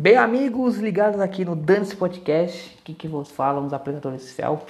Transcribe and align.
Bem, 0.00 0.16
amigos 0.16 0.76
ligados 0.76 1.20
aqui 1.20 1.44
no 1.44 1.56
Dance 1.56 1.96
Podcast, 1.96 2.78
aqui 2.80 2.94
que 2.94 3.08
vos 3.08 3.32
fala, 3.32 3.60
os 3.60 3.72
apresentadores 3.72 4.30
Felp. 4.32 4.68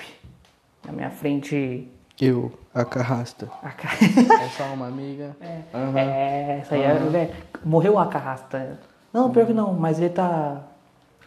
Na 0.86 0.90
minha 0.90 1.10
frente, 1.10 1.86
Eu, 2.18 2.50
a 2.74 2.82
carrasta. 2.82 3.46
a 3.62 3.68
ca... 3.68 3.90
É 4.42 4.48
só 4.48 4.64
uma 4.72 4.86
amiga. 4.86 5.36
É. 5.38 5.60
É, 6.00 6.58
essa 6.60 6.76
aí 6.76 6.80
é, 6.82 6.94
né? 6.94 7.30
Morreu 7.62 7.98
a 7.98 8.06
carrasta. 8.06 8.80
Não, 9.12 9.30
pior 9.30 9.44
que 9.44 9.52
não, 9.52 9.74
mas 9.74 9.98
ele 10.00 10.08
tá. 10.08 10.62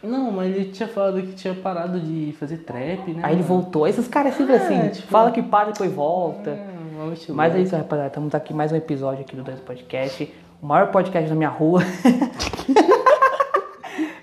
Não, 0.02 0.32
mas 0.32 0.52
ele 0.52 0.72
tinha 0.72 0.88
falado 0.88 1.22
que 1.22 1.34
tinha 1.34 1.54
parado 1.54 2.00
de 2.00 2.34
fazer 2.40 2.56
trap, 2.58 3.08
né? 3.14 3.20
Aí 3.22 3.36
ele 3.36 3.42
voltou. 3.44 3.86
Esses 3.86 4.08
caras 4.08 4.34
sempre 4.34 4.56
assim, 4.56 4.88
tipo- 4.88 5.06
fala 5.06 5.30
que 5.30 5.40
para 5.44 5.68
e 5.70 5.72
depois 5.74 5.92
volta. 5.92 6.50
É, 6.50 6.66
Mas 7.28 7.54
é 7.54 7.60
isso, 7.60 7.76
rapaziada. 7.76 8.08
Estamos 8.08 8.34
aqui 8.34 8.52
mais 8.52 8.72
um 8.72 8.76
episódio 8.76 9.20
aqui 9.20 9.36
do 9.36 9.44
Dance 9.44 9.62
Podcast. 9.62 10.34
O 10.60 10.66
maior 10.66 10.90
podcast 10.90 11.28
da 11.28 11.36
minha 11.36 11.48
rua. 11.48 11.82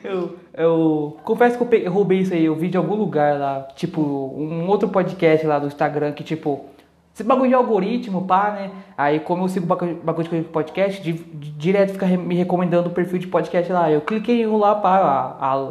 eu, 0.09 0.35
eu 0.53 1.17
confesso 1.23 1.57
que 1.63 1.75
eu, 1.75 1.91
roubei 1.91 2.19
isso 2.19 2.33
aí. 2.33 2.45
Eu 2.45 2.55
vi 2.55 2.67
de 2.69 2.77
algum 2.77 2.95
lugar 2.95 3.37
lá. 3.39 3.67
Tipo, 3.75 4.01
um 4.01 4.67
outro 4.67 4.89
podcast 4.89 5.45
lá 5.45 5.59
do 5.59 5.67
Instagram 5.67 6.11
que, 6.13 6.23
tipo. 6.23 6.65
Esse 7.13 7.23
bagulho 7.23 7.49
de 7.49 7.55
algoritmo, 7.55 8.25
pá, 8.25 8.51
né? 8.51 8.71
Aí, 8.97 9.19
como 9.19 9.43
eu 9.43 9.47
sigo 9.49 9.65
bagulho 9.65 10.29
de 10.29 10.41
podcast, 10.43 11.01
de, 11.01 11.11
de- 11.11 11.51
direto 11.51 11.91
fica 11.91 12.05
me 12.05 12.33
recomendando 12.35 12.87
o 12.87 12.91
perfil 12.93 13.19
de 13.19 13.27
podcast 13.27 13.69
lá. 13.73 13.91
Eu 13.91 13.99
cliquei 13.99 14.43
em 14.43 14.47
um 14.47 14.55
lá, 14.57 14.75
pá, 14.75 14.97
a, 14.99 15.53
a, 15.53 15.69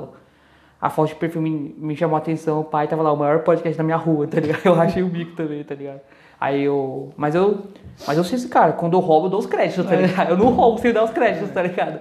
a 0.81 0.91
foto 0.91 1.09
de 1.09 1.15
perfil 1.15 1.41
me, 1.41 1.75
me 1.79 1.97
chamou 1.97 2.17
a 2.17 2.19
atenção, 2.19 2.63
pá, 2.65 2.85
e 2.85 2.89
tava 2.89 3.03
lá, 3.03 3.13
o 3.13 3.17
maior 3.17 3.39
podcast 3.45 3.79
da 3.79 3.85
minha 3.85 3.97
rua, 3.97 4.27
tá 4.27 4.41
ligado? 4.41 4.61
Eu 4.65 4.79
achei 4.79 5.03
o 5.03 5.09
bico 5.09 5.35
também, 5.37 5.65
tá 5.65 5.75
ligado? 5.75 6.01
Aí 6.39 6.63
eu. 6.65 7.13
Mas 7.17 7.35
eu. 7.35 7.63
Mas 8.07 8.19
eu 8.19 8.25
sei 8.25 8.37
esse 8.37 8.49
cara, 8.49 8.73
quando 8.73 8.93
eu 8.95 9.01
roubo, 9.01 9.27
eu 9.27 9.31
dou 9.31 9.41
os 9.41 9.47
créditos, 9.47 9.87
tá 9.87 9.97
ligado? 9.97 10.31
Eu 10.31 10.37
não 10.37 10.51
roubo 10.51 10.79
sem 10.79 10.93
dar 10.93 11.05
os 11.05 11.11
créditos, 11.11 11.51
tá 11.51 11.63
ligado? 11.63 12.01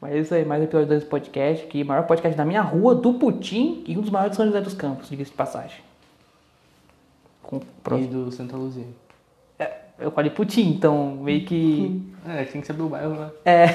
Mas 0.00 0.12
é 0.12 0.18
isso 0.18 0.34
aí, 0.34 0.44
mais 0.44 0.60
um 0.60 0.64
episódio 0.64 0.88
desse 0.88 1.06
podcast, 1.06 1.66
que 1.66 1.80
é 1.80 1.84
o 1.84 1.86
maior 1.86 2.06
podcast 2.06 2.36
da 2.36 2.44
minha 2.44 2.60
rua, 2.60 2.94
do 2.94 3.14
Putim 3.14 3.82
e 3.86 3.96
um 3.96 4.00
dos 4.02 4.10
maiores 4.10 4.32
de 4.32 4.36
São 4.36 4.46
José 4.46 4.60
dos 4.60 4.74
Campos, 4.74 5.08
diga-se 5.08 5.30
de 5.30 5.36
passagem. 5.36 5.80
Com. 7.42 7.60
E 7.98 8.06
do 8.06 8.30
Santa 8.30 8.56
Luzia. 8.56 8.84
É, 9.58 9.72
Eu 9.98 10.10
falei 10.10 10.30
Putim, 10.30 10.68
então 10.68 11.16
meio 11.16 11.44
que. 11.44 12.02
É, 12.28 12.44
tem 12.44 12.60
que 12.60 12.66
saber 12.66 12.82
o 12.82 12.88
bairro, 12.88 13.14
né? 13.14 13.30
É. 13.44 13.66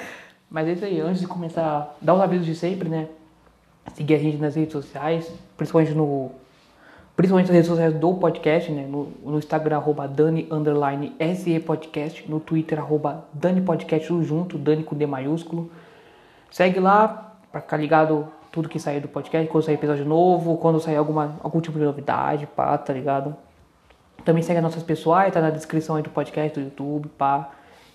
Mas 0.50 0.66
é 0.66 0.72
isso 0.72 0.84
aí, 0.86 1.00
antes 1.02 1.20
de 1.20 1.26
começar, 1.26 1.94
dá 2.00 2.14
os 2.14 2.20
avisos 2.22 2.46
de 2.46 2.54
sempre, 2.54 2.88
né? 2.88 3.08
Seguir 3.92 4.14
a 4.14 4.18
gente 4.18 4.38
nas 4.38 4.56
redes 4.56 4.72
sociais, 4.72 5.30
principalmente 5.54 5.92
no. 5.92 6.30
Principalmente 7.16 7.48
nas 7.48 7.54
redes 7.54 7.68
sociais 7.68 7.92
do 7.94 8.14
podcast, 8.14 8.70
né? 8.72 8.86
No, 8.86 9.08
no 9.24 9.38
Instagram, 9.38 9.76
arroba 9.76 10.08
Dani 10.08 10.48
underline 10.50 11.14
SE 11.36 11.60
Podcast, 11.60 12.28
no 12.30 12.40
Twitter, 12.40 12.78
arroba 12.78 13.26
Dani 13.34 13.60
Podcast, 13.60 14.08
tudo 14.08 14.22
junto, 14.24 14.56
Dani 14.56 14.82
com 14.82 14.96
D 14.96 15.06
maiúsculo. 15.06 15.70
Segue 16.50 16.80
lá 16.80 17.36
pra 17.52 17.60
ficar 17.60 17.76
ligado 17.76 18.26
tudo 18.50 18.68
que 18.68 18.78
sair 18.80 19.00
do 19.00 19.06
podcast, 19.08 19.48
quando 19.50 19.64
sair 19.64 19.74
episódio 19.74 20.04
novo, 20.04 20.56
quando 20.56 20.80
sair 20.80 20.96
alguma, 20.96 21.36
algum 21.42 21.60
tipo 21.60 21.78
de 21.78 21.84
novidade, 21.84 22.46
pá, 22.46 22.76
tá 22.78 22.92
ligado? 22.92 23.36
Também 24.24 24.42
segue 24.42 24.58
as 24.58 24.62
nossas 24.64 24.82
pessoais, 24.82 25.32
tá 25.32 25.40
na 25.40 25.50
descrição 25.50 25.96
aí 25.96 26.02
do 26.02 26.10
podcast 26.10 26.58
do 26.58 26.64
YouTube, 26.64 27.08
pá. 27.18 27.50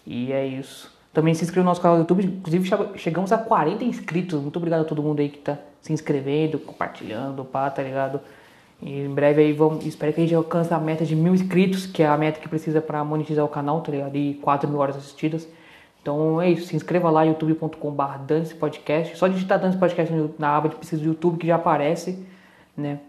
E 0.05 0.31
é 0.31 0.45
isso. 0.45 0.94
Também 1.11 1.33
se 1.33 1.44
inscreva 1.44 1.63
no 1.63 1.72
nosso 1.72 1.81
canal 1.81 1.97
do 1.97 2.02
YouTube. 2.02 2.25
Inclusive, 2.25 2.67
che- 2.69 2.97
chegamos 2.97 3.31
a 3.31 3.38
40 3.39 3.83
inscritos. 3.83 4.39
Muito 4.39 4.57
obrigado 4.57 4.81
a 4.81 4.85
todo 4.85 5.02
mundo 5.02 5.19
aí 5.19 5.29
que 5.29 5.39
tá 5.39 5.57
se 5.81 5.91
inscrevendo, 5.91 6.59
compartilhando, 6.59 7.44
pá, 7.44 7.69
tá 7.69 7.81
ligado? 7.81 8.19
E 8.86 9.02
em 9.02 9.09
breve 9.09 9.41
aí 9.41 9.52
vamos. 9.52 9.83
Espero 9.83 10.14
que 10.14 10.22
a 10.22 10.23
gente 10.23 10.36
alcance 10.36 10.72
a 10.72 10.78
meta 10.78 11.03
de 11.03 11.16
mil 11.16 11.33
inscritos, 11.33 11.88
que 11.88 12.03
é 12.03 12.08
a 12.08 12.16
meta 12.16 12.39
que 12.39 12.47
precisa 12.47 12.80
pra 12.80 13.03
monetizar 13.03 13.44
o 13.44 13.50
canal, 13.50 13.81
tá 13.81 13.91
ligado? 13.91 14.16
E 14.16 14.36
4 14.36 14.69
mil 14.69 14.78
horas 14.78 14.95
assistidas. 14.95 15.47
Então 16.00 16.40
é 16.40 16.51
isso. 16.51 16.68
Se 16.68 16.75
inscreva 16.75 17.09
lá, 17.09 17.23
youtube.com.br 17.23 18.18
Dance 18.28 18.53
Podcast. 18.53 19.18
Só 19.18 19.28
digitar 19.28 19.59
Dance 19.59 19.75
Podcast 19.75 20.13
na 20.38 20.56
aba 20.56 20.69
de 20.69 20.75
pesquisa 20.75 21.01
do 21.01 21.07
YouTube 21.07 21.40
que 21.40 21.47
já 21.47 21.56
aparece, 21.56 22.23
né? 22.78 23.00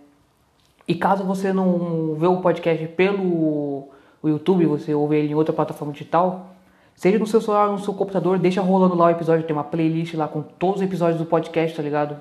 E 0.88 0.94
caso 0.94 1.25
você 1.25 1.53
não 1.53 2.14
vê 2.14 2.26
o 2.26 2.38
podcast 2.38 2.87
pelo 2.88 3.91
o 4.22 4.28
YouTube, 4.28 4.64
você 4.64 4.94
ouve 4.94 5.16
ele 5.16 5.32
em 5.32 5.34
outra 5.34 5.53
plataforma 5.53 5.93
digital, 5.93 6.54
seja 6.94 7.19
no 7.19 7.26
seu 7.26 7.41
celular 7.41 7.66
ou 7.66 7.72
no 7.72 7.78
seu 7.78 7.93
computador, 7.93 8.38
deixa 8.38 8.62
rolando 8.62 8.97
lá 8.97 9.06
o 9.06 9.10
episódio, 9.10 9.47
tem 9.47 9.54
uma 9.54 9.62
playlist 9.62 10.14
lá 10.14 10.26
com 10.26 10.43
todos 10.43 10.76
os 10.76 10.82
episódios 10.82 11.19
do 11.20 11.26
podcast, 11.26 11.76
tá 11.76 11.82
ligado? 11.82 12.16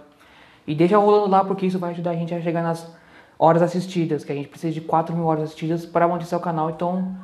E 0.67 0.75
deixa 0.75 0.97
rolando 0.97 1.29
lá 1.29 1.43
porque 1.43 1.65
isso 1.65 1.79
vai 1.79 1.91
ajudar 1.91 2.11
a 2.11 2.15
gente 2.15 2.33
a 2.33 2.41
chegar 2.41 2.61
nas 2.61 2.85
horas 3.37 3.61
assistidas, 3.61 4.23
que 4.23 4.31
a 4.31 4.35
gente 4.35 4.47
precisa 4.47 4.73
de 4.73 4.81
4 4.81 5.15
mil 5.15 5.25
horas 5.25 5.43
assistidas 5.45 5.85
para 5.85 6.07
monetizar 6.07 6.39
o 6.39 6.43
canal, 6.43 6.69
então 6.69 7.15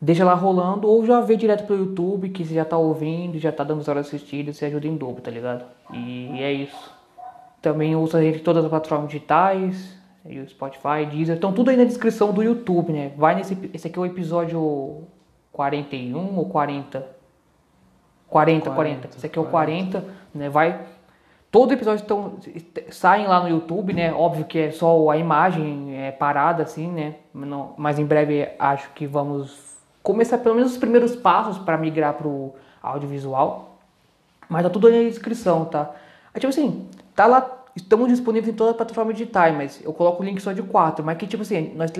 deixa 0.00 0.24
lá 0.24 0.34
rolando 0.34 0.88
ou 0.88 1.04
já 1.06 1.20
vê 1.20 1.36
direto 1.36 1.66
pelo 1.66 1.80
YouTube, 1.80 2.28
que 2.28 2.44
você 2.44 2.54
já 2.54 2.64
tá 2.64 2.76
ouvindo, 2.76 3.38
já 3.38 3.50
tá 3.50 3.64
dando 3.64 3.80
as 3.80 3.88
horas 3.88 4.06
assistidas, 4.06 4.56
você 4.56 4.66
ajuda 4.66 4.86
em 4.86 4.96
dobro, 4.96 5.22
tá 5.22 5.30
ligado? 5.30 5.64
E 5.92 6.42
é 6.42 6.52
isso. 6.52 6.92
Também 7.62 7.96
ouça 7.96 8.18
a 8.18 8.22
gente 8.22 8.40
em 8.40 8.42
todas 8.42 8.62
as 8.64 8.70
plataformas 8.70 9.08
digitais, 9.08 9.96
e 10.26 10.38
o 10.38 10.48
Spotify, 10.48 11.04
Deezer, 11.10 11.34
estão 11.34 11.52
tudo 11.52 11.70
aí 11.70 11.76
na 11.76 11.84
descrição 11.84 12.32
do 12.32 12.42
YouTube, 12.42 12.92
né? 12.92 13.12
Vai 13.16 13.34
nesse. 13.34 13.58
Esse 13.74 13.88
aqui 13.88 13.98
é 13.98 14.02
o 14.02 14.06
episódio 14.06 15.02
41 15.52 16.38
ou 16.38 16.46
40? 16.46 17.06
40, 18.28 18.70
40. 18.70 18.70
40, 18.70 19.16
Esse 19.16 19.26
aqui 19.26 19.38
é 19.38 19.42
o 19.42 19.44
40, 19.44 20.04
né? 20.34 20.48
Vai. 20.48 20.80
Todo 21.54 21.70
episódio 21.70 22.02
estão, 22.02 22.32
saem 22.90 23.28
lá 23.28 23.40
no 23.40 23.48
YouTube, 23.48 23.92
né? 23.92 24.12
Óbvio 24.12 24.44
que 24.44 24.58
é 24.58 24.70
só 24.72 25.08
a 25.08 25.16
imagem 25.16 25.96
é 25.96 26.10
parada, 26.10 26.64
assim, 26.64 26.90
né? 26.90 27.14
Não- 27.32 27.74
mas 27.76 27.96
em 27.96 28.04
breve 28.04 28.48
acho 28.58 28.90
que 28.90 29.06
vamos 29.06 29.76
começar 30.02 30.38
pelo 30.38 30.56
menos 30.56 30.72
os 30.72 30.78
primeiros 30.78 31.14
passos 31.14 31.56
para 31.56 31.78
migrar 31.78 32.14
pro 32.14 32.54
audiovisual. 32.82 33.78
Mas 34.48 34.64
tá 34.64 34.68
tudo 34.68 34.88
aí 34.88 35.04
na 35.04 35.08
descrição, 35.08 35.64
tá? 35.64 35.92
Aí, 36.34 36.40
tipo 36.40 36.48
assim, 36.48 36.88
tá 37.14 37.24
lá, 37.26 37.48
estamos 37.76 38.08
disponíveis 38.08 38.52
em 38.52 38.56
todas 38.56 38.72
as 38.72 38.76
plataformas 38.76 39.16
digitais, 39.16 39.56
mas 39.56 39.80
eu 39.84 39.92
coloco 39.92 40.24
o 40.24 40.26
link 40.26 40.40
só 40.40 40.52
de 40.52 40.62
quatro. 40.64 41.04
Mas 41.04 41.16
que, 41.18 41.24
tipo 41.28 41.44
assim, 41.44 41.72
nós 41.76 41.92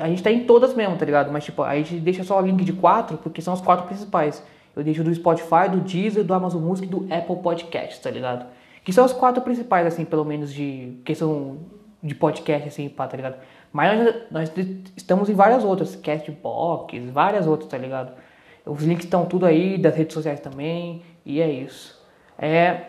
a 0.00 0.08
gente 0.08 0.22
tá 0.22 0.30
em 0.30 0.46
todas 0.46 0.72
mesmo, 0.72 0.96
tá 0.96 1.04
ligado? 1.04 1.30
Mas, 1.30 1.44
tipo, 1.44 1.62
a 1.62 1.76
gente 1.76 1.96
deixa 1.96 2.24
só 2.24 2.40
o 2.40 2.46
link 2.46 2.64
de 2.64 2.72
quatro, 2.72 3.18
porque 3.18 3.42
são 3.42 3.52
as 3.52 3.60
quatro 3.60 3.84
principais. 3.84 4.42
Eu 4.74 4.82
deixo 4.82 5.04
do 5.04 5.14
Spotify, 5.14 5.68
do 5.70 5.80
Deezer, 5.80 6.24
do 6.24 6.32
Amazon 6.32 6.62
Music 6.62 6.88
e 6.88 6.90
do 6.90 7.06
Apple 7.14 7.36
Podcast, 7.42 8.00
tá 8.00 8.10
ligado? 8.10 8.46
Que 8.84 8.92
são 8.92 9.04
as 9.04 9.12
quatro 9.12 9.42
principais, 9.42 9.86
assim, 9.86 10.04
pelo 10.04 10.24
menos 10.24 10.52
de 10.52 11.00
questão 11.04 11.58
de 12.02 12.14
podcast, 12.14 12.68
assim, 12.68 12.88
pá, 12.88 13.08
tá 13.08 13.16
ligado? 13.16 13.36
Mas 13.72 13.98
nós, 13.98 14.14
nós 14.30 14.52
estamos 14.94 15.28
em 15.30 15.34
várias 15.34 15.64
outras, 15.64 15.96
Castbox, 15.96 16.92
várias 17.10 17.46
outras, 17.46 17.68
tá 17.68 17.78
ligado? 17.78 18.12
Os 18.66 18.82
links 18.82 19.04
estão 19.04 19.24
tudo 19.24 19.46
aí, 19.46 19.78
das 19.78 19.96
redes 19.96 20.14
sociais 20.14 20.38
também, 20.38 21.02
e 21.24 21.40
é 21.40 21.50
isso. 21.50 22.00
É, 22.38 22.82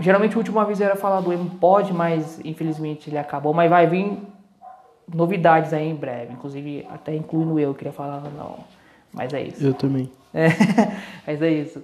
geralmente 0.00 0.34
o 0.34 0.38
último 0.38 0.58
aviso 0.58 0.82
era 0.82 0.96
falar 0.96 1.20
do 1.20 1.32
M-Pod, 1.32 1.92
mas 1.92 2.40
infelizmente 2.44 3.08
ele 3.08 3.18
acabou, 3.18 3.54
mas 3.54 3.70
vai 3.70 3.86
vir 3.86 4.18
novidades 5.12 5.72
aí 5.72 5.88
em 5.88 5.94
breve, 5.94 6.32
inclusive 6.32 6.86
até 6.90 7.14
incluindo 7.14 7.58
eu, 7.58 7.72
queria 7.72 7.92
falar 7.92 8.20
não, 8.36 8.58
mas 9.12 9.32
é 9.32 9.42
isso. 9.42 9.64
Eu 9.64 9.74
também. 9.74 10.10
É, 10.34 10.48
mas 11.26 11.40
é 11.40 11.50
isso. 11.50 11.82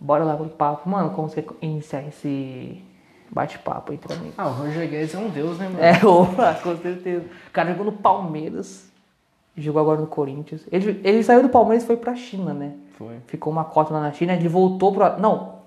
Bora 0.00 0.24
lá 0.24 0.36
pro 0.36 0.46
papo. 0.48 0.88
Mano, 0.88 1.10
como 1.10 1.28
você 1.28 1.44
iniciar 1.60 2.02
esse 2.08 2.82
bate-papo 3.30 3.92
entre 3.92 4.12
amigos? 4.12 4.34
Ah, 4.38 4.48
o 4.48 4.52
Roger 4.52 4.88
Guedes 4.88 5.14
é 5.14 5.18
um 5.18 5.28
deus, 5.28 5.58
né, 5.58 5.68
mano? 5.68 5.82
É, 5.84 5.92
opa, 6.06 6.54
com 6.62 6.76
certeza. 6.78 7.26
O 7.48 7.50
cara 7.52 7.70
jogou 7.70 7.86
no 7.86 7.92
Palmeiras, 7.92 8.90
jogou 9.56 9.82
agora 9.82 10.00
no 10.00 10.06
Corinthians. 10.06 10.66
Ele, 10.72 11.00
ele 11.04 11.22
saiu 11.22 11.42
do 11.42 11.48
Palmeiras 11.50 11.84
e 11.84 11.86
foi 11.86 11.96
pra 11.96 12.14
China, 12.14 12.54
né? 12.54 12.72
Foi. 12.96 13.18
Ficou 13.26 13.52
uma 13.52 13.64
cota 13.64 13.92
lá 13.92 14.00
na 14.00 14.12
China, 14.12 14.32
ele 14.32 14.48
voltou 14.48 14.92
pro. 14.92 15.18
Não. 15.18 15.60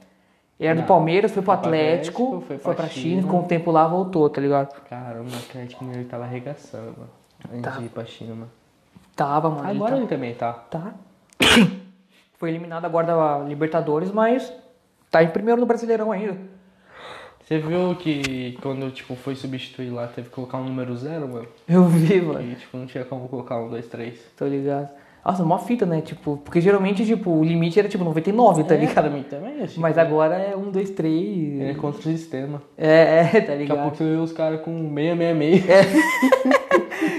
Ele 0.60 0.68
era 0.70 0.76
do 0.76 0.82
Não. 0.82 0.88
Palmeiras, 0.88 1.32
foi 1.32 1.42
pro 1.42 1.52
Atlético, 1.52 2.24
Atlético, 2.24 2.44
foi, 2.48 2.58
foi 2.58 2.74
pra 2.76 2.84
pra 2.86 2.88
China, 2.94 3.04
China. 3.10 3.22
ficou 3.24 3.40
um 3.40 3.44
tempo 3.44 3.72
lá, 3.72 3.88
voltou, 3.88 4.30
tá 4.30 4.40
ligado? 4.40 4.74
Caramba, 4.90 5.30
o 5.32 5.36
Atlético 5.36 5.84
Mineiro 5.84 6.08
tava 6.08 6.24
arregaçando, 6.26 6.94
mano. 6.98 7.10
Antes 7.52 7.62
Tá. 7.62 7.72
de 7.80 7.86
ir 7.86 7.90
pra 7.90 8.06
China, 8.06 8.36
mano. 8.36 8.52
Tava, 9.16 9.50
mano. 9.50 9.69
ele 9.69 9.78
Agora 9.78 9.98
ele 9.98 10.07
também 10.07 10.34
tá. 10.34 10.54
Tá. 10.54 10.94
Foi 12.44 12.50
eliminado 12.50 12.84
agora 12.84 13.07
da 13.07 13.40
Libertadores, 13.48 14.12
mas 14.12 14.51
tá 15.10 15.24
em 15.24 15.30
primeiro 15.30 15.62
no 15.62 15.66
Brasileirão 15.66 16.12
ainda. 16.12 16.36
Você 17.40 17.57
viu 17.57 17.95
que 17.95 18.57
quando, 18.62 18.92
tipo, 18.92 19.16
foi 19.16 19.34
substituir 19.34 19.90
lá, 19.90 20.07
teve 20.07 20.28
que 20.28 20.36
colocar 20.36 20.57
um 20.57 20.66
número 20.66 20.94
zero, 20.98 21.25
mano? 21.25 21.48
Eu 21.69 21.86
vi, 21.86 22.19
mano. 22.19 22.42
E, 22.42 22.56
tipo, 22.56 22.75
não 22.75 22.86
tinha 22.86 23.06
como 23.06 23.30
colocar 23.30 23.62
um, 23.62 23.69
dois, 23.69 23.88
três. 23.88 24.19
Tô 24.36 24.45
ligado. 24.45 24.90
Nossa, 25.25 25.42
mó 25.45 25.57
fita, 25.57 25.86
né? 25.86 26.01
Tipo, 26.01 26.36
porque 26.36 26.60
geralmente, 26.60 27.06
tipo, 27.06 27.31
o 27.31 27.45
limite 27.45 27.80
era 27.80 27.88
tipo 27.88 28.04
99, 28.04 28.66
tá 28.66 28.75
É, 28.75 28.78
ligado? 28.78 29.24
também, 29.30 29.62
achei 29.62 29.81
Mas 29.81 29.94
que 29.94 30.00
agora 30.01 30.36
é 30.36 30.54
1, 30.54 30.69
2, 30.69 30.90
Ele 30.90 31.62
é 31.62 31.66
3. 31.68 31.78
contra 31.78 32.00
o 32.01 32.04
sistema. 32.04 32.62
É, 32.78 33.19
é, 33.22 33.24
tá 33.24 33.38
Daqui 33.40 33.51
a 33.51 33.56
ligado? 33.56 33.81
pouco 33.84 33.95
você 33.95 34.04
vê 34.04 34.16
os 34.18 34.34
caras 34.34 34.60
com 34.60 34.94
666. 34.94 35.63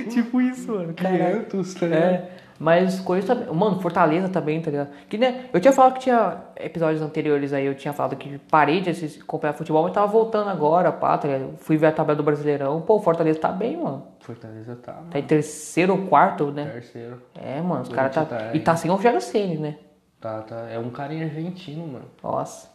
tipo 0.13 0.39
isso, 0.43 0.71
mano. 0.71 0.93
Caralho. 0.93 1.45
500, 1.47 1.75
tá 1.75 1.87
ligado? 1.87 2.03
É, 2.03 2.29
mas 2.59 3.01
coisa 3.01 3.35
também. 3.35 3.55
Mano, 3.55 3.81
Fortaleza 3.81 4.29
também, 4.29 4.61
tá 4.61 4.71
ligado? 4.71 4.91
Que, 5.09 5.19
né, 5.19 5.47
eu 5.53 5.61
tinha 5.61 5.73
falado 5.73 5.95
que 5.95 6.01
tinha 6.01 6.39
episódios 6.57 7.03
anteriores 7.03 7.53
aí, 7.53 7.67
eu 7.67 7.75
tinha 7.75 7.93
falado 7.93 8.17
que 8.17 8.39
parei 8.51 8.81
de 8.81 8.91
assistir, 8.91 9.23
acompanhar 9.23 9.53
futebol, 9.53 9.83
mas 9.83 9.93
tava 9.93 10.07
voltando 10.07 10.51
agora, 10.51 10.93
pá, 10.93 11.19
tá 11.19 11.29
ligado? 11.29 11.57
Fui 11.59 11.77
ver 11.77 11.89
a 11.89 11.93
tabela 11.93 12.17
do 12.17 12.23
Brasileirão. 12.23 12.81
Pô, 12.81 12.99
Fortaleza 13.01 13.39
tá 13.39 13.51
bem, 13.51 13.77
mano. 13.77 14.07
Fortaleza 14.21 14.77
tá, 14.77 14.93
mano. 14.93 15.11
Tá 15.11 15.19
em 15.19 15.23
terceiro 15.23 15.93
ou 15.93 16.07
quarto, 16.07 16.51
né? 16.51 16.67
Terceiro. 16.67 17.21
É, 17.35 17.61
mano, 17.61 17.83
os 17.83 17.89
caras 17.89 18.15
tá. 18.15 18.25
Corinthians 18.25 18.51
tá 18.53 18.57
E 18.57 18.61
tá 18.61 18.77
sem 18.77 18.91
o 18.91 18.95
Rogério 18.95 19.21
Ceni, 19.21 19.57
né? 19.59 19.79
Tá, 20.21 20.41
tá. 20.43 20.69
É 20.71 20.79
um 20.79 20.91
cara 20.91 21.13
em 21.13 21.23
argentino, 21.23 21.87
mano. 21.87 22.07
Nossa. 22.23 22.71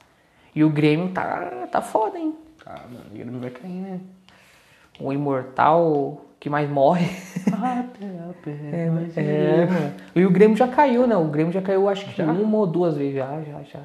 E 0.53 0.63
o 0.63 0.69
Grêmio 0.69 1.11
tá, 1.11 1.67
tá 1.71 1.81
foda, 1.81 2.17
hein? 2.17 2.35
Ah, 2.65 2.81
mano, 2.91 3.05
o 3.09 3.13
Grêmio 3.13 3.39
vai 3.39 3.49
cair, 3.49 3.81
né? 3.81 3.99
O 4.99 5.13
imortal 5.13 6.21
que 6.39 6.49
mais 6.49 6.69
morre. 6.69 7.09
é, 7.51 8.89
É, 9.19 9.65
mano. 9.65 9.93
E 10.15 10.25
o 10.25 10.31
Grêmio 10.31 10.55
já 10.55 10.67
caiu, 10.67 11.05
né? 11.05 11.15
O 11.17 11.25
Grêmio 11.25 11.51
já 11.51 11.61
caiu, 11.61 11.89
acho 11.89 12.05
que 12.05 12.15
Já? 12.15 12.25
uma 12.31 12.57
ou 12.57 12.67
duas 12.67 12.95
vezes 12.95 13.15
já, 13.15 13.41
já, 13.41 13.61
já. 13.63 13.79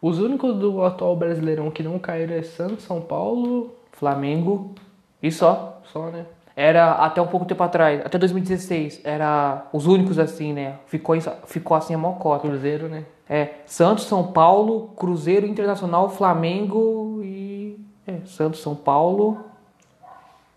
Os 0.00 0.18
únicos 0.18 0.56
do 0.56 0.84
atual 0.84 1.16
Brasileirão 1.16 1.70
que 1.70 1.82
não 1.82 1.98
caíram 1.98 2.34
é 2.34 2.42
Santos, 2.42 2.84
São 2.84 3.00
Paulo, 3.00 3.74
Flamengo 3.92 4.74
e 5.22 5.30
só. 5.30 5.80
só, 5.84 6.10
né? 6.10 6.26
Era 6.56 6.92
até 6.92 7.20
um 7.20 7.26
pouco 7.26 7.46
tempo 7.46 7.62
atrás, 7.62 8.00
até 8.04 8.16
2016, 8.16 9.00
era 9.02 9.66
os 9.72 9.86
únicos 9.86 10.18
assim, 10.18 10.52
né? 10.52 10.74
Ficou, 10.86 11.16
ficou 11.46 11.76
assim 11.76 11.94
a 11.94 11.98
mocota. 11.98 12.46
Cruzeiro, 12.46 12.88
né? 12.88 13.04
É, 13.28 13.54
Santos, 13.66 14.04
São 14.04 14.24
Paulo, 14.32 14.90
Cruzeiro, 14.96 15.46
Internacional, 15.46 16.08
Flamengo 16.10 17.20
e. 17.24 17.78
É, 18.06 18.18
Santos, 18.26 18.60
São 18.60 18.76
Paulo, 18.76 19.38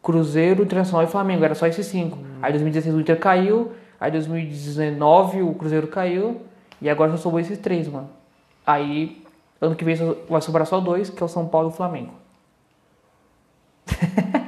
Cruzeiro, 0.08 0.64
Internacional 0.64 1.04
e 1.04 1.08
Flamengo. 1.08 1.44
Era 1.44 1.54
só 1.54 1.68
esses 1.68 1.86
cinco. 1.86 2.18
Aí 2.42 2.54
2016 2.54 2.96
o 2.96 3.02
Inter 3.02 3.20
caiu, 3.20 3.74
aí 4.00 4.10
2019 4.10 5.42
o 5.42 5.54
Cruzeiro 5.54 5.88
caiu, 5.88 6.44
e 6.82 6.90
agora 6.90 7.12
só 7.12 7.18
sobrou 7.18 7.42
esses 7.42 7.58
três, 7.58 7.90
mano. 7.90 8.10
Aí, 8.66 9.22
ano 9.60 9.76
que 9.76 9.84
vem 9.84 9.98
vai 10.30 10.42
sobrar 10.42 10.66
só 10.66 10.80
dois, 10.80 11.10
que 11.10 11.22
é 11.22 11.26
o 11.26 11.28
São 11.28 11.46
Paulo 11.46 11.68
e 11.68 11.72
o 11.72 11.76
Flamengo. 11.76 12.14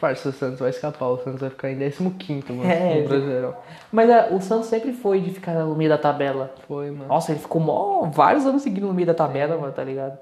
Parça, 0.00 0.28
o 0.28 0.32
Santos 0.32 0.60
vai 0.60 0.70
escapar, 0.70 1.08
o 1.08 1.18
Santos 1.18 1.40
vai 1.40 1.50
ficar 1.50 1.72
em 1.72 1.78
15 1.78 2.52
mano, 2.52 2.70
É, 2.70 3.00
no 3.00 3.08
Brasileirão. 3.08 3.56
Mas 3.90 4.08
é, 4.08 4.28
o 4.32 4.40
Santos 4.40 4.66
sempre 4.68 4.92
foi 4.92 5.20
de 5.20 5.32
ficar 5.32 5.54
no 5.54 5.74
meio 5.74 5.90
da 5.90 5.98
tabela. 5.98 6.54
Foi, 6.68 6.92
mano. 6.92 7.08
Nossa, 7.08 7.32
ele 7.32 7.40
ficou 7.40 7.60
mó, 7.60 8.08
vários 8.12 8.46
anos 8.46 8.62
seguindo 8.62 8.86
no 8.86 8.94
meio 8.94 9.06
da 9.06 9.14
tabela, 9.14 9.56
mano, 9.58 9.72
tá 9.72 9.82
ligado? 9.82 10.16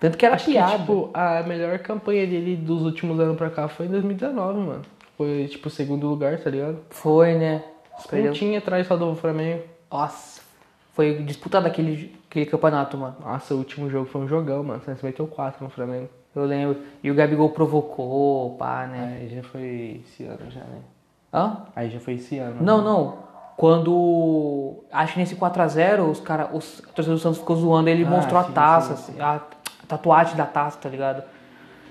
Tanto 0.00 0.18
que 0.18 0.26
era 0.26 0.34
Acho 0.34 0.46
que, 0.46 0.52
piada. 0.52 0.78
tipo, 0.78 1.10
a 1.14 1.42
melhor 1.44 1.78
campanha 1.78 2.26
dele 2.26 2.56
dos 2.56 2.82
últimos 2.82 3.18
anos 3.20 3.36
pra 3.36 3.48
cá 3.50 3.68
foi 3.68 3.86
em 3.86 3.90
2019, 3.90 4.58
mano. 4.60 4.82
Foi, 5.16 5.46
tipo, 5.48 5.70
segundo 5.70 6.06
lugar, 6.08 6.38
tá 6.38 6.50
ligado? 6.50 6.78
Foi, 6.90 7.34
né? 7.34 7.62
Pontinha 8.10 8.58
atrás 8.58 8.86
só 8.86 8.96
do 8.96 9.14
Flamengo. 9.14 9.62
Nossa, 9.90 10.42
foi 10.92 11.22
disputado 11.22 11.66
aquele, 11.66 12.14
aquele 12.28 12.46
campeonato, 12.46 12.96
mano. 12.98 13.14
Nossa, 13.20 13.54
o 13.54 13.58
último 13.58 13.88
jogo 13.88 14.06
foi 14.06 14.22
um 14.22 14.28
jogão, 14.28 14.62
mano. 14.64 14.82
Santos 14.84 15.02
meteu 15.02 15.26
4 15.26 15.62
no 15.62 15.70
Flamengo. 15.70 16.08
Eu 16.34 16.44
lembro. 16.44 16.78
E 17.02 17.10
o 17.10 17.14
Gabigol 17.14 17.50
provocou, 17.50 18.56
pá, 18.56 18.86
né? 18.88 19.18
Aí 19.20 19.28
já 19.36 19.42
foi 19.44 20.02
esse 20.04 20.24
ano 20.24 20.50
já, 20.50 20.60
né? 20.60 20.80
Hã? 21.32 21.58
Aí 21.76 21.88
já 21.90 22.00
foi 22.00 22.14
esse 22.14 22.36
ano. 22.38 22.56
Não, 22.60 22.82
não. 22.82 23.18
Quando. 23.56 24.84
Acho 24.92 25.12
que 25.14 25.18
nesse 25.20 25.36
4x0, 25.36 26.10
os 26.10 26.18
cara, 26.20 26.50
os 26.52 26.80
torcedores 26.94 27.20
do 27.20 27.22
Santos 27.22 27.38
ficou 27.38 27.54
zoando, 27.56 27.88
ele 27.88 28.04
Ah, 28.04 28.10
mostrou 28.10 28.40
a 28.40 28.44
sim, 28.44 28.52
taça, 28.52 28.96
sim, 28.96 29.12
assim, 29.12 29.20
a 29.20 29.40
tatuagem 29.86 30.36
da 30.36 30.46
taça, 30.46 30.78
tá 30.78 30.88
ligado? 30.88 31.22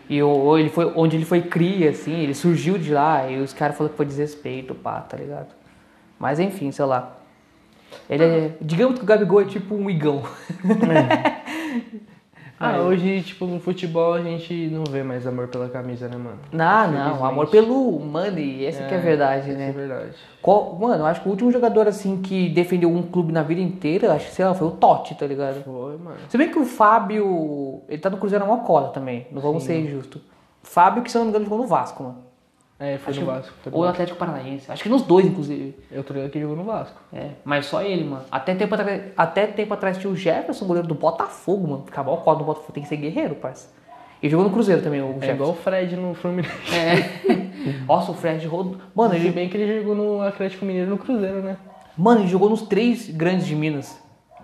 E 0.09 0.21
o, 0.21 0.57
ele 0.57 0.69
foi, 0.69 0.91
onde 0.95 1.15
ele 1.15 1.25
foi 1.25 1.41
cria, 1.41 1.89
assim, 1.89 2.13
ele 2.13 2.33
surgiu 2.33 2.77
de 2.77 2.93
lá, 2.93 3.29
e 3.29 3.39
os 3.39 3.53
caras 3.53 3.77
falaram 3.77 3.93
que 3.93 3.97
foi 3.97 4.05
desrespeito, 4.05 4.75
pá, 4.75 4.99
tá 5.01 5.17
ligado? 5.17 5.53
Mas 6.19 6.39
enfim, 6.39 6.71
sei 6.71 6.85
lá. 6.85 7.17
Ele 8.09 8.23
é. 8.23 8.51
Digamos 8.61 8.97
que 8.97 9.03
o 9.03 9.07
Gabigol 9.07 9.41
é 9.41 9.45
tipo 9.45 9.75
um 9.75 9.89
igão. 9.89 10.23
Ah, 12.65 12.79
hoje, 12.81 13.21
tipo, 13.21 13.45
no 13.45 13.59
futebol 13.59 14.13
a 14.13 14.21
gente 14.21 14.53
não 14.71 14.83
vê 14.85 15.03
mais 15.03 15.25
amor 15.27 15.47
pela 15.47 15.67
camisa, 15.69 16.07
né, 16.07 16.15
mano? 16.17 16.39
Não, 16.51 16.91
não, 16.91 17.25
amor 17.25 17.47
pelo 17.47 17.99
money, 17.99 18.65
essa 18.65 18.83
que 18.83 18.93
é 18.93 18.97
a 18.97 19.01
verdade, 19.01 19.49
essa 19.49 19.57
né? 19.59 19.69
É 19.69 19.71
verdade. 19.71 20.11
Qual- 20.41 20.75
mano, 20.79 21.03
eu 21.03 21.05
acho 21.05 21.21
que 21.21 21.27
o 21.27 21.31
último 21.31 21.51
jogador 21.51 21.87
assim 21.87 22.21
que 22.21 22.49
defendeu 22.49 22.89
um 22.89 23.01
clube 23.03 23.31
na 23.31 23.43
vida 23.43 23.61
inteira, 23.61 24.13
acho 24.13 24.27
que 24.27 24.33
sei 24.33 24.45
lá, 24.45 24.53
foi 24.53 24.67
o 24.67 24.71
Totti, 24.71 25.15
tá 25.15 25.25
ligado? 25.25 25.63
Foi, 25.63 25.97
mano. 25.97 26.17
Se 26.29 26.37
bem 26.37 26.49
que 26.51 26.59
o 26.59 26.65
Fábio, 26.65 27.81
ele 27.87 28.01
tá 28.01 28.09
no 28.09 28.17
Cruzeiro 28.17 28.43
há 28.43 28.47
uma 28.47 28.59
cola 28.59 28.89
também, 28.89 29.27
não 29.31 29.41
vamos 29.41 29.63
ser 29.63 29.79
injustos. 29.79 30.21
Fábio, 30.61 31.03
que 31.03 31.11
se 31.11 31.17
eu 31.17 31.19
não 31.19 31.25
me 31.25 31.29
engano, 31.31 31.45
jogou 31.45 31.59
no 31.59 31.67
Vasco, 31.67 32.03
mano. 32.03 32.17
É, 32.79 32.97
foi 32.97 33.11
Acho 33.11 33.19
no 33.21 33.25
Vasco. 33.27 33.53
Foi 33.61 33.71
no 33.71 33.77
Ou 33.77 33.83
no. 33.83 33.89
Atlético 33.89 34.17
Paranaense. 34.17 34.71
Acho 34.71 34.83
que 34.83 34.89
nos 34.89 35.03
dois, 35.03 35.25
inclusive. 35.25 35.75
Eu 35.91 36.03
tô 36.03 36.13
ligado 36.13 36.31
que 36.31 36.39
jogou 36.39 36.55
no 36.57 36.63
Vasco. 36.63 36.99
É, 37.13 37.29
mas 37.45 37.65
só 37.67 37.81
ele, 37.81 38.03
mano. 38.03 38.23
Até 38.31 38.55
tempo 38.55 38.73
atrás, 38.75 39.01
até 39.15 39.47
tempo 39.47 39.73
atrás 39.73 39.97
tinha 39.97 40.11
o 40.11 40.15
Jefferson, 40.15 40.65
goleiro 40.65 40.87
do 40.87 40.95
Botafogo, 40.95 41.67
mano. 41.67 41.83
Ficar 41.85 42.03
mal 42.03 42.17
cola 42.17 42.37
do 42.39 42.43
Botafogo, 42.43 42.73
tem 42.73 42.83
que 42.83 42.89
ser 42.89 42.97
guerreiro, 42.97 43.35
parça. 43.35 43.69
E 44.21 44.29
jogou 44.29 44.45
no 44.45 44.51
Cruzeiro 44.53 44.81
também, 44.81 45.01
o 45.01 45.09
É 45.09 45.13
Jefferson. 45.13 45.33
igual 45.33 45.49
o 45.51 45.55
Fred 45.55 45.95
no 45.95 46.13
Fluminense. 46.15 46.51
É. 46.75 47.83
Nossa, 47.87 48.11
o 48.11 48.15
Fred 48.15 48.45
rodou. 48.47 48.77
Mano, 48.95 49.11
Se 49.13 49.19
ele, 49.19 49.31
bem 49.31 49.49
que 49.49 49.55
ele 49.57 49.79
jogou 49.81 49.95
no 49.95 50.21
Atlético 50.21 50.65
Mineiro 50.65 50.89
no 50.89 50.97
Cruzeiro, 50.97 51.41
né? 51.41 51.57
mano, 51.97 52.21
ele 52.21 52.27
jogou 52.27 52.49
nos 52.49 52.63
três 52.63 53.09
grandes 53.09 53.45
de 53.45 53.55
Minas. 53.55 54.01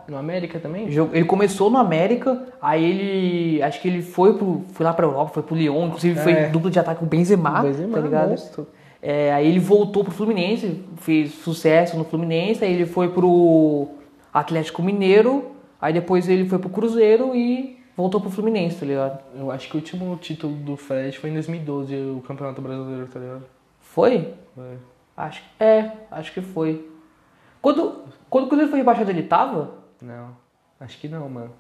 No 0.10 0.18
América 0.18 0.60
também? 0.60 0.88
Ele 0.88 1.24
começou 1.26 1.70
no 1.70 1.78
América, 1.78 2.48
aí 2.62 2.84
ele. 2.84 3.62
Acho 3.62 3.80
que 3.82 3.88
ele 3.88 4.02
foi, 4.02 4.34
pro, 4.38 4.64
foi 4.74 4.84
lá 4.86 4.94
pra 4.94 5.06
Europa, 5.06 5.32
foi 5.34 5.44
pro 5.44 5.56
Lyon, 5.56 5.88
inclusive 5.88 6.20
foi 6.20 6.32
É. 6.34 6.48
dupla 6.50 6.72
de 6.72 6.80
ataque 6.80 7.00
com 7.00 7.06
o 7.06 7.10
Benzema, 7.10 7.60
O 7.60 7.64
Benzema, 7.64 7.94
tá 7.98 8.02
ligado? 8.02 8.30
monstro. 8.30 8.68
É, 9.02 9.32
aí 9.34 9.48
ele 9.48 9.60
voltou 9.60 10.04
pro 10.04 10.12
Fluminense, 10.12 10.84
fez 10.98 11.32
sucesso 11.36 11.98
no 11.98 12.04
Fluminense, 12.04 12.64
aí 12.66 12.74
ele 12.74 12.86
foi 12.86 13.08
pro 13.10 13.88
Atlético 14.34 14.82
Mineiro, 14.84 15.52
aí 15.82 15.94
depois 15.94 16.28
ele 16.28 16.50
foi 16.50 16.60
pro 16.60 16.70
Cruzeiro 16.70 17.34
e 17.34 17.78
voltou 17.96 18.20
pro 18.20 18.30
Fluminense, 18.30 18.78
tá 18.78 18.86
ligado? 18.86 19.20
Eu 19.38 19.52
acho 19.52 19.70
que 19.70 19.76
o 19.76 19.80
último 19.80 20.16
título 20.18 20.54
do 20.54 20.76
Fred 20.76 21.18
foi 21.18 21.30
em 21.30 21.34
2012, 21.34 21.96
o 21.96 22.22
Campeonato 22.28 22.62
Brasileiro, 22.62 23.08
tá 23.08 23.20
ligado? 23.20 23.44
Foi? 23.80 24.34
Foi. 24.56 24.78
Acho 25.16 25.42
que. 25.42 25.64
É, 25.64 25.92
acho 26.12 26.34
que 26.34 26.42
foi. 26.42 26.86
Quando, 27.62 28.04
quando 28.30 28.46
o 28.46 28.48
Cruzeiro 28.48 28.70
foi 28.70 28.80
rebaixado, 28.80 29.10
ele 29.12 29.24
tava? 29.24 29.79
Não, 30.02 30.30
acho 30.80 30.98
que 30.98 31.08
não, 31.08 31.28
mano. 31.30 31.52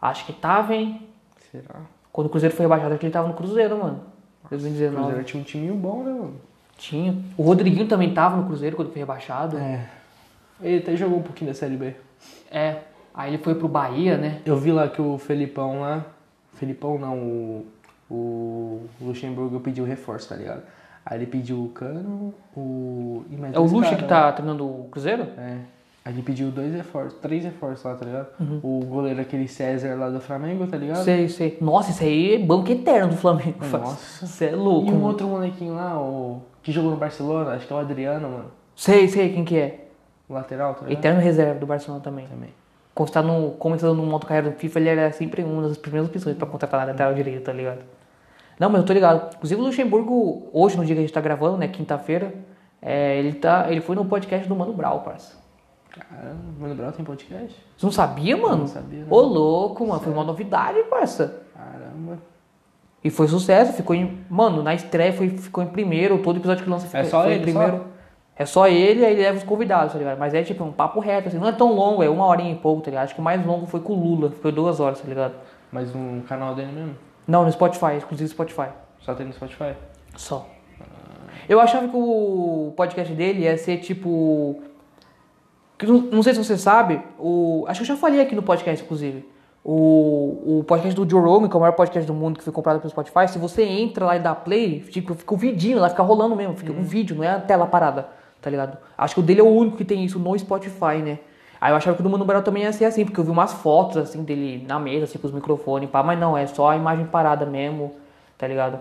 Acho 0.00 0.26
que 0.26 0.32
tava, 0.32 0.74
hein? 0.74 1.08
Será? 1.50 1.80
Quando 2.12 2.26
o 2.26 2.30
Cruzeiro 2.30 2.54
foi 2.54 2.64
rebaixado, 2.64 2.90
acho 2.92 3.00
que 3.00 3.06
ele 3.06 3.12
tava 3.12 3.28
no 3.28 3.34
Cruzeiro, 3.34 3.78
mano. 3.78 4.00
O 4.44 4.48
2019. 4.48 5.02
Cruzeiro 5.02 5.24
tinha 5.24 5.40
um 5.40 5.44
timinho 5.44 5.74
bom, 5.74 6.02
né, 6.02 6.10
mano? 6.10 6.40
Tinha. 6.76 7.16
O 7.36 7.42
Rodriguinho 7.42 7.86
também 7.86 8.12
tava 8.12 8.36
no 8.36 8.46
Cruzeiro 8.46 8.76
quando 8.76 8.90
foi 8.90 8.98
rebaixado. 8.98 9.56
É. 9.56 9.88
Ele 10.60 10.78
até 10.78 10.96
jogou 10.96 11.18
um 11.18 11.22
pouquinho 11.22 11.50
da 11.50 11.54
Série 11.54 11.76
B. 11.76 11.94
É. 12.50 12.78
Aí 13.14 13.34
ele 13.34 13.42
foi 13.42 13.54
pro 13.54 13.68
Bahia, 13.68 14.16
né? 14.16 14.40
Eu 14.44 14.56
vi 14.56 14.72
lá 14.72 14.88
que 14.88 15.00
o 15.00 15.18
Felipão 15.18 15.80
lá. 15.80 16.04
Felipão 16.54 16.98
não, 16.98 17.18
o. 17.18 17.66
O 18.10 18.86
Luxemburgo 19.00 19.58
pediu 19.60 19.86
reforço, 19.86 20.28
tá 20.28 20.36
ligado? 20.36 20.62
Aí 21.04 21.18
ele 21.18 21.26
pediu 21.26 21.64
o 21.64 21.68
Cano, 21.70 22.34
o. 22.54 23.24
É 23.52 23.58
o 23.58 23.62
Lucha 23.62 23.90
caras, 23.90 24.02
que 24.02 24.08
tá 24.08 24.32
treinando 24.32 24.66
o 24.66 24.88
Cruzeiro? 24.90 25.22
É. 25.38 25.58
Aí 26.04 26.12
ele 26.12 26.22
pediu 26.22 26.50
dois 26.50 26.74
reforços, 26.74 27.18
três 27.20 27.44
reforços 27.44 27.84
lá, 27.84 27.94
tá 27.94 28.04
ligado? 28.04 28.26
Uhum. 28.40 28.60
O 28.62 28.84
goleiro 28.86 29.20
aquele 29.20 29.46
César 29.46 29.94
lá 29.94 30.10
do 30.10 30.20
Flamengo, 30.20 30.66
tá 30.66 30.76
ligado? 30.76 31.04
Sei, 31.04 31.28
sei. 31.28 31.58
Nossa, 31.60 31.92
isso 31.92 32.02
aí 32.02 32.34
é 32.34 32.38
banco 32.38 32.70
eterno 32.72 33.10
do 33.10 33.16
Flamengo. 33.16 33.64
Nossa. 33.64 34.26
Você 34.26 34.46
é 34.46 34.50
louco. 34.50 34.88
E 34.88 34.90
um 34.90 34.94
mano. 34.94 35.06
outro 35.06 35.28
molequinho 35.28 35.74
lá, 35.74 35.96
o. 36.00 36.42
que 36.60 36.72
jogou 36.72 36.90
no 36.90 36.96
Barcelona, 36.96 37.52
acho 37.52 37.68
que 37.68 37.72
é 37.72 37.76
o 37.76 37.78
Adriano, 37.78 38.28
mano. 38.28 38.50
Sei, 38.74 39.06
sei 39.06 39.32
quem 39.32 39.44
que 39.44 39.56
é. 39.56 39.86
O 40.28 40.34
lateral, 40.34 40.74
tá 40.74 40.86
ligado? 40.86 40.98
Eterno 40.98 41.20
reserva 41.20 41.60
do 41.60 41.66
Barcelona 41.66 42.02
também. 42.02 42.26
Também. 42.26 42.50
Tá 43.12 43.22
no, 43.22 43.52
começando 43.52 43.96
no 43.96 44.04
modo 44.04 44.26
carreira 44.26 44.50
do 44.50 44.56
FIFA, 44.56 44.80
ele 44.80 44.88
era 44.88 45.12
sempre 45.12 45.44
uma 45.44 45.62
das 45.62 45.78
primeiras 45.78 46.10
opções 46.10 46.36
pra 46.36 46.46
contratar 46.46 46.80
na 46.80 46.86
lateral 46.86 47.14
direita, 47.14 47.40
tá 47.42 47.52
ligado? 47.52 47.80
Não, 48.58 48.68
mas 48.68 48.80
eu 48.80 48.86
tô 48.86 48.92
ligado. 48.92 49.34
Inclusive 49.36 49.60
o 49.60 49.64
Luxemburgo, 49.64 50.48
hoje, 50.52 50.76
no 50.76 50.84
dia 50.84 50.94
que 50.96 51.00
a 51.00 51.02
gente 51.02 51.12
tá 51.12 51.20
gravando, 51.20 51.58
né, 51.58 51.68
quinta-feira, 51.68 52.34
é, 52.80 53.18
ele, 53.18 53.34
tá, 53.34 53.66
ele 53.70 53.80
foi 53.80 53.94
no 53.94 54.04
podcast 54.04 54.48
do 54.48 54.54
Mano 54.56 54.72
Brau, 54.72 55.00
parça. 55.00 55.41
Caramba, 55.92 56.42
Mano 56.58 56.74
Brown 56.74 56.92
tem 56.92 57.04
podcast? 57.04 57.54
Você 57.76 57.86
não 57.86 57.92
sabia, 57.92 58.36
mano? 58.36 58.58
Não 58.58 58.66
sabia, 58.66 59.04
não. 59.04 59.12
Ô, 59.12 59.20
louco, 59.20 59.86
mano. 59.86 60.00
Foi 60.00 60.12
uma 60.12 60.24
novidade, 60.24 60.82
parça. 60.84 61.42
Caramba. 61.54 62.18
E 63.04 63.10
foi 63.10 63.28
sucesso, 63.28 63.72
ficou 63.72 63.94
em. 63.94 64.24
Mano, 64.30 64.62
na 64.62 64.74
estreia 64.74 65.12
foi, 65.12 65.28
ficou 65.28 65.62
em 65.62 65.66
primeiro, 65.66 66.18
todo 66.22 66.38
episódio 66.38 66.64
que 66.64 66.70
lança 66.70 66.86
fica, 66.86 66.98
É 66.98 67.04
só 67.04 67.26
ele, 67.26 67.40
em 67.40 67.42
primeiro. 67.42 67.84
É 68.34 68.46
só 68.46 68.66
ele, 68.66 69.04
aí 69.04 69.12
ele 69.12 69.22
leva 69.22 69.36
os 69.36 69.44
convidados, 69.44 69.92
tá 69.92 69.98
ligado? 69.98 70.18
Mas 70.18 70.32
é 70.32 70.42
tipo 70.42 70.64
um 70.64 70.72
papo 70.72 71.00
reto, 71.00 71.28
assim, 71.28 71.38
não 71.38 71.48
é 71.48 71.52
tão 71.52 71.74
longo, 71.74 72.02
é 72.02 72.08
uma 72.08 72.24
horinha 72.26 72.52
e 72.52 72.56
pouco, 72.56 72.80
tá 72.80 72.90
ligado? 72.90 73.04
Acho 73.04 73.14
que 73.14 73.20
o 73.20 73.24
mais 73.24 73.44
longo 73.44 73.66
foi 73.66 73.80
com 73.80 73.92
o 73.92 74.02
Lula, 74.02 74.30
foi 74.30 74.50
duas 74.50 74.80
horas, 74.80 75.00
tá 75.00 75.06
ligado? 75.06 75.34
Mas 75.70 75.94
no 75.94 76.22
canal 76.22 76.54
dele 76.54 76.72
mesmo? 76.72 76.96
Não, 77.26 77.44
no 77.44 77.52
Spotify, 77.52 77.96
exclusivo 77.98 78.30
Spotify. 78.30 78.68
Só 79.00 79.14
tem 79.14 79.26
no 79.26 79.32
Spotify? 79.32 79.74
Só. 80.16 80.48
Eu 81.48 81.60
achava 81.60 81.88
que 81.88 81.96
o 81.96 82.72
podcast 82.76 83.12
dele 83.12 83.42
ia 83.42 83.58
ser 83.58 83.78
tipo. 83.78 84.62
Que 85.86 85.92
Não, 85.92 86.00
não 86.00 86.22
sei 86.22 86.34
se 86.34 86.42
você 86.42 86.56
sabe, 86.56 87.00
o, 87.18 87.64
acho 87.68 87.80
que 87.80 87.84
eu 87.84 87.94
já 87.94 87.96
falei 87.96 88.20
aqui 88.20 88.34
no 88.34 88.42
podcast, 88.42 88.84
inclusive. 88.84 89.28
O, 89.64 90.58
o 90.58 90.64
podcast 90.64 90.94
do 90.96 91.08
Joe 91.08 91.22
Rogan, 91.22 91.48
que 91.48 91.54
é 91.54 91.56
o 91.56 91.60
maior 91.60 91.72
podcast 91.72 92.06
do 92.06 92.14
mundo 92.14 92.38
que 92.38 92.44
foi 92.44 92.52
comprado 92.52 92.80
pelo 92.80 92.90
Spotify, 92.90 93.28
se 93.28 93.38
você 93.38 93.62
entra 93.62 94.06
lá 94.06 94.16
e 94.16 94.20
dá 94.20 94.34
play, 94.34 94.80
tipo, 94.80 95.14
fica 95.14 95.34
um 95.34 95.36
vidinho 95.36 95.78
lá, 95.78 95.88
fica 95.88 96.02
rolando 96.02 96.34
mesmo, 96.34 96.56
fica 96.56 96.72
um 96.72 96.82
vídeo, 96.82 97.14
não 97.14 97.22
é 97.22 97.30
a 97.30 97.40
tela 97.40 97.66
parada, 97.66 98.08
tá 98.40 98.50
ligado? 98.50 98.76
Acho 98.98 99.14
que 99.14 99.20
o 99.20 99.22
dele 99.22 99.40
é 99.40 99.44
o 99.44 99.48
único 99.48 99.76
que 99.76 99.84
tem 99.84 100.04
isso 100.04 100.18
no 100.18 100.36
Spotify, 100.38 100.96
né? 101.04 101.18
Aí 101.60 101.70
eu 101.70 101.76
achava 101.76 101.94
que 101.94 102.00
o 102.00 102.04
do 102.04 102.10
Mano 102.10 102.24
Brown 102.24 102.42
também 102.42 102.64
ia 102.64 102.72
ser 102.72 102.86
assim, 102.86 103.04
porque 103.04 103.20
eu 103.20 103.24
vi 103.24 103.30
umas 103.30 103.52
fotos 103.52 103.96
assim 103.98 104.24
dele 104.24 104.64
na 104.66 104.80
mesa, 104.80 105.04
assim, 105.04 105.16
com 105.16 105.28
os 105.28 105.32
microfones, 105.32 105.88
pá, 105.88 106.02
mas 106.02 106.18
não, 106.18 106.36
é 106.36 106.44
só 106.46 106.70
a 106.70 106.76
imagem 106.76 107.06
parada 107.06 107.46
mesmo, 107.46 107.92
tá 108.36 108.48
ligado? 108.48 108.80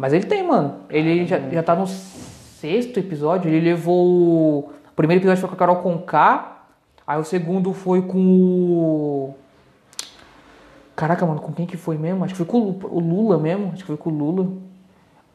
Mas 0.00 0.14
ele 0.14 0.24
tem, 0.24 0.42
mano. 0.42 0.76
Ele 0.88 1.26
já, 1.26 1.38
já 1.38 1.62
tá 1.62 1.76
no 1.76 1.86
sexto 1.86 2.98
episódio. 2.98 3.50
Ele 3.50 3.60
levou. 3.60 4.72
Primeiro 5.00 5.22
episódio 5.22 5.40
foi 5.40 5.48
com 5.48 5.54
a 5.54 5.58
Carol 5.58 5.76
Conká. 5.76 6.58
Aí 7.06 7.18
o 7.18 7.24
segundo 7.24 7.72
foi 7.72 8.02
com 8.02 8.18
o. 8.18 9.34
Caraca, 10.94 11.24
mano, 11.24 11.40
com 11.40 11.54
quem 11.54 11.64
que 11.64 11.78
foi 11.78 11.96
mesmo? 11.96 12.22
Acho 12.22 12.34
que 12.34 12.36
foi 12.36 12.44
com 12.44 12.58
o 12.58 12.64
Lu- 12.66 12.88
o 12.96 13.00
Lula 13.00 13.38
mesmo. 13.38 13.68
Acho 13.68 13.78
que 13.78 13.84
foi 13.84 13.96
com 13.96 14.10
o 14.10 14.12
Lula. 14.12 14.46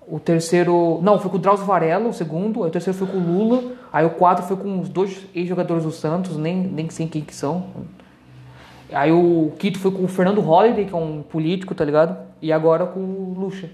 O 0.08 0.20
terceiro. 0.20 1.00
Não, 1.02 1.18
foi 1.18 1.32
com 1.32 1.38
o 1.38 1.40
Drauzio 1.40 1.66
Varela, 1.66 2.08
o 2.08 2.14
segundo. 2.14 2.62
Aí 2.64 2.70
o 2.70 2.72
terceiro 2.72 2.96
foi 2.96 3.08
com 3.08 3.18
o 3.18 3.20
Lula. 3.20 3.74
Aí 3.92 4.06
o 4.06 4.12
quarto 4.12 4.44
foi 4.44 4.56
com 4.56 4.80
os 4.80 4.88
dois 4.88 5.26
ex-jogadores 5.34 5.84
do 5.84 5.90
Santos, 5.92 6.38
nem, 6.38 6.56
nem 6.56 6.88
sei 6.92 7.08
quem 7.08 7.24
que 7.24 7.34
são. 7.34 7.66
Aí 8.94 9.12
o 9.12 9.52
quinto 9.58 9.80
foi 9.80 9.90
com 9.90 10.04
o 10.04 10.08
Fernando 10.08 10.42
Holliday, 10.42 10.86
que 10.86 10.94
é 10.94 10.98
um 10.98 11.24
político, 11.24 11.74
tá 11.74 11.84
ligado? 11.84 12.16
E 12.40 12.54
agora 12.54 12.86
com 12.86 13.00
o 13.00 13.34
Lucha. 13.36 13.72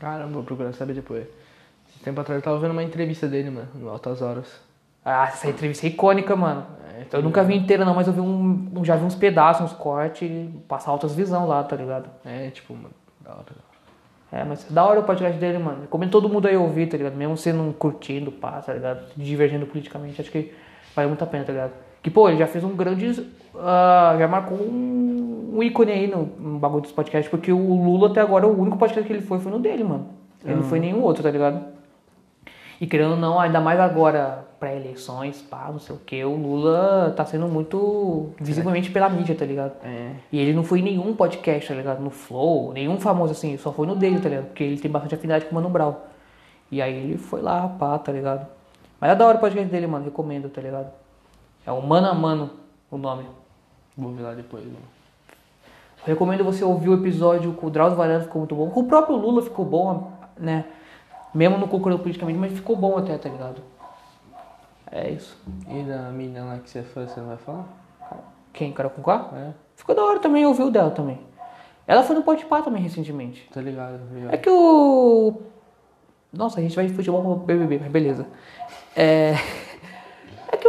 Caramba, 0.00 0.32
vou 0.32 0.42
procurar 0.42 0.72
saber 0.72 0.94
depois. 0.94 1.24
Tempo 2.04 2.20
atrás 2.20 2.38
eu 2.38 2.44
tava 2.44 2.58
vendo 2.58 2.72
uma 2.72 2.82
entrevista 2.82 3.26
dele, 3.26 3.48
mano, 3.48 3.68
no 3.74 3.88
Altas 3.88 4.20
Horas. 4.20 4.60
Ah, 5.02 5.26
essa 5.26 5.48
entrevista 5.48 5.86
é 5.86 5.88
icônica, 5.88 6.36
mano. 6.36 6.66
É, 6.98 7.16
Eu 7.16 7.22
nunca 7.22 7.42
vi 7.42 7.56
inteira 7.56 7.82
não, 7.82 7.94
mas 7.94 8.06
eu 8.06 8.12
vi 8.12 8.20
um, 8.20 8.84
já 8.84 8.94
vi 8.94 9.04
uns 9.04 9.14
pedaços, 9.14 9.64
uns 9.64 9.72
cortes, 9.72 10.30
passar 10.68 10.90
altas 10.90 11.14
visão 11.14 11.46
lá, 11.46 11.64
tá 11.64 11.74
ligado? 11.74 12.10
É, 12.22 12.50
tipo, 12.50 12.74
mano, 12.74 12.90
da 13.20 13.30
hora. 13.30 13.44
É, 14.30 14.44
mas 14.44 14.70
é 14.70 14.74
da 14.74 14.84
hora 14.84 15.00
o 15.00 15.04
podcast 15.04 15.38
dele, 15.38 15.58
mano. 15.58 15.82
Recomendo 15.82 16.10
todo 16.10 16.28
mundo 16.28 16.46
aí 16.46 16.56
ouvir, 16.56 16.88
tá 16.88 16.96
ligado? 16.96 17.14
Mesmo 17.14 17.38
você 17.38 17.54
não 17.54 17.72
curtindo, 17.72 18.30
pá, 18.30 18.60
tá 18.60 18.74
ligado? 18.74 19.06
Divergindo 19.16 19.64
politicamente, 19.66 20.20
acho 20.20 20.30
que 20.30 20.52
vale 20.94 21.08
muito 21.08 21.24
a 21.24 21.26
pena, 21.26 21.44
tá 21.44 21.52
ligado? 21.52 21.72
Que, 22.02 22.10
pô, 22.10 22.28
ele 22.28 22.36
já 22.36 22.46
fez 22.46 22.62
um 22.64 22.76
grande. 22.76 23.26
ah, 23.56 24.14
já 24.18 24.28
marcou 24.28 24.58
um, 24.58 25.52
um 25.54 25.62
ícone 25.62 25.90
aí 25.92 26.06
no, 26.06 26.26
no 26.38 26.58
bagulho 26.58 26.82
dos 26.82 26.92
podcasts, 26.92 27.30
porque 27.30 27.50
o 27.50 27.82
Lula 27.82 28.08
até 28.10 28.20
agora, 28.20 28.46
o 28.46 28.60
único 28.60 28.76
podcast 28.76 29.06
que 29.06 29.12
ele 29.12 29.22
foi 29.22 29.38
foi 29.38 29.50
no 29.50 29.58
dele, 29.58 29.84
mano. 29.84 30.08
Ele 30.44 30.56
não 30.56 30.62
foi 30.64 30.78
nenhum 30.78 31.00
outro, 31.00 31.22
tá 31.22 31.30
ligado? 31.30 31.73
E 32.84 32.86
querendo 32.86 33.12
ou 33.12 33.16
não, 33.16 33.40
ainda 33.40 33.62
mais 33.62 33.80
agora 33.80 34.44
pra 34.60 34.74
eleições, 34.74 35.40
pá, 35.40 35.70
não 35.72 35.78
sei 35.78 35.96
o 35.96 35.98
que, 35.98 36.22
o 36.22 36.36
Lula 36.36 37.14
tá 37.16 37.24
sendo 37.24 37.48
muito 37.48 38.28
visivelmente 38.38 38.90
pela 38.90 39.08
mídia, 39.08 39.34
tá 39.34 39.46
ligado? 39.46 39.72
É. 39.82 40.10
E 40.30 40.38
ele 40.38 40.52
não 40.52 40.62
foi 40.62 40.80
em 40.80 40.82
nenhum 40.82 41.16
podcast, 41.16 41.66
tá 41.66 41.74
ligado? 41.74 42.02
No 42.02 42.10
Flow, 42.10 42.74
nenhum 42.74 43.00
famoso 43.00 43.32
assim, 43.32 43.56
só 43.56 43.72
foi 43.72 43.86
no 43.86 43.96
dele, 43.96 44.20
tá 44.20 44.28
ligado? 44.28 44.48
Porque 44.48 44.62
ele 44.62 44.78
tem 44.78 44.90
bastante 44.90 45.14
afinidade 45.14 45.46
com 45.46 45.52
o 45.52 45.54
Mano 45.54 45.70
Brown. 45.70 45.94
E 46.70 46.82
aí 46.82 46.94
ele 46.94 47.16
foi 47.16 47.40
lá, 47.40 47.66
pá, 47.68 47.98
tá 47.98 48.12
ligado? 48.12 48.46
Mas 49.00 49.12
é 49.12 49.14
da 49.14 49.26
hora 49.26 49.38
o 49.38 49.40
podcast 49.40 49.70
dele, 49.70 49.86
mano, 49.86 50.04
recomendo, 50.04 50.50
tá 50.50 50.60
ligado? 50.60 50.92
É 51.66 51.72
o 51.72 51.80
Mano 51.80 52.06
a 52.06 52.12
Mano 52.12 52.50
o 52.90 52.98
nome. 52.98 53.24
Vou 53.96 54.12
ver 54.12 54.24
lá 54.24 54.34
depois, 54.34 54.62
mano. 54.62 54.76
Recomendo 56.04 56.44
você 56.44 56.62
ouvir 56.62 56.90
o 56.90 56.94
episódio 57.00 57.54
com 57.54 57.68
o 57.68 57.70
Drauzio 57.70 57.96
Varela, 57.96 58.20
ficou 58.20 58.40
muito 58.40 58.54
bom. 58.54 58.68
Com 58.68 58.80
o 58.80 58.86
próprio 58.86 59.16
Lula 59.16 59.40
ficou 59.40 59.64
bom, 59.64 60.12
né? 60.36 60.66
Mesmo 61.34 61.58
não 61.58 61.66
concordando 61.66 62.02
politicamente, 62.02 62.38
mas 62.38 62.52
ficou 62.52 62.76
bom 62.76 62.96
até, 62.96 63.18
tá 63.18 63.28
ligado? 63.28 63.60
É 64.90 65.10
isso. 65.10 65.36
E 65.68 65.82
da 65.82 66.10
menina 66.10 66.44
lá 66.44 66.58
que 66.58 66.70
você 66.70 66.78
é 66.78 66.82
fã, 66.82 67.06
você 67.06 67.18
não 67.18 67.28
vai 67.28 67.36
falar? 67.36 67.66
Quem? 68.52 68.72
Carol 68.72 68.92
com? 68.92 69.10
É, 69.10 69.52
Ficou 69.74 69.94
da 69.94 70.04
hora 70.04 70.20
também, 70.20 70.46
ouvir 70.46 70.62
o 70.62 70.70
dela 70.70 70.90
também. 70.92 71.18
Ela 71.86 72.02
foi 72.04 72.14
no 72.14 72.22
Podpah 72.22 72.62
também 72.62 72.82
recentemente. 72.82 73.48
tá 73.52 73.60
ligado, 73.60 74.00
ligado. 74.12 74.32
É 74.32 74.36
que 74.36 74.48
o. 74.48 75.42
Nossa, 76.32 76.60
a 76.60 76.62
gente 76.62 76.74
vai 76.76 76.86
de 76.86 76.94
futebol 76.94 77.22
pro 77.22 77.34
BBB, 77.46 77.78
mas 77.80 77.90
beleza. 77.90 78.26
É. 78.96 79.34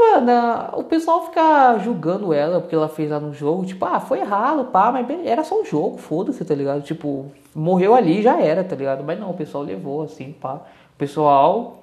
Mano, 0.06 0.80
o 0.80 0.84
pessoal 0.84 1.26
fica 1.26 1.80
julgando 1.80 2.34
ela 2.34 2.62
porque 2.62 2.76
ela 2.76 2.88
fez 2.88 3.10
lá 3.10 3.20
no 3.20 3.34
jogo. 3.34 3.66
Tipo, 3.66 3.86
ah, 3.86 4.00
foi 4.00 4.20
errado, 4.20 4.66
pá, 4.66 4.92
mas 4.92 5.06
era 5.26 5.44
só 5.44 5.62
um 5.62 5.66
jogo, 5.66 5.98
foda-se, 5.98 6.44
tá 6.46 6.54
ligado? 6.54 6.82
Tipo, 6.82 7.32
morreu 7.54 7.96
ali 7.96 8.22
já 8.22 8.40
era, 8.40 8.64
tá 8.64 8.76
ligado? 8.76 9.04
Mas 9.04 9.20
não, 9.20 9.32
o 9.32 9.34
pessoal 9.34 9.64
levou 9.64 10.04
assim, 10.04 10.32
pá. 10.32 10.56
O 10.56 10.98
pessoal, 10.98 11.82